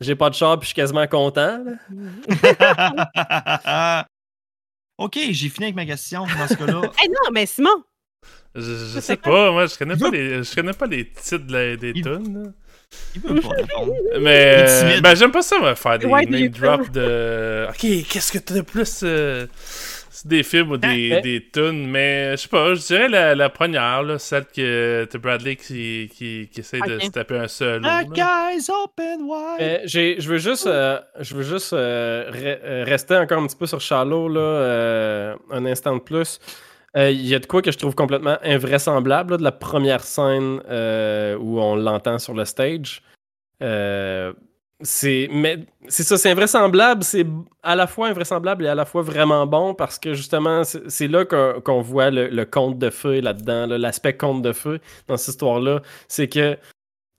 [0.00, 1.62] j'ai pas de char, puis je suis quasiment content.
[4.98, 6.82] ok, j'ai fini avec ma question dans ce cas-là.
[6.98, 7.82] Hey, non, mais Simon,
[8.54, 11.52] Je, je sais pas, moi, je connais pas les, je connais pas les titres de
[11.52, 12.42] la- des Il- tunes.
[12.44, 12.50] là.
[13.16, 13.92] Il veut pas répondre.
[14.20, 17.66] Mais euh, ben, j'aime pas ça, me faire des Ouais, name des drops de.
[17.68, 19.46] Ok, qu'est-ce que t'as de plus euh,
[20.18, 23.34] c'est des films ou des, Ah, des tunes, mais je sais pas, je dirais la,
[23.34, 27.48] la première, là, celle que t'as Bradley qui, qui, qui essaie de se taper un
[28.02, 28.12] wide.
[29.60, 33.56] Euh, j'ai- je veux juste, euh, je veux juste euh, re- rester encore un petit
[33.56, 36.38] peu sur Shallow, là, euh, un instant de plus.
[36.96, 40.02] Euh, Il y a de quoi que je trouve complètement invraisemblable là, de la première
[40.02, 43.02] scène euh, où on l'entend sur le stage.
[44.82, 47.26] C'est mais c'est ça, c'est invraisemblable, c'est
[47.62, 51.24] à la fois invraisemblable et à la fois vraiment bon parce que justement c'est là
[51.24, 55.28] qu'on voit le, le conte de feu là-dedans, là, l'aspect conte de feu dans cette
[55.28, 56.58] histoire-là, c'est que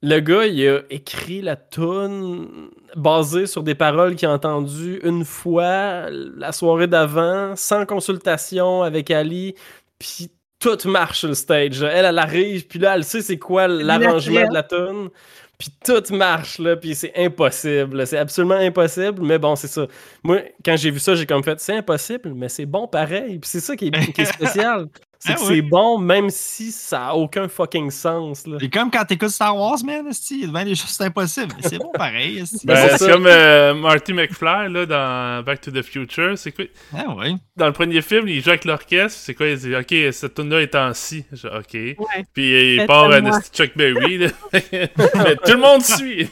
[0.02, 5.24] le gars, il a écrit la tune basée sur des paroles qu'il a entendues une
[5.24, 9.56] fois la soirée d'avant, sans consultation avec Ali,
[9.98, 10.30] puis
[10.60, 11.82] tout marche sur le stage.
[11.82, 15.10] Elle, elle arrive, puis là, elle sait c'est quoi l'arrangement de la tune,
[15.58, 18.06] puis tout marche, là, puis c'est impossible.
[18.06, 19.86] C'est absolument impossible, mais bon, c'est ça.
[20.22, 23.50] Moi, quand j'ai vu ça, j'ai comme fait, c'est impossible, mais c'est bon pareil, puis
[23.50, 24.86] c'est ça qui qui est spécial.
[25.20, 25.46] C'est Ah que oui.
[25.56, 28.58] c'est bon, même si ça a aucun fucking sens, là.
[28.60, 31.54] C'est comme quand t'écoutes Star Wars, man, esti, devant des choses c'est impossible.
[31.56, 32.44] Mais c'est bon pareil.
[32.62, 36.38] Ben, c'est comme euh, Marty McFly là, dans Back to the Future.
[36.38, 36.66] C'est quoi?
[36.96, 37.34] Ah ouais.
[37.56, 39.18] Dans le premier film, il joue avec l'orchestre.
[39.20, 39.48] C'est quoi?
[39.48, 41.24] Il dit Ok, cette tune-là est en si.
[41.32, 41.74] Je- Ok.
[41.74, 41.96] Ouais.
[42.32, 44.18] Puis euh, il Faites part esti Chuck Berry.
[44.18, 44.28] là.
[44.52, 46.28] Mais tout le monde suit.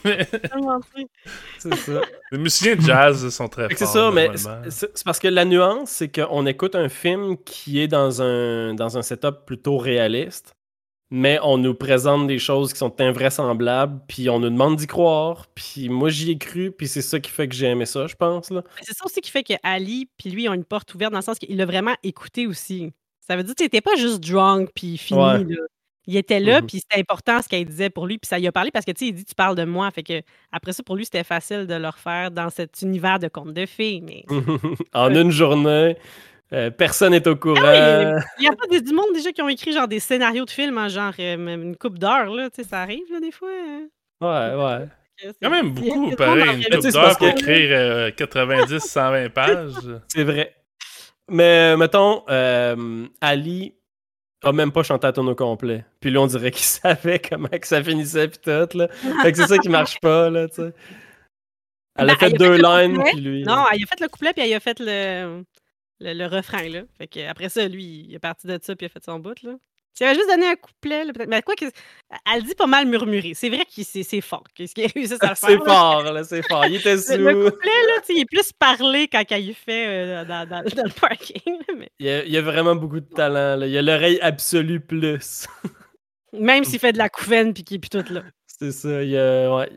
[1.59, 2.01] C'est ça.
[2.33, 3.79] Les musiciens de jazz sont très forts.
[3.79, 4.31] C'est ça, mais
[4.69, 8.97] c'est parce que la nuance, c'est qu'on écoute un film qui est dans un, dans
[8.99, 10.55] un setup plutôt réaliste,
[11.11, 15.47] mais on nous présente des choses qui sont invraisemblables, puis on nous demande d'y croire,
[15.55, 18.17] puis moi j'y ai cru, puis c'est ça qui fait que j'ai aimé ça, je
[18.17, 18.49] pense.
[18.83, 21.25] C'est ça aussi qui fait que Ali puis lui ont une porte ouverte dans le
[21.25, 22.93] sens qu'il l'a vraiment écouté aussi.
[23.21, 25.21] Ça veut dire que t'étais pas juste drunk puis fini.
[25.21, 25.39] Ouais.
[25.45, 25.57] là.
[26.09, 26.67] Il était là, Mhm.
[26.69, 28.93] puis c'était important ce qu'elle disait pour lui, puis ça lui a parlé parce que
[28.93, 30.23] tu sais, il dit tu parles de moi, fait que
[30.53, 33.67] après ça pour lui c'était facile de le refaire dans cet univers de contes de
[33.67, 34.25] fées, mais
[34.95, 35.97] en une journée,
[36.53, 37.61] euh, personne n'est au courant.
[37.65, 40.01] Ah oui, il y a pas des- du monde déjà qui ont écrit genre des
[40.01, 43.05] scénarios de films en genre euh, même une coupe d'heures là, tu sais, ça arrive
[43.13, 43.51] là des fois.
[43.51, 43.87] hein.
[44.21, 44.89] Ouais, ouais.
[45.19, 46.67] C'est- Quand même il y a beaucoup, pareil.
[46.71, 49.73] Une coupe parce pour que- écrire euh, 90-120 pages.
[50.09, 50.55] C'est vrai.
[51.29, 53.75] Mais euh, mettons, euh, Ali
[54.45, 55.85] a même pas chanté à ton au complet.
[56.01, 58.79] Puis là, on dirait qu'il savait comment que ça finissait puis tout.
[58.79, 58.89] Là.
[59.23, 60.73] Fait que c'est ça qui marche pas, là, tu sais.
[61.99, 63.43] Elle Ben, a fait elle a deux fait le lines, puis lui...
[63.43, 65.43] Non, elle a fait le couplet puis elle a fait le,
[66.01, 66.83] le, le refrain là.
[66.99, 69.19] Fait que après ça lui, il est parti de ça puis il a fait son
[69.19, 69.53] bout là.
[69.93, 71.31] Si elle avait juste donné un couplet, là, peut-être.
[71.31, 71.65] Mais quoi que.
[72.31, 73.33] Elle dit pas mal murmurer.
[73.33, 74.45] C'est vrai qu'il c'est c'est fort.
[74.55, 75.37] Qu'est-ce qu'il a réussi à le faire?
[75.37, 75.65] c'est là.
[75.65, 76.67] fort, là, c'est fort.
[76.67, 77.13] Il était sous.
[77.17, 80.47] Le, le couplet, là, tu sais, il est plus parlé quand il fait euh, dans,
[80.47, 81.41] dans- dans le parking.
[81.67, 83.67] là, mais Il, y a, il y a vraiment beaucoup de talent, là.
[83.67, 85.47] Il y a l'oreille absolue plus.
[86.35, 88.23] même s'il fait de la couvaine puis qu'il est puis tout là.
[88.47, 89.57] c'est ça, il y a...
[89.57, 89.71] Ouais.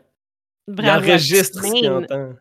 [0.68, 2.34] Il enregistre ce qu'il entend.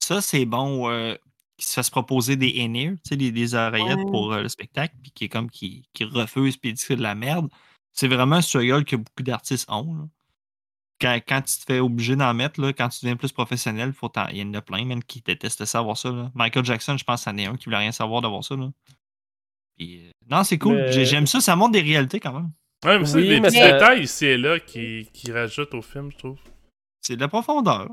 [0.00, 1.14] Ça, c'est bon euh,
[1.56, 4.04] qu'il se fasse proposer des in-ear, tu sais, des, des oreillettes Ouais.
[4.10, 6.86] pour euh, le spectacle, puis qui est comme qui, qui refuse puis il dit que
[6.86, 7.48] c'est de la merde.
[7.92, 9.94] C'est vraiment un struggle que beaucoup d'artistes ont.
[9.94, 10.04] là.
[11.00, 14.08] Quand, quand tu te fais obligé d'en mettre, là, quand tu deviens plus professionnel, faut
[14.08, 16.10] t'en- il y en a plein même qui détestent ça, avoir ça.
[16.10, 16.30] là.
[16.34, 18.54] Michael Jackson, je pense, c'en est un qui voulait rien savoir d'avoir ça.
[18.56, 18.70] Là.
[19.76, 20.76] Puis, euh, non, c'est cool.
[20.76, 22.50] Mais- J'aime ça, ça montre des réalités quand même.
[22.84, 25.82] Ouais, mais c'est Oui, des mais petits détails ici et là qui, qui rajoutent au
[25.82, 26.38] film, je trouve.
[27.02, 27.88] C'est de la profondeur.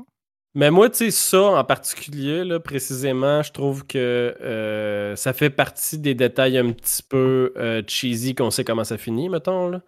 [0.56, 3.98] Mais moi, tu sais, ça en particulier, là, précisément, je trouve que
[4.40, 8.96] euh, ça fait partie des détails un petit peu euh, cheesy qu'on sait comment ça
[8.96, 9.68] finit, mettons.
[9.68, 9.80] Là.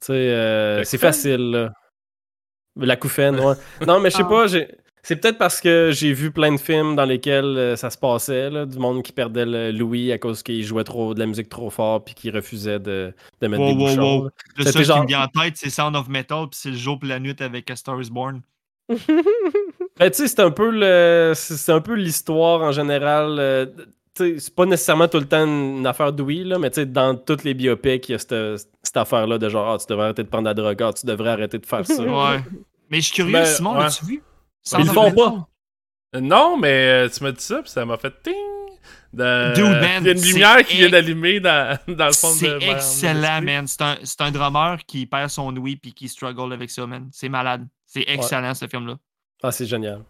[0.00, 1.50] Tu sais, euh, c'est facile.
[1.52, 1.72] Là.
[2.76, 3.54] La couffaine, ouais.
[3.86, 4.28] Non, mais je sais Ah.
[4.28, 4.68] pas, j'ai-
[5.02, 8.66] c'est peut-être parce que j'ai vu plein de films dans lesquels ça se passait, là,
[8.66, 11.70] du monde qui perdait le Louis à cause qu'il jouait trop de la musique trop
[11.70, 14.18] fort puis qu'il refusait de, de mettre Wow, des wow, bouchons.
[14.24, 14.30] wow.
[14.58, 16.76] Le seul genre- qui me vient en tête, c'est Sound of Metal, puis c'est le
[16.76, 18.42] jour et la nuit avec A Star is Born.
[20.00, 23.36] Ben, tu sais, c'est un peu le, c'est c'est un peu l'histoire en général.
[23.38, 23.66] euh,
[24.16, 26.86] tu sais, c'est pas nécessairement tout le temps une affaire d'ouïe, là, mais tu sais,
[26.86, 30.06] dans toutes les biopics, il y a cette, cette affaire-là de genre, ah, tu devrais
[30.06, 32.02] arrêter de prendre la drogue, ah, tu devrais arrêter de faire ça.
[32.02, 32.42] Ouais.
[32.90, 33.84] Mais je suis curieux, Ben, Simon, ouais.
[33.84, 34.22] l'as-tu vu?
[34.72, 35.46] Ils le font pas.
[36.16, 38.34] Euh, Non, mais euh, tu m'as dit ça, puis ça m'a fait ting!
[39.12, 39.54] De...
[39.54, 42.36] Dude, man, Il y a une lumière qui vient d'allumer dans, dans le fond de
[42.38, 43.66] C'est excellent, man.
[43.66, 47.08] C'est un, c'est un drummer qui perd son ouïe puis qui struggle avec ça, man.
[47.12, 47.66] C'est malade.
[47.86, 48.96] C'est excellent, ce film-là.
[49.42, 50.02] Ah, c'est génial.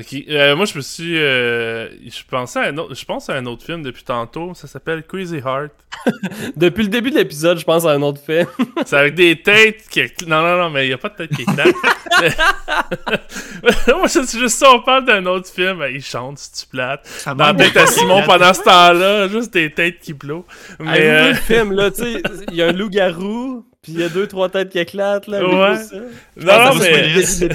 [0.00, 1.18] Ok, euh, moi je me suis.
[1.18, 4.54] euh, je pensais à un autre, je pense à un autre film depuis tantôt.
[4.54, 5.72] Ça s'appelle Crazy Heart.
[6.56, 8.46] Depuis le début de l'épisode, je pense à un autre film.
[8.86, 10.02] C'est avec des têtes qui.
[10.28, 11.74] Non, non, non, mais il n'y a pas de tête qui éclate.
[13.88, 15.84] Moi, c'est juste ça, on parle d'un autre film.
[15.92, 17.04] Il chante, si tu plates.
[17.04, 20.46] Ça Dans la tête à Simon pendant ce temps-là, juste des têtes qui plot.
[20.78, 21.10] Mais.
[21.10, 24.08] Euh, le film, là, tu sais, il y a un loup-garou, puis il y a
[24.10, 25.46] deux, trois têtes qui éclatent, là.
[25.46, 25.76] Ouais.
[25.76, 25.96] ça?
[26.36, 27.24] Non, non, mais.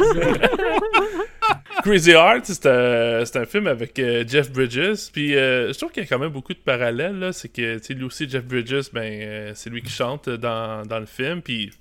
[1.84, 5.11] Crazy Heart, c'est un, c'est un film avec euh, Jeff Bridges.
[5.11, 7.19] Puis euh, je trouve qu'il y a quand même beaucoup de parallèles.
[7.19, 7.34] là.
[7.34, 10.85] C'est que tu sais, lui aussi, Jeff Bridges, ben, euh, c'est lui qui chante dans,
[10.85, 11.41] dans le film.
[11.41, 11.72] Puis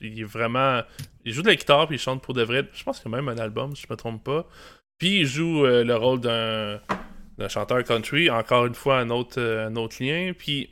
[0.00, 0.82] il est vraiment.
[1.24, 2.64] Il joue de la guitare, puis il chante pour de vrai.
[2.72, 4.46] Je pense qu'il y a même un album, si je me trompe pas.
[4.98, 6.80] Puis il joue euh, le rôle d'un
[7.38, 8.30] d'un chanteur country.
[8.30, 10.32] Encore une fois, un autre, euh, un autre lien.
[10.36, 10.70] Puis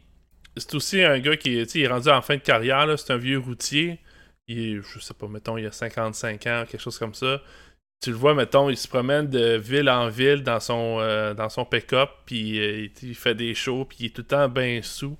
[0.57, 2.87] c'est aussi un gars qui est, rendu en fin de carrière.
[2.99, 4.01] C'est un vieux routier.
[4.47, 7.41] Il est, je sais pas, mettons, il a 55 ans, quelque chose comme ça
[8.05, 11.49] tu le vois, mettons, il se promène de ville en ville dans son, euh, dans
[11.49, 14.83] son pick-up, puis euh, il- fait des shows, puis il est tout le temps bien
[14.83, 15.17] sous.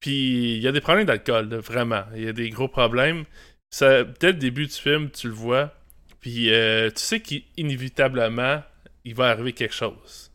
[0.00, 2.04] Puis il y a des problèmes d'alcool, vraiment.
[2.14, 3.24] Il y a des gros problèmes.
[3.70, 5.74] Ça, le début du film, tu le vois,
[6.20, 8.62] puis euh, tu sais qu'inévitablement,
[9.04, 10.30] il va arriver quelque chose.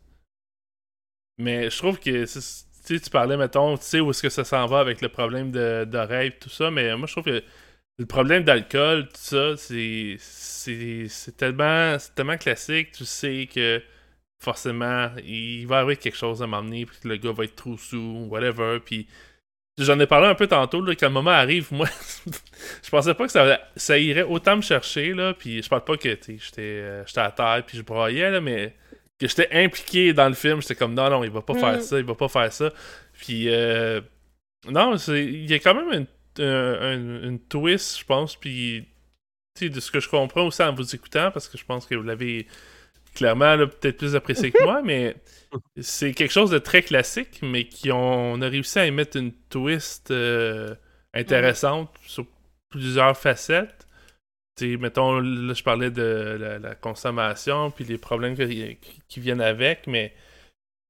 [1.38, 2.66] Mais je trouve que, c'est-
[3.00, 5.84] tu parlais, mettons, tu sais où est-ce que ça s'en va avec le problème de-
[5.84, 7.42] d'oreille, tout ça, mais moi, je trouve que
[7.98, 10.16] le problème d'alcool, tout ça, c'est
[11.36, 12.92] tellement, tellement classique.
[12.92, 13.82] Tu sais que
[14.42, 18.26] forcément, il va arriver quelque chose à m'emmener, puis le gars va être trop sous,
[18.28, 18.80] whatever.
[18.84, 19.06] Puis
[19.78, 21.86] j'en ai parlé un peu tantôt, là, quand le moment arrive, moi,
[22.82, 23.32] je pensais pas que
[23.76, 25.34] ça, irait autant me chercher, là.
[25.34, 28.74] Puis je parle pas que, j'étais euh, à terre, puis je broyais, là, mais
[29.26, 31.58] que j'étais impliqué dans le film, j'étais comme, non, non, il va pas Mm.
[31.60, 32.72] faire ça, il va pas faire ça.
[33.20, 34.00] Puis, euh,
[34.68, 35.92] non, c'est- il y a quand même
[36.38, 38.86] une, un- un- une twist, je pense, puis
[39.56, 41.84] tu sais, de ce que je comprends aussi en vous écoutant, parce que je pense
[41.86, 42.46] que vous l'avez
[43.14, 45.16] clairement peut-être plus apprécié que moi, mais
[45.80, 49.18] c'est quelque chose de très classique, mais qui ont, on a réussi à y mettre
[49.18, 50.74] une twist euh,
[51.12, 52.26] intéressante sur
[52.70, 53.86] plusieurs facettes.
[54.56, 58.76] Tu sais, mettons, là, je parlais de la, la consommation, puis les problèmes que- qui,
[59.08, 60.14] qui viennent avec, mais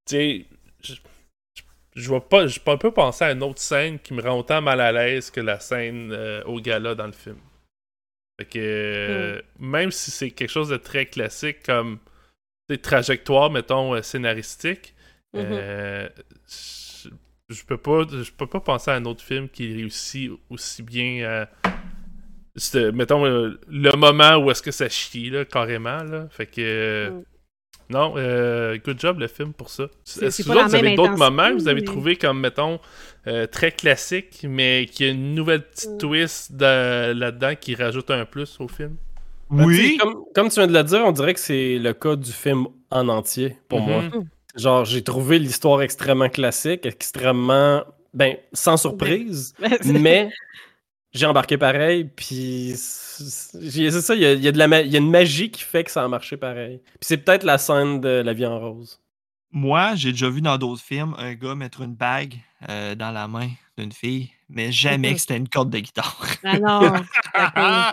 [0.06, 0.47] tu sais,
[0.82, 1.62] je, je-
[1.97, 4.62] je vois pas, je peux pas penser à une autre scène qui me rend autant
[4.62, 7.39] mal à l'aise que la scène euh, au gala dans le film.
[8.40, 11.98] Fait que euh, même si c'est quelque chose de très classique comme
[12.68, 14.94] des trajectoires, mettons, euh, scénaristiques,
[15.34, 15.43] Mhm.
[15.43, 16.09] euh,
[16.48, 17.09] je,
[17.48, 21.24] je peux pas je peux pas penser à un autre film qui réussit aussi bien
[21.28, 21.48] à
[22.56, 26.26] c'est, mettons euh, le moment où est-ce que ça chie là, carrément là.
[26.30, 27.22] Fait que euh, Mm.
[27.90, 29.88] non, euh, good job le film pour ça.
[30.04, 32.78] C'est- Est-ce que vous, autres, avez d'autres moments que vous avez trouvé comme mettons
[33.26, 35.98] euh, très classique, mais qui a une nouvelle petite Mm.
[35.98, 38.96] twist de- là-dedans qui rajoute un plus au film?
[39.50, 39.98] Ben, Oui.
[40.00, 42.66] Comme, comme tu viens de le dire, on dirait que c'est le cas du film
[42.90, 43.86] en entier, pour Mhm.
[43.88, 44.02] moi.
[44.56, 47.84] Genre, j'ai trouvé l'histoire extrêmement classique, extrêmement.
[48.14, 49.54] Ben, sans surprise,
[49.84, 50.30] mais
[51.14, 52.72] j'ai embarqué pareil, puis.
[52.76, 55.10] c'est ça, il y a, il y a de la ma- il y a une
[55.10, 56.80] magie qui fait que ça a marché pareil.
[56.84, 58.98] Puis c'est peut-être la scène de La vie en rose.
[59.55, 62.36] Moi, j'ai déjà vu dans d'autres films un gars mettre une bague
[62.70, 65.14] euh, dans la main d'une fille, mais jamais Mhm.
[65.14, 66.26] que c'était une corde de guitare.
[66.44, 66.93] Ah non.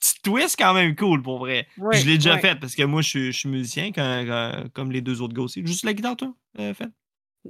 [0.00, 1.66] Petit twist quand même cool pour vrai.
[1.92, 4.92] Je l'ai déjà fait parce que moi, je suis, je suis musicien quand- quand- comme
[4.92, 5.66] les deux autres gars aussi.
[5.66, 6.88] Juste la guitare, toi, euh, fait?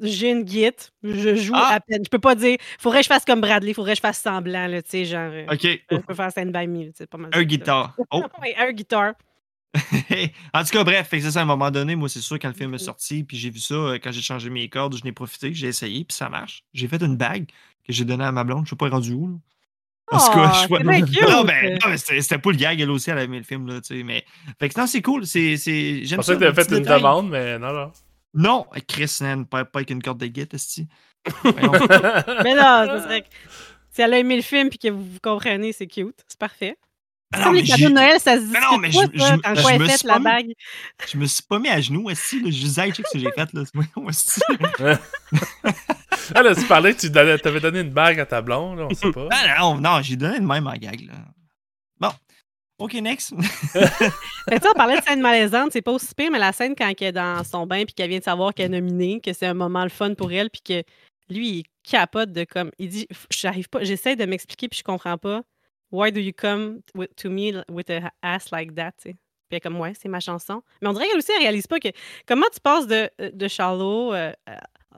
[0.02, 1.70] J'ai une guite, je joue Ah!
[1.74, 2.02] à peine.
[2.05, 4.66] Je peux pas dire, faudrait que je fasse comme Bradley, faudrait que je fasse semblant,
[4.66, 5.60] là, tu sais, genre, euh, OK.
[5.90, 7.31] je peux faire stand by me, c'est pas mal.
[7.32, 7.97] Un guitare.
[8.10, 8.23] Oh.
[8.59, 9.15] Un guitare.
[10.55, 12.39] en tout cas, bref, fait que c'est ça, à un moment donné, moi, c'est sûr,
[12.39, 12.85] quand le film est Mhm.
[12.85, 15.69] sorti, puis j'ai vu ça, euh, quand j'ai changé mes cordes, je n'ai profité, j'ai
[15.69, 16.65] essayé, puis ça marche.
[16.73, 17.47] J'ai fait une bague
[17.86, 19.35] que j'ai donnée à ma blonde, je sais pas rendu où, là.
[20.10, 21.28] En tout cas, Oh, je bien cute!
[21.28, 23.81] Non, ben, non, c'était pas le gag, elle aussi, elle a aimé le film, là,
[23.82, 24.24] tu sais, mais...
[24.59, 25.56] Fait que non, c'est cool, c'est...
[25.59, 26.39] c'est- Je J'aime pensais ça.
[26.39, 27.93] que t'avais fait une demande, mais non, non.
[28.34, 30.55] Non, Chris, man, pas, pas avec une corde de guette.
[31.44, 33.26] Mais là, ça serait que-
[33.90, 36.76] si elle a aimé le film puis que vous, vous comprenez, c'est cute, c'est parfait.
[37.32, 38.90] Ah C'est non, comme mais les cadeaux de Noël, ça se dit Mais non, mais
[38.90, 40.52] je- ça, je- quand je quoi est me faite suis la pas mis- bague.
[41.12, 43.52] Je me suis pas mis à genoux, là, je disais, check ce que j'ai fait,
[43.52, 43.62] là.
[44.09, 44.40] Esti.
[46.34, 48.86] Ah là, tu parlais que tu donnais- t'avais donné une bague à ta blonde, là,
[48.90, 49.28] on sait pas.
[49.59, 51.14] Non, non, j'ai donné le même en gag, là.
[52.78, 53.32] OK, next.
[54.50, 57.12] On parlait de scène malaisante, c'est pas aussi pire, mais la scène quand elle est
[57.12, 59.82] dans son bain puis qu'elle vient de savoir qu'elle est nominée, que c'est un moment
[59.82, 60.82] le fun pour elle, puis que
[61.28, 62.70] lui, il capote de comme.
[62.78, 65.42] Il dit J'arrive pas, j'essaie de m'expliquer puis je comprends pas.
[65.90, 68.92] Why do you come with- to me with a ass like that?
[69.02, 69.16] Puis
[69.50, 70.62] elle est comme, ouais, c'est ma chanson.
[70.82, 71.88] Mais on dirait qu'elle aussi, elle réalise pas que.
[72.26, 74.32] Comment tu passes de, de Shallow, euh,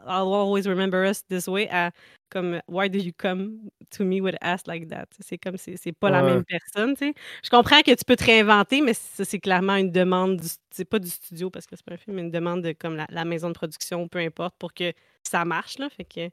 [0.07, 1.91] I'll always remember us this way, à
[2.31, 5.07] comme, why do you come to me with ass like that?
[5.21, 7.15] C'est comme, c'est c'est pas la même personne, tu sais.
[7.45, 10.85] Je comprends que tu peux te réinventer, mais ça, c'est clairement une demande, du, c'est
[10.85, 13.07] pas du studio parce que c'est pas un film, mais une demande de comme la,
[13.11, 14.93] la maison de production, peu importe, pour que
[15.25, 15.89] ça marche, là.
[15.91, 16.31] Fait que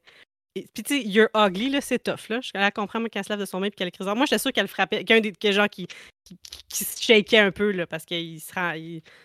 [0.54, 2.40] Puis, tu sais, you're ugly, là, c'est tough, là.
[2.40, 4.04] Je allée comprendre moi, qu'elle se lève de son bain puis qu'elle crie.
[4.04, 5.04] Moi, j'étais sûre qu'elle frappait.
[5.04, 5.86] Qu'un des genre qui,
[6.24, 8.74] qui, se shakeait un peu, là, parce qu'il se rend.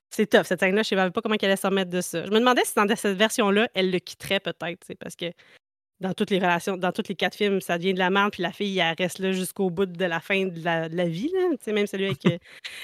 [0.10, 0.84] C'est tough, cette scène-là.
[0.84, 2.26] Je savais pas comment qu'elle allait s'en remettre de ça.
[2.26, 5.32] Je me demandais si dans cette version-là, elle le quitterait peut-être, parce que
[6.00, 8.44] dans toutes les relations, dans tous les quatre films, ça devient de la merde, puis
[8.44, 11.74] la fille, elle reste là jusqu'au bout de la fin de la, la vie, là.
[11.74, 12.38] Même celui avec euh,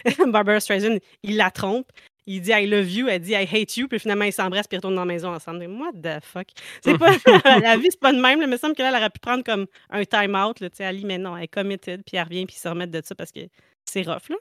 [0.31, 1.91] Barbara Streisand, il la trompe.
[2.31, 4.75] Il dit I love you, elle dit I hate you, puis finalement ils s'embrassent puis
[4.75, 5.57] ils retournent dans la maison ensemble.
[5.57, 6.47] Mais What the fuck?
[6.79, 7.09] C'est pas
[7.59, 8.39] la vie, c'est pas de même.
[8.39, 8.45] là.
[8.45, 10.59] Il me semble qu'elle elle aurait pu prendre comme un time out.
[10.59, 12.91] Là, sais, Ali, mais non, elle est committed, puis elle revient puis ils se remettent
[12.91, 13.39] de ça parce que
[13.85, 14.29] c'est rough.
[14.29, 14.35] Là.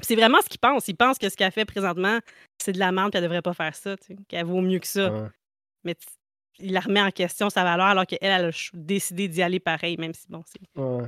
[0.00, 0.88] C'est vraiment ce qu'il pense.
[0.88, 2.20] Il pense que ce qu'elle fait présentement,
[2.56, 4.78] c'est de la merde, puis elle devrait pas faire ça, tu sais, qu'elle vaut mieux
[4.78, 5.12] que ça.
[5.12, 5.28] Ouais.
[5.84, 5.96] Mais
[6.58, 9.98] il la remet en question sa valeur alors qu'elle, elle a décidé d'y aller pareil,
[9.98, 10.80] même si bon, c'est.
[10.80, 11.06] Ouais.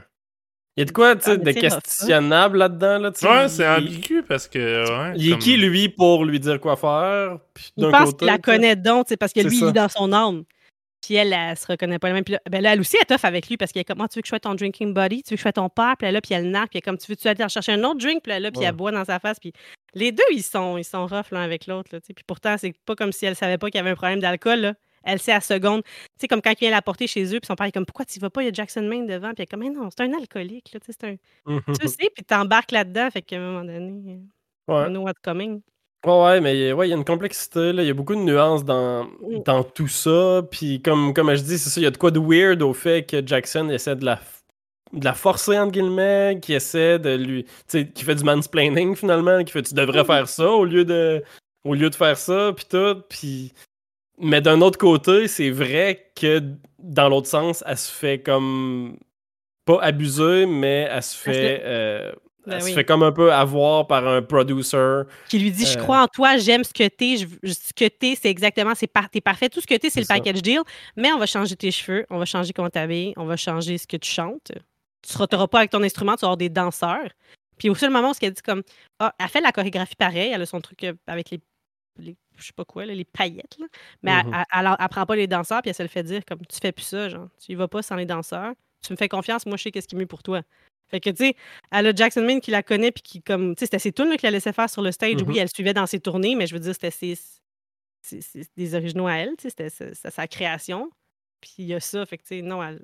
[0.76, 3.26] Il y a de quoi, tu sais, Ah, de questionnable là-dedans, là, tu.
[3.26, 4.58] Ouais, c'est ambigu parce que.
[4.88, 7.38] Ouais, Il est comme- qui, lui, pour lui dire quoi faire?
[7.52, 9.88] Puis Il pense qu'il la tu connaît donc, tu parce que lui, il est dans
[9.90, 10.44] son âme.
[11.04, 12.22] Puis elle, elle, se reconnaît pas elle-même.
[12.24, 14.00] Puis là, ben là, elle aussi, elle est tough avec lui parce qu'elle est comme,
[14.00, 15.22] Ah, tu veux que je sois ton drinking buddy?
[15.24, 15.94] Tu veux que je sois ton père?
[15.98, 16.70] Puis elle là, puis elle narque.
[16.70, 18.22] Puis elle comme, tu veux-tu aller en chercher un autre drink?
[18.22, 18.66] Puis elle là, puis Ouais.
[18.66, 19.38] elle boit dans sa face.
[19.40, 19.52] Puis
[19.94, 21.90] les deux, ils sont, ils sont rough l'un avec l'autre.
[21.98, 22.14] tu.
[22.14, 24.74] Puis pourtant, c'est pas comme si elle savait pas qu'il y avait un problème d'alcool.
[25.04, 25.82] Elle sait à seconde.
[25.84, 27.86] Tu sais, comme quand il vient la porter chez eux, puis son père est comme,
[27.86, 28.42] pourquoi tu vas pas?
[28.42, 29.28] Il y a Jackson Maine devant.
[29.28, 30.70] Puis elle est comme, mais non, c'est un alcoolique.
[30.72, 31.58] Là, tu sais, c'est un...
[31.74, 33.08] tu le sais, puis t'embarques là-dedans.
[33.10, 34.18] Fait qu'à un moment donné,
[34.70, 34.88] euh, Ouais.
[34.88, 35.60] know what's coming.
[36.04, 37.82] Ouais, ouais, mais ouais, il y a une complexité, là.
[37.82, 39.42] Il y a beaucoup de nuances dans, Mm.
[39.44, 40.42] dans tout ça.
[40.50, 42.72] Puis comme, comme je dis, c'est ça, il y a de quoi de weird au
[42.72, 44.20] fait que Jackson essaie de la,
[44.92, 47.44] de la forcer, entre guillemets, qui essaie de lui...
[47.44, 50.84] Tu sais, qui fait du mansplaining, finalement, qui fait «tu devrais faire ça au lieu
[50.84, 51.22] de,
[51.64, 53.02] au lieu de faire ça», puis tout.
[53.08, 53.52] Puis...
[54.18, 56.42] Mais d'un autre côté, c'est vrai que
[56.78, 58.96] dans l'autre sens, elle se fait comme...
[59.64, 61.60] Pas abuser, mais elle se fait...
[61.64, 62.12] euh,
[62.46, 62.70] Ben elle oui.
[62.70, 65.02] se fait comme un peu avoir par un producer.
[65.28, 67.86] qui lui dit Je Euh, crois en toi, j'aime ce que t'es, je- ce que
[67.86, 69.48] t'es, c'est exactement, c'est par, t'es parfait.
[69.48, 70.14] Tout ce que t'es, c'est le ça.
[70.14, 70.60] package deal,
[70.96, 73.86] mais on va changer tes cheveux, on va changer comment t'habilles, on va changer ce
[73.86, 74.50] que tu chantes.
[75.08, 77.08] Tu ne pas avec ton instrument, tu vas avoir des danseurs.
[77.58, 78.62] Puis au seul moment où elle dit comme
[78.98, 81.40] Ah, elle fait la chorégraphie pareil, elle a son truc euh, avec les,
[81.98, 83.66] les je sais pas quoi, là, les paillettes, là.
[84.02, 84.34] mais elle- Mhm.
[84.34, 86.58] elle, elle, elle prend pas les danseurs, puis elle se le fait dire comme tu
[86.60, 88.54] fais plus ça, genre, tu y vas pas sans les danseurs,
[88.84, 90.42] tu me fais confiance, moi je sais qu'est-ce qui est mieux pour toi.
[90.90, 91.36] Fait que, tu sais,
[91.70, 94.14] elle a Jackson Maine qui la connaît, puis qui, comme, tu sais, c'était ses tunes
[94.22, 95.22] la laissait faire sur le stage.
[95.22, 95.28] Mhm.
[95.28, 97.16] Oui, elle suivait dans ses tournées, mais je veux dire, c'était ses,
[98.56, 100.90] des originaux à elle, tu sais, c'était sa création.
[101.40, 102.82] Puis il y a ça, fait que, tu sais, non, elle-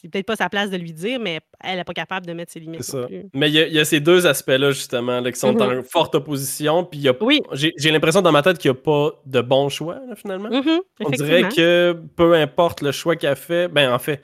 [0.00, 2.52] c'est peut-être pas sa place de lui dire, mais elle n'est pas capable de mettre
[2.52, 2.82] ses limites.
[2.84, 3.08] C'est non ça.
[3.08, 3.24] plus.
[3.34, 5.80] Mais il y, a- il y a ces deux aspects-là, justement, là, qui sont Mhm.
[5.80, 6.84] en forte opposition.
[6.84, 9.10] Puis il y a- Oui, j'ai j'ai l'impression dans ma tête qu'il n'y a pas
[9.26, 10.50] de bon choix, là, finalement.
[10.50, 14.22] mhm, On dirait que peu importe le choix qu'elle fait, ben en fait,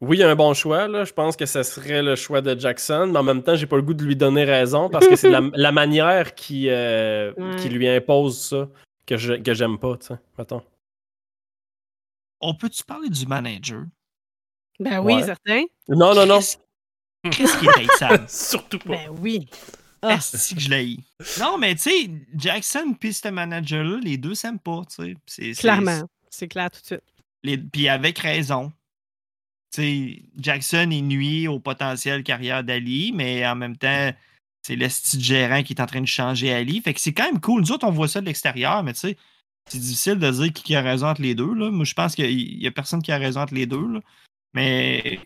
[0.00, 0.86] oui, il y a un bon choix.
[0.86, 1.04] Là.
[1.04, 3.76] Je pense que ce serait le choix de Jackson, mais en même temps, j'ai pas
[3.76, 7.56] le goût de lui donner raison parce que c'est la, la manière qui, euh, Ouais.
[7.56, 8.68] qui lui impose ça
[9.06, 10.62] que je- que j'aime pas, tu sais, mettons.
[12.40, 13.84] On peut-tu parler du manager?
[14.80, 15.24] Ben oui, Ouais.
[15.24, 15.62] certain.
[15.88, 16.40] Non, non, non.
[17.30, 18.24] Qu'est-ce- qui est haïssable?
[18.28, 18.96] Surtout pas.
[18.96, 19.46] Ben oui.
[20.02, 20.98] Ah, Est-ce que je l'ai
[21.40, 25.14] Non, mais tu sais, Jackson puis ce manager-là, les deux s'aiment pas, tu sais.
[25.26, 26.02] C'est- c'est- clairement.
[26.28, 27.02] C'est clair tout de suite.
[27.42, 28.72] les- Puis avec raison.
[29.74, 34.12] Tu sais, Jackson, il nuit au potentiel carrière d'Ali, mais en même temps,
[34.62, 36.80] c'est le style gérant qui est en train de changer Ali.
[36.80, 37.62] Fait que c'est quand même cool.
[37.62, 39.16] Nous autres, on voit ça de l'extérieur, mais tu sais,
[39.68, 41.52] c'est difficile de dire qui qui a raison entre les deux.
[41.54, 41.70] Là.
[41.70, 43.86] Moi, je pense qu'il y a personne qui a raison entre les deux.
[43.88, 44.00] là.
[44.54, 45.18] Mais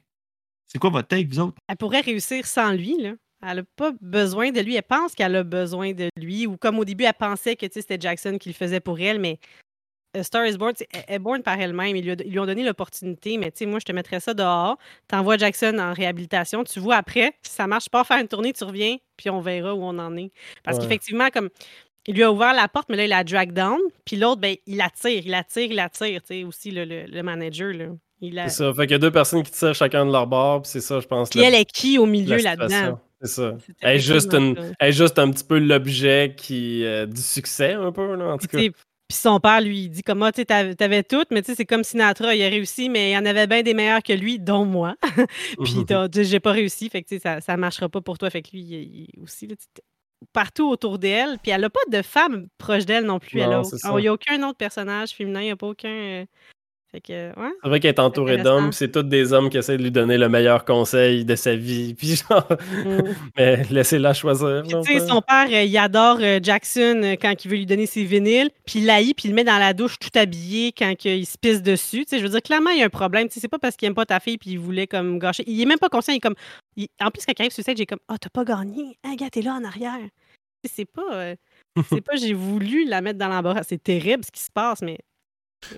[0.67, 1.57] c'est quoi votre take, vous autres?
[1.69, 3.13] Elle pourrait réussir sans lui, là.
[3.47, 4.75] Elle n'a pas besoin de lui.
[4.75, 6.47] Elle pense qu'elle a besoin de lui.
[6.47, 9.39] Ou comme au début, elle pensait que c'était Jackson qui le faisait pour elle, mais
[10.17, 11.95] A Star is Born, elle est born par elle-même.
[11.95, 14.19] Ils, lui a- ils lui ont donné l'opportunité, mais tu sais, moi, je te mettrais
[14.21, 14.77] ça dehors.
[15.07, 16.65] T'envoies Jackson en réhabilitation.
[16.65, 19.75] Tu vois après, si ça marche pas, faire une tournée, tu reviens, puis on verra
[19.75, 20.33] où on en est.
[20.65, 20.83] Parce Ouais.
[20.85, 21.51] qu'effectivement, comme
[22.07, 23.79] il lui a ouvert la porte, mais là, il la drag down.
[24.05, 26.23] Puis l'autre, ben, il attire, il attire, il attire.
[26.23, 27.87] Tu sais, aussi, le, le- le manager, là.
[28.21, 28.49] Il a...
[28.49, 28.73] C'est ça.
[28.75, 31.01] Fait qu'il y a deux personnes qui tirent chacun de leur bord, puis c'est ça,
[31.01, 31.31] je pense.
[31.31, 32.99] Puis la- elle est qui au milieu là-dedans?
[33.21, 33.55] C'est ça.
[33.81, 37.73] Elle est, juste une, elle est juste un petit peu l'objet qui euh, du succès,
[37.73, 38.79] un peu, là, en tout Puis, cas.
[39.09, 41.65] puis son père lui il dit comme ah, tu t'avais tout, mais tu sais, c'est
[41.65, 44.39] comme Sinatra, il a réussi, mais il y en avait bien des meilleurs que lui,
[44.39, 44.95] dont moi.
[45.65, 45.85] puis
[46.25, 48.31] j'ai pas réussi, fait que tu sais, ça, ça marchera pas pour toi.
[48.31, 49.57] Fait que lui, il, il aussi, là,
[50.33, 51.39] partout autour d'elle.
[51.43, 53.41] Puis elle a pas de femme proche d'elle non plus.
[53.41, 53.63] elle a,
[53.97, 55.89] il n'y a aucun autre personnage féminin, il n'y a pas aucun.
[55.89, 56.25] euh,
[56.95, 57.01] ouais.
[57.63, 60.17] C'est vrai qu'elle est entourée d'hommes, c'est tous des hommes qui essaient de lui donner
[60.19, 61.95] le meilleur conseil de sa vie.
[61.99, 62.47] Puis genre,
[62.85, 63.01] Mm.
[63.37, 64.63] mais laissez-la choisir.
[64.85, 68.05] Puis, son père, euh, il adore euh, Jackson euh, quand il veut lui donner ses
[68.05, 71.27] vinyles, puis il l'haït, puis il le met dans la douche tout habillé quand il
[71.27, 72.05] se pisse dessus.
[72.05, 73.29] Tu sais, je veux dire, clairement, il y a un problème.
[73.29, 75.45] Tu sais, c'est pas parce qu'il aime pas ta fille, puis il voulait comme gâcher.
[75.47, 76.13] Il est même pas conscient.
[76.15, 76.37] Il est comme.
[76.77, 78.97] il- En plus, quand il arrive sur le stage, j'ai comme Ah, t'as pas gagné.
[79.05, 79.99] Ah, gars, t'es là en arrière.
[80.65, 81.13] C'est pas.
[81.13, 81.35] euh,
[82.01, 83.63] c'est pas j'ai voulu la mettre dans l'embarras.
[83.63, 84.99] C'est terrible ce qui se passe, mais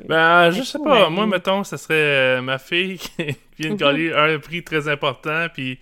[0.07, 1.09] Ben, je sais pas.
[1.11, 1.95] Moi, mettons, ça serait
[2.39, 5.79] euh, ma fille qui vient de gagner un prix très important, puis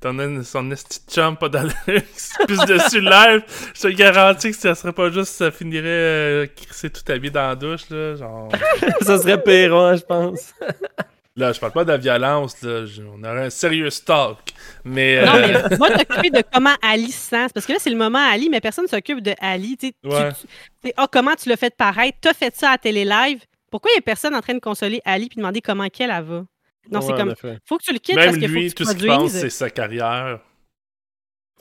[0.00, 3.42] t'en as une- son esti chum pas dans le qui se pisse dessus live.
[3.74, 7.46] Je te garantis que ça serait pas juste ça finirait euh, crisser tout habillé dans
[7.48, 8.16] la douche, là.
[8.16, 8.48] Genre.
[9.02, 10.54] ça serait pire, je pense.
[11.34, 12.84] Là, je parle pas de la violence, là.
[12.84, 14.52] je- On aurait un sérieux stalk.
[14.84, 15.24] Mais.
[15.24, 17.46] Non, euh, mais va t'occuper de comment Ali se sent.
[17.54, 19.76] Parce que là, c'est le moment Ali, mais personne ne s'occupe de Ali.
[19.78, 20.28] Tu sais, tu- Ouais.
[20.32, 20.48] tu- tu
[20.88, 22.18] sais, ah, comment tu l'as fait paraître?
[22.20, 23.40] T'as fait ça à télé live?
[23.70, 26.22] Pourquoi il n'y a personne en train de consoler Ali puis demander comment qu'elle elle
[26.22, 26.44] va?
[26.90, 27.34] Non, c'est Ouais, comme.
[27.64, 29.48] Faut que tu le quittes parce qu'il faut que tu tout ce qu'il pense, c'est
[29.50, 30.40] sa carrière.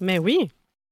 [0.02, 0.50] Mais oui.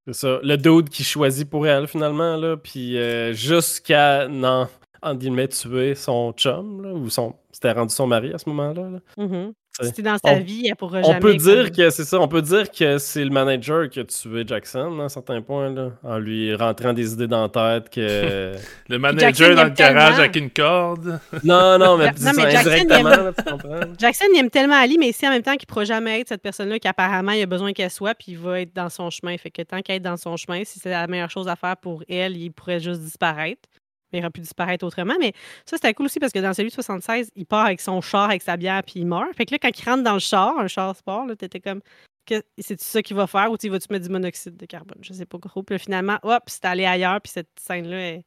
[0.08, 0.40] C'est ça.
[0.42, 2.56] Le dude qui choisit pour elle, finalement, là.
[2.56, 4.68] Puis euh, jusqu'à, non,
[5.02, 7.36] en guillemets, tuer son chum, là, ou son.
[7.52, 8.90] C'était rendu son mari à ce moment-là.
[9.18, 9.48] là.
[9.82, 11.20] Si t'es dans sa on- vie, elle pourra On jamais.
[11.22, 14.04] peut dire comme- que c'est ça, on peut dire que c'est le manager qui a
[14.04, 17.50] tué Jackson à un certain point, là, en lui rentrant des idées dans la
[17.80, 18.52] tête que.
[18.90, 20.20] Le manager dans le garage tellement.
[20.20, 21.20] avec une corde.
[21.46, 23.80] non, non, mais, Non, mais Jackson, indirectement, aime- là, tu comprends?
[23.98, 26.28] Jackson, il aime tellement Ali, mais ici, en même temps, qu'il ne pourra jamais être
[26.30, 29.38] cette personne-là qu'apparemment, il a besoin qu'elle soit, puis il va être dans son chemin.
[29.38, 31.78] Fait que tant qu'elle est dans son chemin, si c'est la meilleure chose à faire
[31.78, 33.70] pour elle, il pourrait juste disparaître.
[34.12, 35.16] Mais il aurait pu disparaître autrement.
[35.20, 35.34] Mais
[35.66, 38.30] ça, c'était cool aussi parce que dans celui de 76, il part avec son char,
[38.30, 39.34] avec sa bière, puis il meurt.
[39.36, 41.82] Fait que là, quand il rentre dans le char, un char sport, là, t'étais comme.
[42.26, 44.98] que- C'est-tu ça qu'il va faire ou tu vas-tu mettre du monoxyde de carbone?
[45.02, 45.64] Je sais pas trop.
[45.64, 48.26] Puis là, finalement, hop, c'est allé ailleurs, puis cette scène-là est,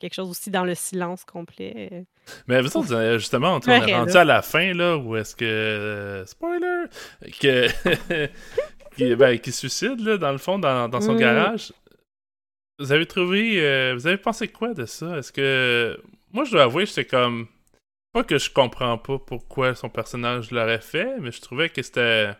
[0.00, 2.06] quelque chose aussi dans le silence complet.
[2.46, 5.44] Mais justement, on, est rendu à la fin, là, où est-ce que.
[5.44, 6.84] euh, spoiler!
[7.38, 7.68] Que.
[8.96, 11.18] qui, ben, qui suicide, là, dans le fond, dans, dans son Mm.
[11.18, 11.72] garage.
[12.82, 13.60] Vous avez trouvé.
[13.64, 15.18] euh, vous avez pensé quoi de ça?
[15.18, 15.96] Est-ce que.
[16.32, 17.46] Moi, je dois avouer, j'étais comme.
[18.12, 22.32] Pas que je comprends pas pourquoi son personnage l'aurait fait, mais je trouvais que c'était.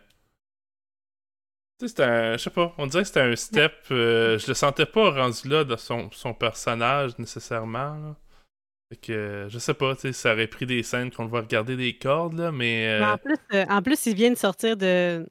[1.79, 2.33] Tu sais, c'était un.
[2.33, 3.73] Je sais pas, on dirait que c'était un step.
[3.91, 7.95] euh, je le sentais pas rendu là de son, son personnage nécessairement.
[7.95, 8.15] Là.
[8.89, 11.77] Fait que, je sais pas, tu sais, ça aurait pris des scènes qu'on voit regarder
[11.77, 12.85] des cordes, là, mais.
[12.99, 15.25] Mais euh, en, plus, euh, en plus, il vient de sortir de,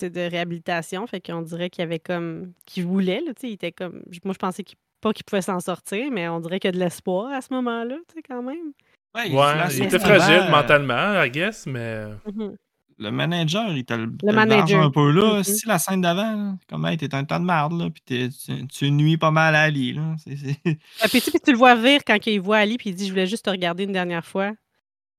[0.00, 2.52] de réhabilitation, fait qu'on dirait qu'il y avait comme.
[2.66, 4.02] qu'il voulait, là, tu sais, il était comme.
[4.24, 6.72] Moi, je pensais qu'il pas qu'il pouvait s'en sortir, mais on dirait qu'il y a
[6.72, 8.72] de l'espoir à ce moment-là, tu sais, quand même.
[9.14, 12.04] Ouais, ouais, flash il était fragile euh, mentalement, I guess, mais.
[12.32, 12.54] Mhm.
[12.98, 14.82] Le manager, il t'a le, manager.
[14.82, 15.38] un peu là.
[15.38, 15.42] Mhm.
[15.44, 18.66] Si la scène d'avant, comme hey, t'es un temps de marde, là, puis t'es- tu,
[18.66, 20.14] tu nuis pas mal à Ali, là.
[20.18, 20.60] C'est- c'est-
[21.00, 22.94] Ah, puis, tu sais, puis tu le vois vire quand il voit Ali, puis il
[22.94, 24.52] dit Je voulais juste te regarder une dernière fois.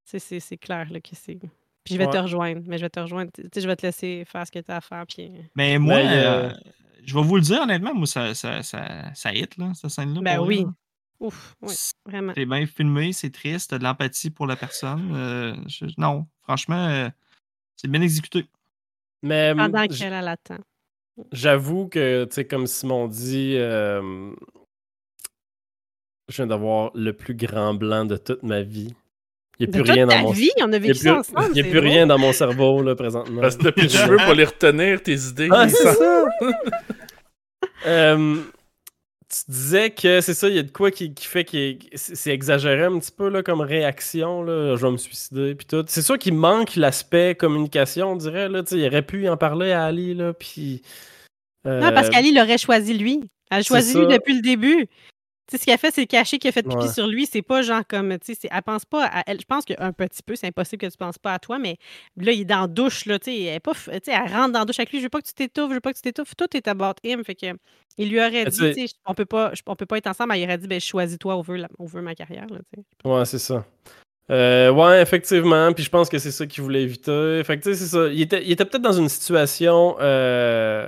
[0.04, 1.40] C'est- C'est c'est clair, là, que c'est.
[1.84, 3.30] Puis je vais te rejoindre, mais je vais te rejoindre.
[3.34, 5.32] Tu sais, je vais te laisser faire ce que tu as à faire, puis.
[5.56, 6.52] Mais moi, Mais, euh, euh,
[7.04, 10.20] je vais vous le dire honnêtement, moi, ça, ça, ça, ça hit, là, cette scène-là.
[10.22, 10.64] Ben oui.
[10.64, 10.72] là.
[11.20, 12.32] Ouf, oui, vraiment.
[12.36, 15.12] C'est bien filmé, c'est triste, t'as de l'empathie pour la personne.
[15.14, 17.08] euh, je- non, franchement, euh,
[17.76, 18.46] c'est bien exécuté.
[19.22, 20.58] Mais Pendant j- qu'elle l'attend.
[21.30, 24.32] j'avoue que, tu sais, comme Simon dit, euh,
[26.28, 28.94] je viens d'avoir le plus grand blanc de toute ma vie.
[29.62, 31.08] Il n'y a plus rien dans mon vie, on a Il n'y a vécu plus,
[31.08, 31.48] ça ensemble.
[31.52, 31.86] il y a c'est plus beau.
[31.86, 33.40] rien dans mon cerveau, là, présentement.
[33.40, 35.48] Parce que t'as plus de cheveux pour les retenir, tes idées.
[35.50, 36.24] Ah, c'est ça!
[37.84, 38.36] Euh,
[39.28, 42.30] tu disais que c'est ça, il y a de quoi qui, qui fait que c'est
[42.30, 44.44] exagéré un petit peu là, comme réaction.
[44.44, 45.56] Là, je vais me suicider.
[45.56, 45.84] Puis tout.
[45.88, 48.48] C'est sûr qu'il manque l'aspect communication, on dirait.
[48.48, 50.14] Là, tu sais, il aurait pu en parler à Ali.
[50.14, 50.82] Là, puis,
[51.64, 53.20] Non, parce euh, qu'Ali l'aurait choisi lui.
[53.50, 54.86] Elle a choisi lui depuis le début.
[55.48, 56.88] Tu sais, ce qu'elle a fait, c'est cacher qu'il a fait pipi Ouais.
[56.88, 57.26] sur lui.
[57.26, 59.40] C'est pas genre comme, tu sais, elle pense pas à elle.
[59.40, 61.76] Je pense qu'un petit peu, c'est impossible que tu penses pas à toi, mais
[62.16, 64.60] là, il est dans la douche, là, tu sais, elle est pas, elle rentre dans
[64.60, 64.98] la douche avec lui.
[64.98, 66.34] Je veux pas que tu t'étouffes, je veux pas que tu t'étouffes.
[66.36, 67.24] Tout est about him.
[67.24, 67.46] Fait que,
[67.98, 70.36] il lui aurait dit, tu tu sais, on peut pas, on peut pas être ensemble,
[70.36, 73.08] il aurait dit, ben, choisis-toi, on veut, la- on veut ma carrière, là, tu sais.
[73.08, 73.64] Ouais, c'est ça.
[74.30, 75.72] Euh, ouais, effectivement.
[75.72, 77.42] Puis je pense que c'est ça qu'il voulait éviter.
[77.44, 78.06] Fait que, tu sais, c'est ça.
[78.06, 80.86] Il était, il était peut-être dans une situation euh,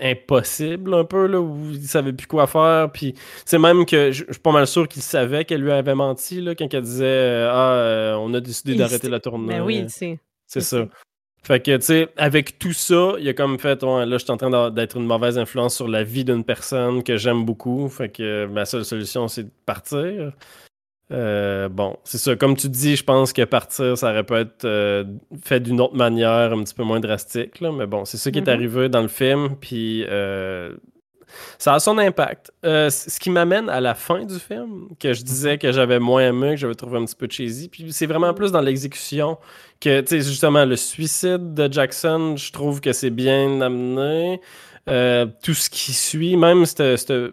[0.00, 2.90] impossible, un peu, là, où il savait plus quoi faire.
[2.92, 3.14] Puis
[3.44, 6.40] c'est même que je je suis pas mal sûr qu'il savait qu'elle lui avait menti,
[6.40, 9.58] là, quand elle disait euh, Ah, euh, on a décidé d'arrêter la tournée.
[9.58, 9.86] Ben oui.
[9.88, 10.18] C'est
[10.54, 10.86] il ça.
[11.46, 14.32] Fait que, tu sais, avec tout ça, il a comme fait, ouais, là, je suis
[14.32, 17.88] en train d'être une mauvaise influence sur la vie d'une personne que j'aime beaucoup.
[17.88, 20.32] Fait que ma seule solution, c'est de partir.
[21.12, 22.34] Euh, bon, c'est ça.
[22.34, 25.04] Comme tu dis, je pense que partir, ça aurait pu être euh,
[25.44, 27.60] fait d'une autre manière, un petit peu moins drastique.
[27.60, 29.56] Là, mais bon, c'est ça qui est arrivé dans le film.
[29.60, 30.74] Puis euh,
[31.58, 32.50] ça a son impact.
[32.64, 36.50] Ce qui m'amène à la fin du film, que je disais que j'avais moins aimé,
[36.50, 37.68] que j'avais trouvé un petit peu cheesy.
[37.68, 39.38] Puis c'est vraiment plus dans l'exécution
[39.80, 44.40] que, tu sais, justement, le suicide de Jackson, je trouve que c'est bien amené.
[44.88, 47.32] Tout ce qui suit, même cette-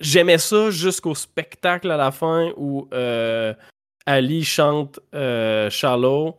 [0.00, 3.52] J'aimais ça jusqu'au spectacle à la fin où euh,
[4.06, 6.36] Ali chante euh, Shallow.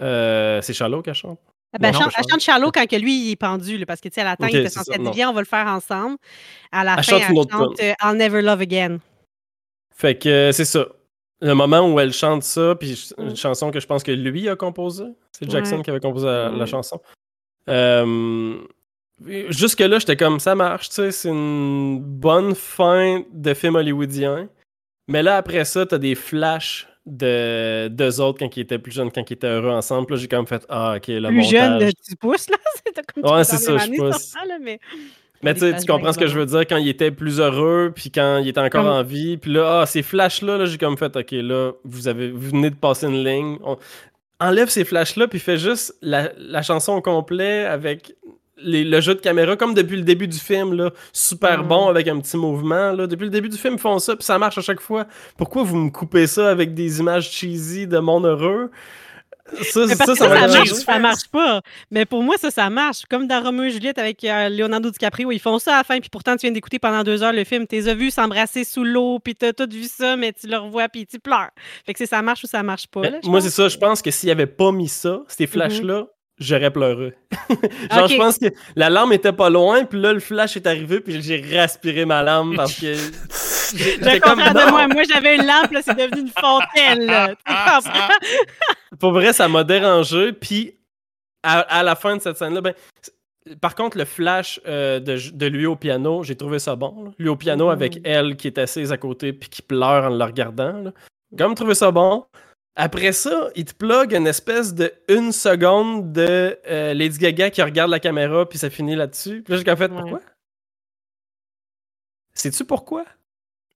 [0.00, 1.38] Euh, c'est Shallow qu'elle chante?
[1.72, 3.84] Ah Ben, Non, elle chante- elle chante Charlot quand que lui, il est pendu, là,
[3.84, 5.40] parce que, tu sais, à la fin, Ok, il était censé être viens, on va
[5.42, 6.16] le faire ensemble.
[6.72, 8.98] À la Elle fin, chante elle chante I'll Never Love Again.
[9.94, 10.86] Fait que euh, c'est ça.
[11.40, 14.56] le moment où elle chante ça, puis une chanson que je pense que lui a
[14.56, 15.12] composée.
[15.32, 15.82] C'est Jackson Ouais.
[15.82, 16.66] qui avait composé la, la Ouais.
[16.66, 17.00] chanson.
[17.68, 18.56] Euh,
[19.26, 24.48] Jusque-là, j'étais comme ça marche, tu sais, c'est une bonne fin de film hollywoodien.
[25.08, 29.10] Mais là, après ça, t'as des flashs de d'eux autres quand ils étaient plus jeunes,
[29.10, 30.12] quand ils étaient heureux ensemble.
[30.12, 31.92] Là, j'ai comme fait Ah, ok, le Plus jeune, montage.
[32.06, 32.56] tu pousses, là.
[32.86, 34.16] C'était comme Ouais, c'est ça, je années pousse.
[34.34, 34.78] 100, là, mais...
[34.78, 37.92] Tu sais, tu flashbacks comprends ce que je veux dire quand il était plus heureux,
[37.94, 39.36] puis quand il était encore Comme- en vie.
[39.38, 42.70] Puis là, ah, ces flashs-là, là, j'ai comme fait, OK, là, vous, avez, vous venez
[42.70, 43.56] de passer une ligne.
[43.64, 43.78] On-
[44.40, 48.14] Enlève ces flashs-là, puis fais juste la, la chanson au complet avec
[48.62, 51.68] les- le jeu de caméra, comme depuis le début du film, là, super Mm.
[51.68, 52.92] bon avec un petit mouvement.
[52.92, 53.06] Là.
[53.06, 55.06] Depuis le début du film, ils font ça, puis ça marche à chaque fois.
[55.36, 58.70] Pourquoi vous me coupez ça avec des images cheesy de monde heureux?
[59.62, 61.62] Ça, Mais ça, parce ça, marche, ça marche pas.
[61.90, 63.06] Mais pour moi, ça, ça marche.
[63.08, 65.98] Comme dans Romeo et Juliette avec euh, Leonardo DiCaprio, ils font ça à la fin,
[66.00, 67.66] puis pourtant, tu viens d'écouter pendant deux heures le film.
[67.66, 70.58] Tu les as vus s'embrasser sous l'eau, puis t'as tout vu ça, mais tu le
[70.58, 71.48] revois, puis tu pleures.
[71.86, 73.08] Fait que c'est ça marche ou ça marche pas.
[73.08, 73.68] Là, moi, c'est ça.
[73.68, 77.14] Je pense que s'il avait pas mis ça, ces flashs-là, j'aurais pleuré.
[77.92, 78.46] Genre, je pense que
[78.76, 82.22] la larme était pas loin, puis là, le flash est arrivé, puis j'ai respiré ma
[82.22, 82.94] larme parce que.
[83.76, 84.88] J'étais comme, de moi.
[84.88, 87.04] Moi, j'avais une lampe, là, c'est devenu une fontaine.
[87.04, 87.34] Là.
[88.98, 90.32] Pour vrai, ça m'a dérangé.
[90.32, 90.74] Puis,
[91.42, 92.74] à, à la fin de cette scène-là, ben.
[93.62, 97.04] Par contre, le flash euh, de, de lui au piano, j'ai trouvé ça bon.
[97.04, 97.10] là.
[97.18, 97.70] Lui au piano Mhm.
[97.72, 100.82] avec elle qui est assise à côté puis qui pleure en le regardant.
[100.84, 102.26] J'ai quand même trouvé ça bon.
[102.80, 107.60] Après ça, il te plug une espèce de une seconde de euh, Lady Gaga qui
[107.60, 109.42] regarde la caméra puis ça finit là-dessus.
[109.42, 110.00] Puis là, j'ai comme fait Ouais.
[110.00, 110.20] pourquoi?
[112.34, 113.04] Sais-tu pourquoi?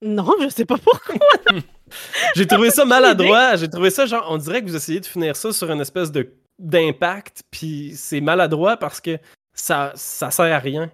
[0.02, 1.16] Non, je sais pas pourquoi.
[2.36, 3.56] J'ai trouvé ça maladroit.
[3.56, 6.10] J'ai trouvé ça genre, on dirait que vous essayez de finir ça sur une espèce
[6.10, 9.18] de d'impact, puis c'est maladroit parce que
[9.52, 10.90] ça, ça sert à rien.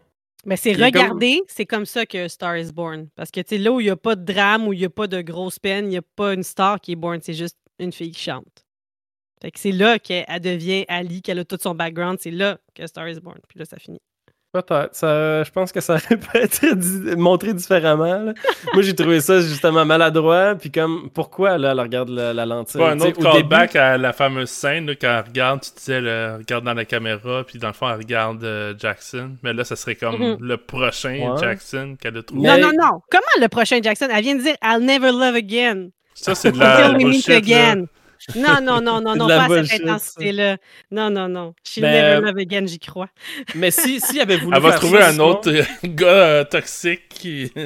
[0.47, 3.09] Mais c'est comme- regarder, c'est comme ça que Star is Born.
[3.17, 4.85] Parce que, tu sais, là où il n'y a pas de drame, où il n'y
[4.87, 7.35] a pas de grosse peine, il n'y a pas une star qui est born, c'est
[7.35, 8.65] juste une fille qui chante.
[9.41, 12.59] Fait que c'est là qu'elle elle devient Ali, qu'elle a tout son background, c'est là
[12.75, 13.39] que Star is Born.
[13.49, 14.01] Puis là, ça finit.
[14.51, 14.95] Peut-être.
[14.97, 18.19] Ça, je pense que ça aurait pu être montré différemment.
[18.25, 18.33] là.
[18.73, 20.55] Moi, j'ai trouvé ça justement maladroit.
[20.55, 22.81] Puis comme, pourquoi là, elle regarde la, la lentille?
[22.81, 25.71] Pas un autre au callback début- à la fameuse scène là, quand elle regarde, tu
[25.77, 29.37] disais, elle regarde dans la caméra, puis dans le fond, elle regarde euh, Jackson.
[29.43, 30.37] Mais là, ça serait comme Mhm.
[30.41, 31.39] le prochain Ouais.
[31.41, 32.49] Jackson qu'elle a trouvé.
[32.49, 33.01] Non, non, non.
[33.11, 34.09] Comment le prochain Jackson?
[34.11, 35.91] Elle vient de dire I'll never love again.
[36.21, 37.85] Ça, c'est de la Until we meet bullshit, again.
[38.35, 40.57] Non, non, non, non, non, pas à bullshit, cette intensité-là.
[40.91, 41.55] Non, non, non.
[41.65, 43.09] She'll Ben, never love again, j'y crois.
[43.55, 47.09] Mais si, si avait voulu Elle va trouver ça, un autre euh, gars euh, toxique
[47.09, 47.53] qui...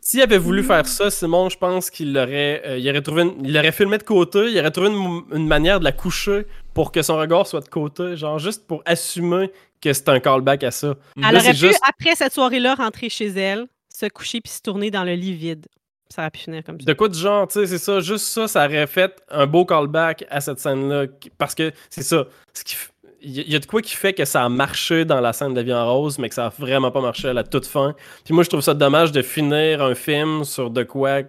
[0.00, 3.44] S'il avait voulu faire ça, Simon, je pense qu'il aurait, euh, il aurait trouvé, une-
[3.44, 6.92] il aurait filmé de côté, il aurait trouvé une, une manière de la coucher pour
[6.92, 9.50] que son regard soit de côté, genre juste pour assumer
[9.82, 10.94] que c'est un callback à ça.
[11.16, 14.62] Elle Là, aurait pu, juste- après cette soirée-là, rentrer chez elle, se coucher puis se
[14.62, 15.66] tourner dans le lit vide.
[16.10, 16.86] Ça aurait pu finir comme ça.
[16.86, 19.64] De quoi du genre, tu sais, c'est ça, juste ça, ça aurait fait un beau
[19.66, 21.06] callback à cette scène-là.
[21.36, 22.90] Parce que c'est ça, ce qui f-
[23.20, 25.20] il y, a- il y a de quoi qui fait que ça a marché dans
[25.20, 27.32] la scène de la vie en rose, mais que ça a vraiment pas marché à
[27.32, 27.94] la toute fin.
[28.24, 31.22] Puis moi, je trouve ça dommage de finir un film sur de quoi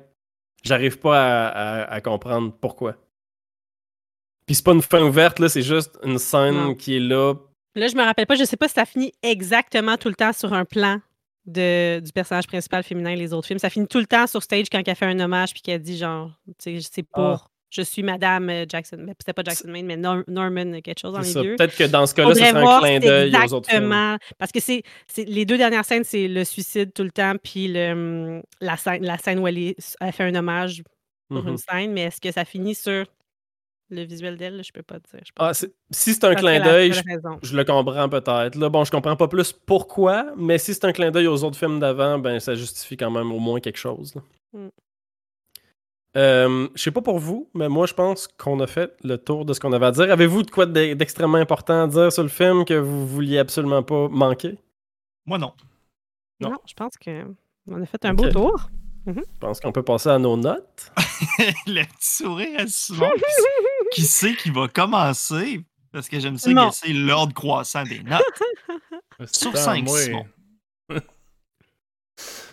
[0.64, 1.48] j'arrive pas à,
[1.82, 2.96] à- à comprendre pourquoi.
[4.46, 6.76] Puis c'est pas une fin ouverte, là, c'est juste une scène Non.
[6.76, 7.34] qui est là.
[7.76, 10.34] Là, je me rappelle pas, je sais pas si ça finit exactement tout le temps
[10.34, 11.00] sur un plan
[11.52, 13.60] de, du personnage principal féminin les autres films.
[13.60, 15.98] Ça finit tout le temps sur stage quand elle fait un hommage puis qu'elle dit
[15.98, 17.24] genre, tu sais, c'est pour.
[17.24, 17.46] Ah.
[17.72, 18.98] Je suis Madame euh, Jackson.
[19.00, 21.56] Mais c'était pas Jackson Maine, mais Nor- Norman, quelque chose dans les deux.
[21.56, 23.84] Peut-être que dans ce cas-là, ce serait un clin d'œil aux autres films.
[23.84, 24.18] exactement.
[24.40, 24.82] Parce que c'est
[25.18, 29.06] les deux dernières scènes, c'est le suicide tout le temps, puis le, hum, la, scène,
[29.06, 30.82] la scène où elle, est- elle fait un hommage
[31.30, 33.06] pour une scène, mais est-ce que ça finit sur
[33.90, 34.64] le visuel d'elle?
[34.64, 35.22] Je peux pas te dire.
[35.26, 36.94] Je Ah, si c'est un clin d'œil,
[37.42, 38.56] je le comprends peut-être.
[38.56, 41.58] Là, bon, je comprends pas plus pourquoi, mais si c'est un clin d'œil aux autres
[41.58, 44.14] films d'avant, ben ça justifie quand même au moins quelque chose.
[44.54, 44.68] Mm.
[46.18, 49.46] Euh, je sais pas pour vous, mais moi je pense qu'on a fait le tour
[49.46, 50.12] de ce qu'on avait à dire.
[50.12, 53.84] Avez-vous de quoi d'e- d'extrêmement important à dire sur le film que vous vouliez absolument
[53.84, 54.58] pas manquer?
[55.28, 55.54] Moi, non.
[56.40, 56.50] Non.
[56.52, 58.70] Non, je pense qu'on a fait un beau tour.
[59.06, 60.92] Je pense qu'on peut passer à nos notes.
[61.68, 63.12] le petit sourire à Simon.
[63.94, 65.62] qui, sait qui va commencer?
[65.92, 66.72] Parce que j'aime ça Non.
[66.72, 68.22] c'est l'ordre croissant des notes.
[69.34, 70.28] Sur Putain, cinq, moi- Simon.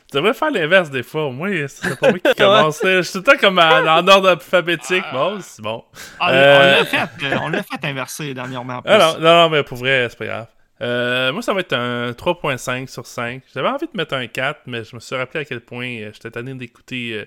[0.09, 1.31] Tu devrais faire l'inverse des fois.
[1.33, 2.79] Moi, c'est pas moi qui commence.
[2.85, 5.05] Je suis tout le temps comme en, en ordre alphabétique.
[5.13, 5.85] Bon, c'est bon.
[6.21, 8.83] Ah, Euh, On l'a fait, euh, on l'a fait inverser dernièrement.
[8.87, 10.47] non, non, non, mais pour vrai, c'est pas grave.
[10.83, 13.43] Euh, moi, ça va être un 3.5 sur 5.
[13.53, 16.11] J'avais envie de mettre un 4, mais je me suis rappelé à quel point euh,
[16.13, 17.25] j'étais tanné d'écouter, euh,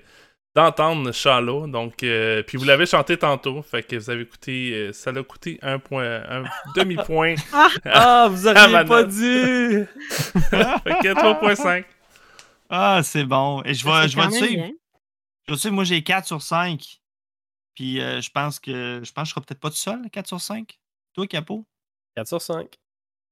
[0.55, 1.67] d'entendre Shallow.
[1.67, 5.23] Donc, euh, puis vous l'avez chanté tantôt, fait que vous avez écouté, euh, ça l'a
[5.23, 6.43] coûté un point, un
[6.75, 7.35] demi-point.
[7.85, 9.15] Ah, vous Ah, auriez ma pas dit!
[10.09, 11.85] fait que 3.5.
[12.69, 13.63] Ah, c'est bon.
[13.63, 14.63] Et je vais, je vais te suivre.
[14.63, 14.71] bien.
[15.47, 16.99] Tu sais, moi, j'ai 4 sur 5.
[17.75, 20.27] Puis euh, je pense que je pense que je serai peut-être pas tout seul, 4
[20.27, 20.77] sur 5.
[21.13, 21.65] Toi, Capo?
[22.15, 22.67] 4 sur 5.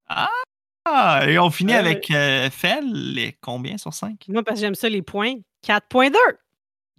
[0.10, 1.80] Ah, et on finit Ouais.
[1.80, 2.86] avec euh, Fel.
[3.14, 4.24] les combien sur 5?
[4.30, 5.36] Moi, parce que j'aime ça, les points.
[5.66, 6.16] 4.2.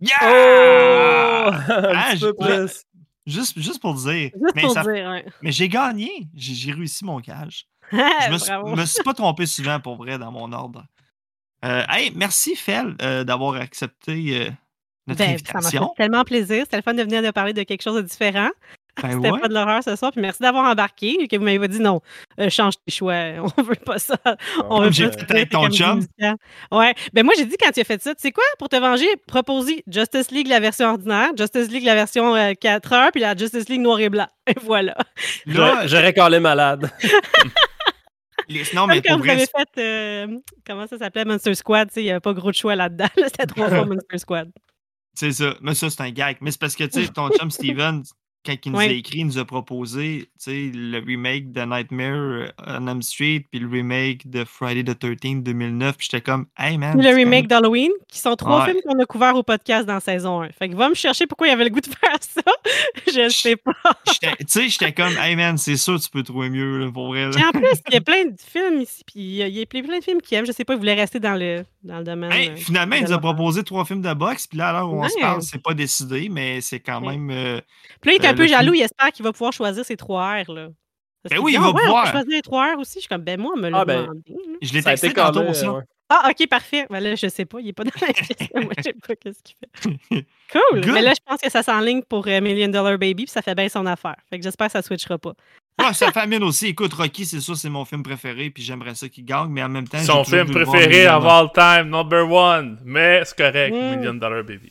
[0.00, 0.16] Yeah!
[0.22, 1.50] Oh!
[1.52, 2.84] Ah, Un petit peu je- plus.
[3.26, 4.30] Juste, juste pour dire.
[4.32, 5.26] Juste mais pour ça- dire, ouais.
[5.42, 6.28] mais j'ai gagné.
[6.34, 7.66] J'ai j'ai réussi mon gage.
[7.92, 10.84] Je me suis, me suis pas trompé souvent pour vrai dans mon ordre.
[11.64, 14.50] Euh, hey, merci Fel euh, d'avoir accepté euh,
[15.06, 15.94] notre Ben, ça m'a fait invitation.
[15.96, 16.64] tellement plaisir.
[16.64, 18.50] C'était le fun de venir de parler de quelque chose de différent.
[19.02, 19.40] Ben C'était ouais.
[19.40, 20.12] pas de l'horreur ce soir.
[20.12, 21.16] Puis merci d'avoir embarqué.
[21.22, 22.00] et Que vous m'avez dit non,
[22.40, 23.14] euh, change tes choix.
[23.58, 24.16] On veut pas ça.
[24.68, 26.00] On veut j'ai c'est ton chum.
[26.72, 26.94] Ouais.
[27.12, 29.06] Ben moi, j'ai dit quand tu as fait ça, tu sais quoi, pour te venger,
[29.26, 33.36] propose-y Justice League la version ordinaire, Justice League la version euh, 4 heures, puis la
[33.36, 34.26] Justice League noir et blanc.
[34.48, 34.96] Et voilà.
[35.46, 36.90] Là, Je- J'aurais collé malade.
[38.48, 41.54] les- non, mais Comme quand pour vous vrai, avez fait, euh, comment ça s'appelait, Monster
[41.54, 43.08] Squad, tu sais, il n'y avait pas gros de choix là-dedans.
[43.16, 44.50] là, C'était trois fois Monster Squad.
[45.14, 45.54] c'est ça.
[45.60, 46.38] Mais ça, c'est un gag.
[46.40, 48.02] Mais c'est parce que, tu sais, ton chum Steven,
[48.46, 52.14] quand il nous a écrit, il nous a proposé, tu sais, le remake de Nightmare
[52.14, 55.96] euh, on Elm Street, puis le remake de Friday the 13th 2009.
[55.98, 57.00] Puis j'étais comme, hey man.
[57.00, 58.70] Le remake d'Halloween, qui sont trois Ouais.
[58.72, 60.50] films qu'on a couverts au podcast dans saison 1.
[60.50, 62.42] Fait que va me chercher pourquoi il avait le goût de faire ça.
[63.06, 63.72] Je sais pas.
[64.06, 67.28] Tu sais, j'étais comme, hey man, c'est sûr, tu peux trouver mieux, là, pour vrai.
[67.28, 67.48] là.
[67.48, 69.98] En plus, il y a plein de films ici, puis il y a, y plein
[69.98, 70.46] de films qu'il aime.
[70.46, 72.32] Je sais pas, il voulait rester dans le, dans le domaine.
[72.32, 74.90] Hey, euh, finalement, il nous a proposé trois films de boxe, puis là, à l'heure
[74.92, 77.30] où on se parle, c'est pas décidé, mais c'est quand même.
[77.30, 77.60] euh,
[78.00, 80.52] Puis là, Euh, un peu jaloux, il espère qu'il va pouvoir choisir ses trois R.
[80.52, 80.68] Là.
[81.22, 82.06] Parce Ben oui, dit, il Ah va ouais, pouvoir.
[82.10, 82.94] choisir les trois R aussi.
[82.96, 84.22] Je suis comme, ben moi, on me l'a Ah, ben, demandé.
[84.62, 85.72] Je l'ai texté tantôt ça.
[85.72, 85.82] ouais.
[86.10, 86.86] Ah, ok, parfait.
[86.88, 88.48] Ben là, je sais pas, il est pas dans la liste.
[88.54, 90.26] Moi, je sais pas qu'est-ce qu'il fait.
[90.50, 90.80] Cool.
[90.80, 90.94] Good.
[90.94, 93.54] Mais là, je pense que ça s'enligne pour euh, Million Dollar Baby, puis ça fait
[93.54, 94.16] bien son affaire.
[94.30, 95.34] Fait que j'espère que ça switchera pas.
[95.78, 96.68] Ouais, ça fait mienne aussi.
[96.68, 99.68] Écoute, Rocky, c'est sûr, c'est mon film préféré, puis j'aimerais ça qu'il gagne, mais en
[99.68, 99.98] même temps.
[99.98, 102.78] Son film préféré of all time, number one.
[102.86, 103.96] Mais c'est correct, Mm.
[103.98, 104.70] Million Dollar Baby.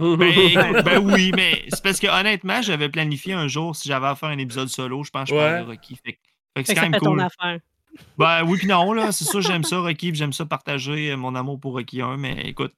[0.00, 4.06] Ben, écoute, ben oui, mais c'est parce que honnêtement, j'avais planifié un jour si j'avais
[4.08, 5.60] à faire un épisode solo, je pense que je Ouais.
[5.60, 5.96] de Rocky.
[6.04, 7.20] Fait, que- fait que Fait c'est quand même fait ton cool.
[7.20, 7.58] affaire.
[8.18, 11.16] Ben oui, puis non, là, c'est sûr, j'aime ça, Rocky, puis j'aime ça partager euh,
[11.16, 12.74] mon amour pour Rocky 1, mais écoute,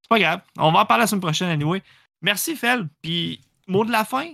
[0.00, 0.40] c'est pas grave.
[0.58, 1.82] On va en parler la semaine prochaine, anyway.
[2.22, 2.88] Merci, Fel.
[3.02, 4.24] Puis, mot de la fin,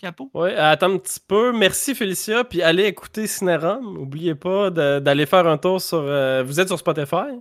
[0.00, 0.30] Capot.
[0.32, 1.52] Oui, attends un petit peu.
[1.52, 3.94] Merci Félicia, puis allez écouter Cinérum.
[3.94, 5.98] N'oubliez pas d'aller faire un tour sur.
[5.98, 7.40] euh, vous êtes sur Spotify?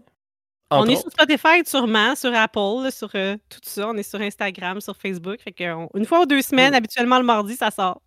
[0.79, 3.87] On est sur Spotify, sûrement, sur Apple, sur euh, tout ça.
[3.89, 5.37] On est sur Instagram, sur Facebook.
[5.43, 6.75] Fait que, on- une fois ou deux semaines, Mm.
[6.75, 8.01] habituellement le mardi, ça sort.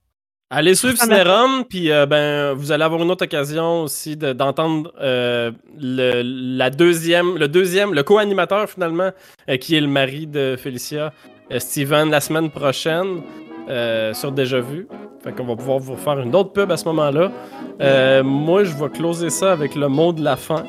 [0.48, 0.96] Allez suivre.
[0.96, 6.22] Cinérum, puis euh, ben, vous allez avoir une autre occasion aussi de- d'entendre euh, le,
[6.24, 9.10] la deuxième, le deuxième, le co-animateur finalement,
[9.48, 11.12] euh, qui est le mari de Félicia,
[11.58, 13.22] Steven, la semaine prochaine,
[14.14, 14.86] sur Déjà Vu.
[15.24, 17.32] Fait qu'on va pouvoir vous faire une autre pub à ce moment-là.
[17.80, 20.62] Euh, moi, je vais closer ça avec le mot de la fin.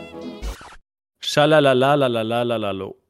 [1.22, 3.07] La.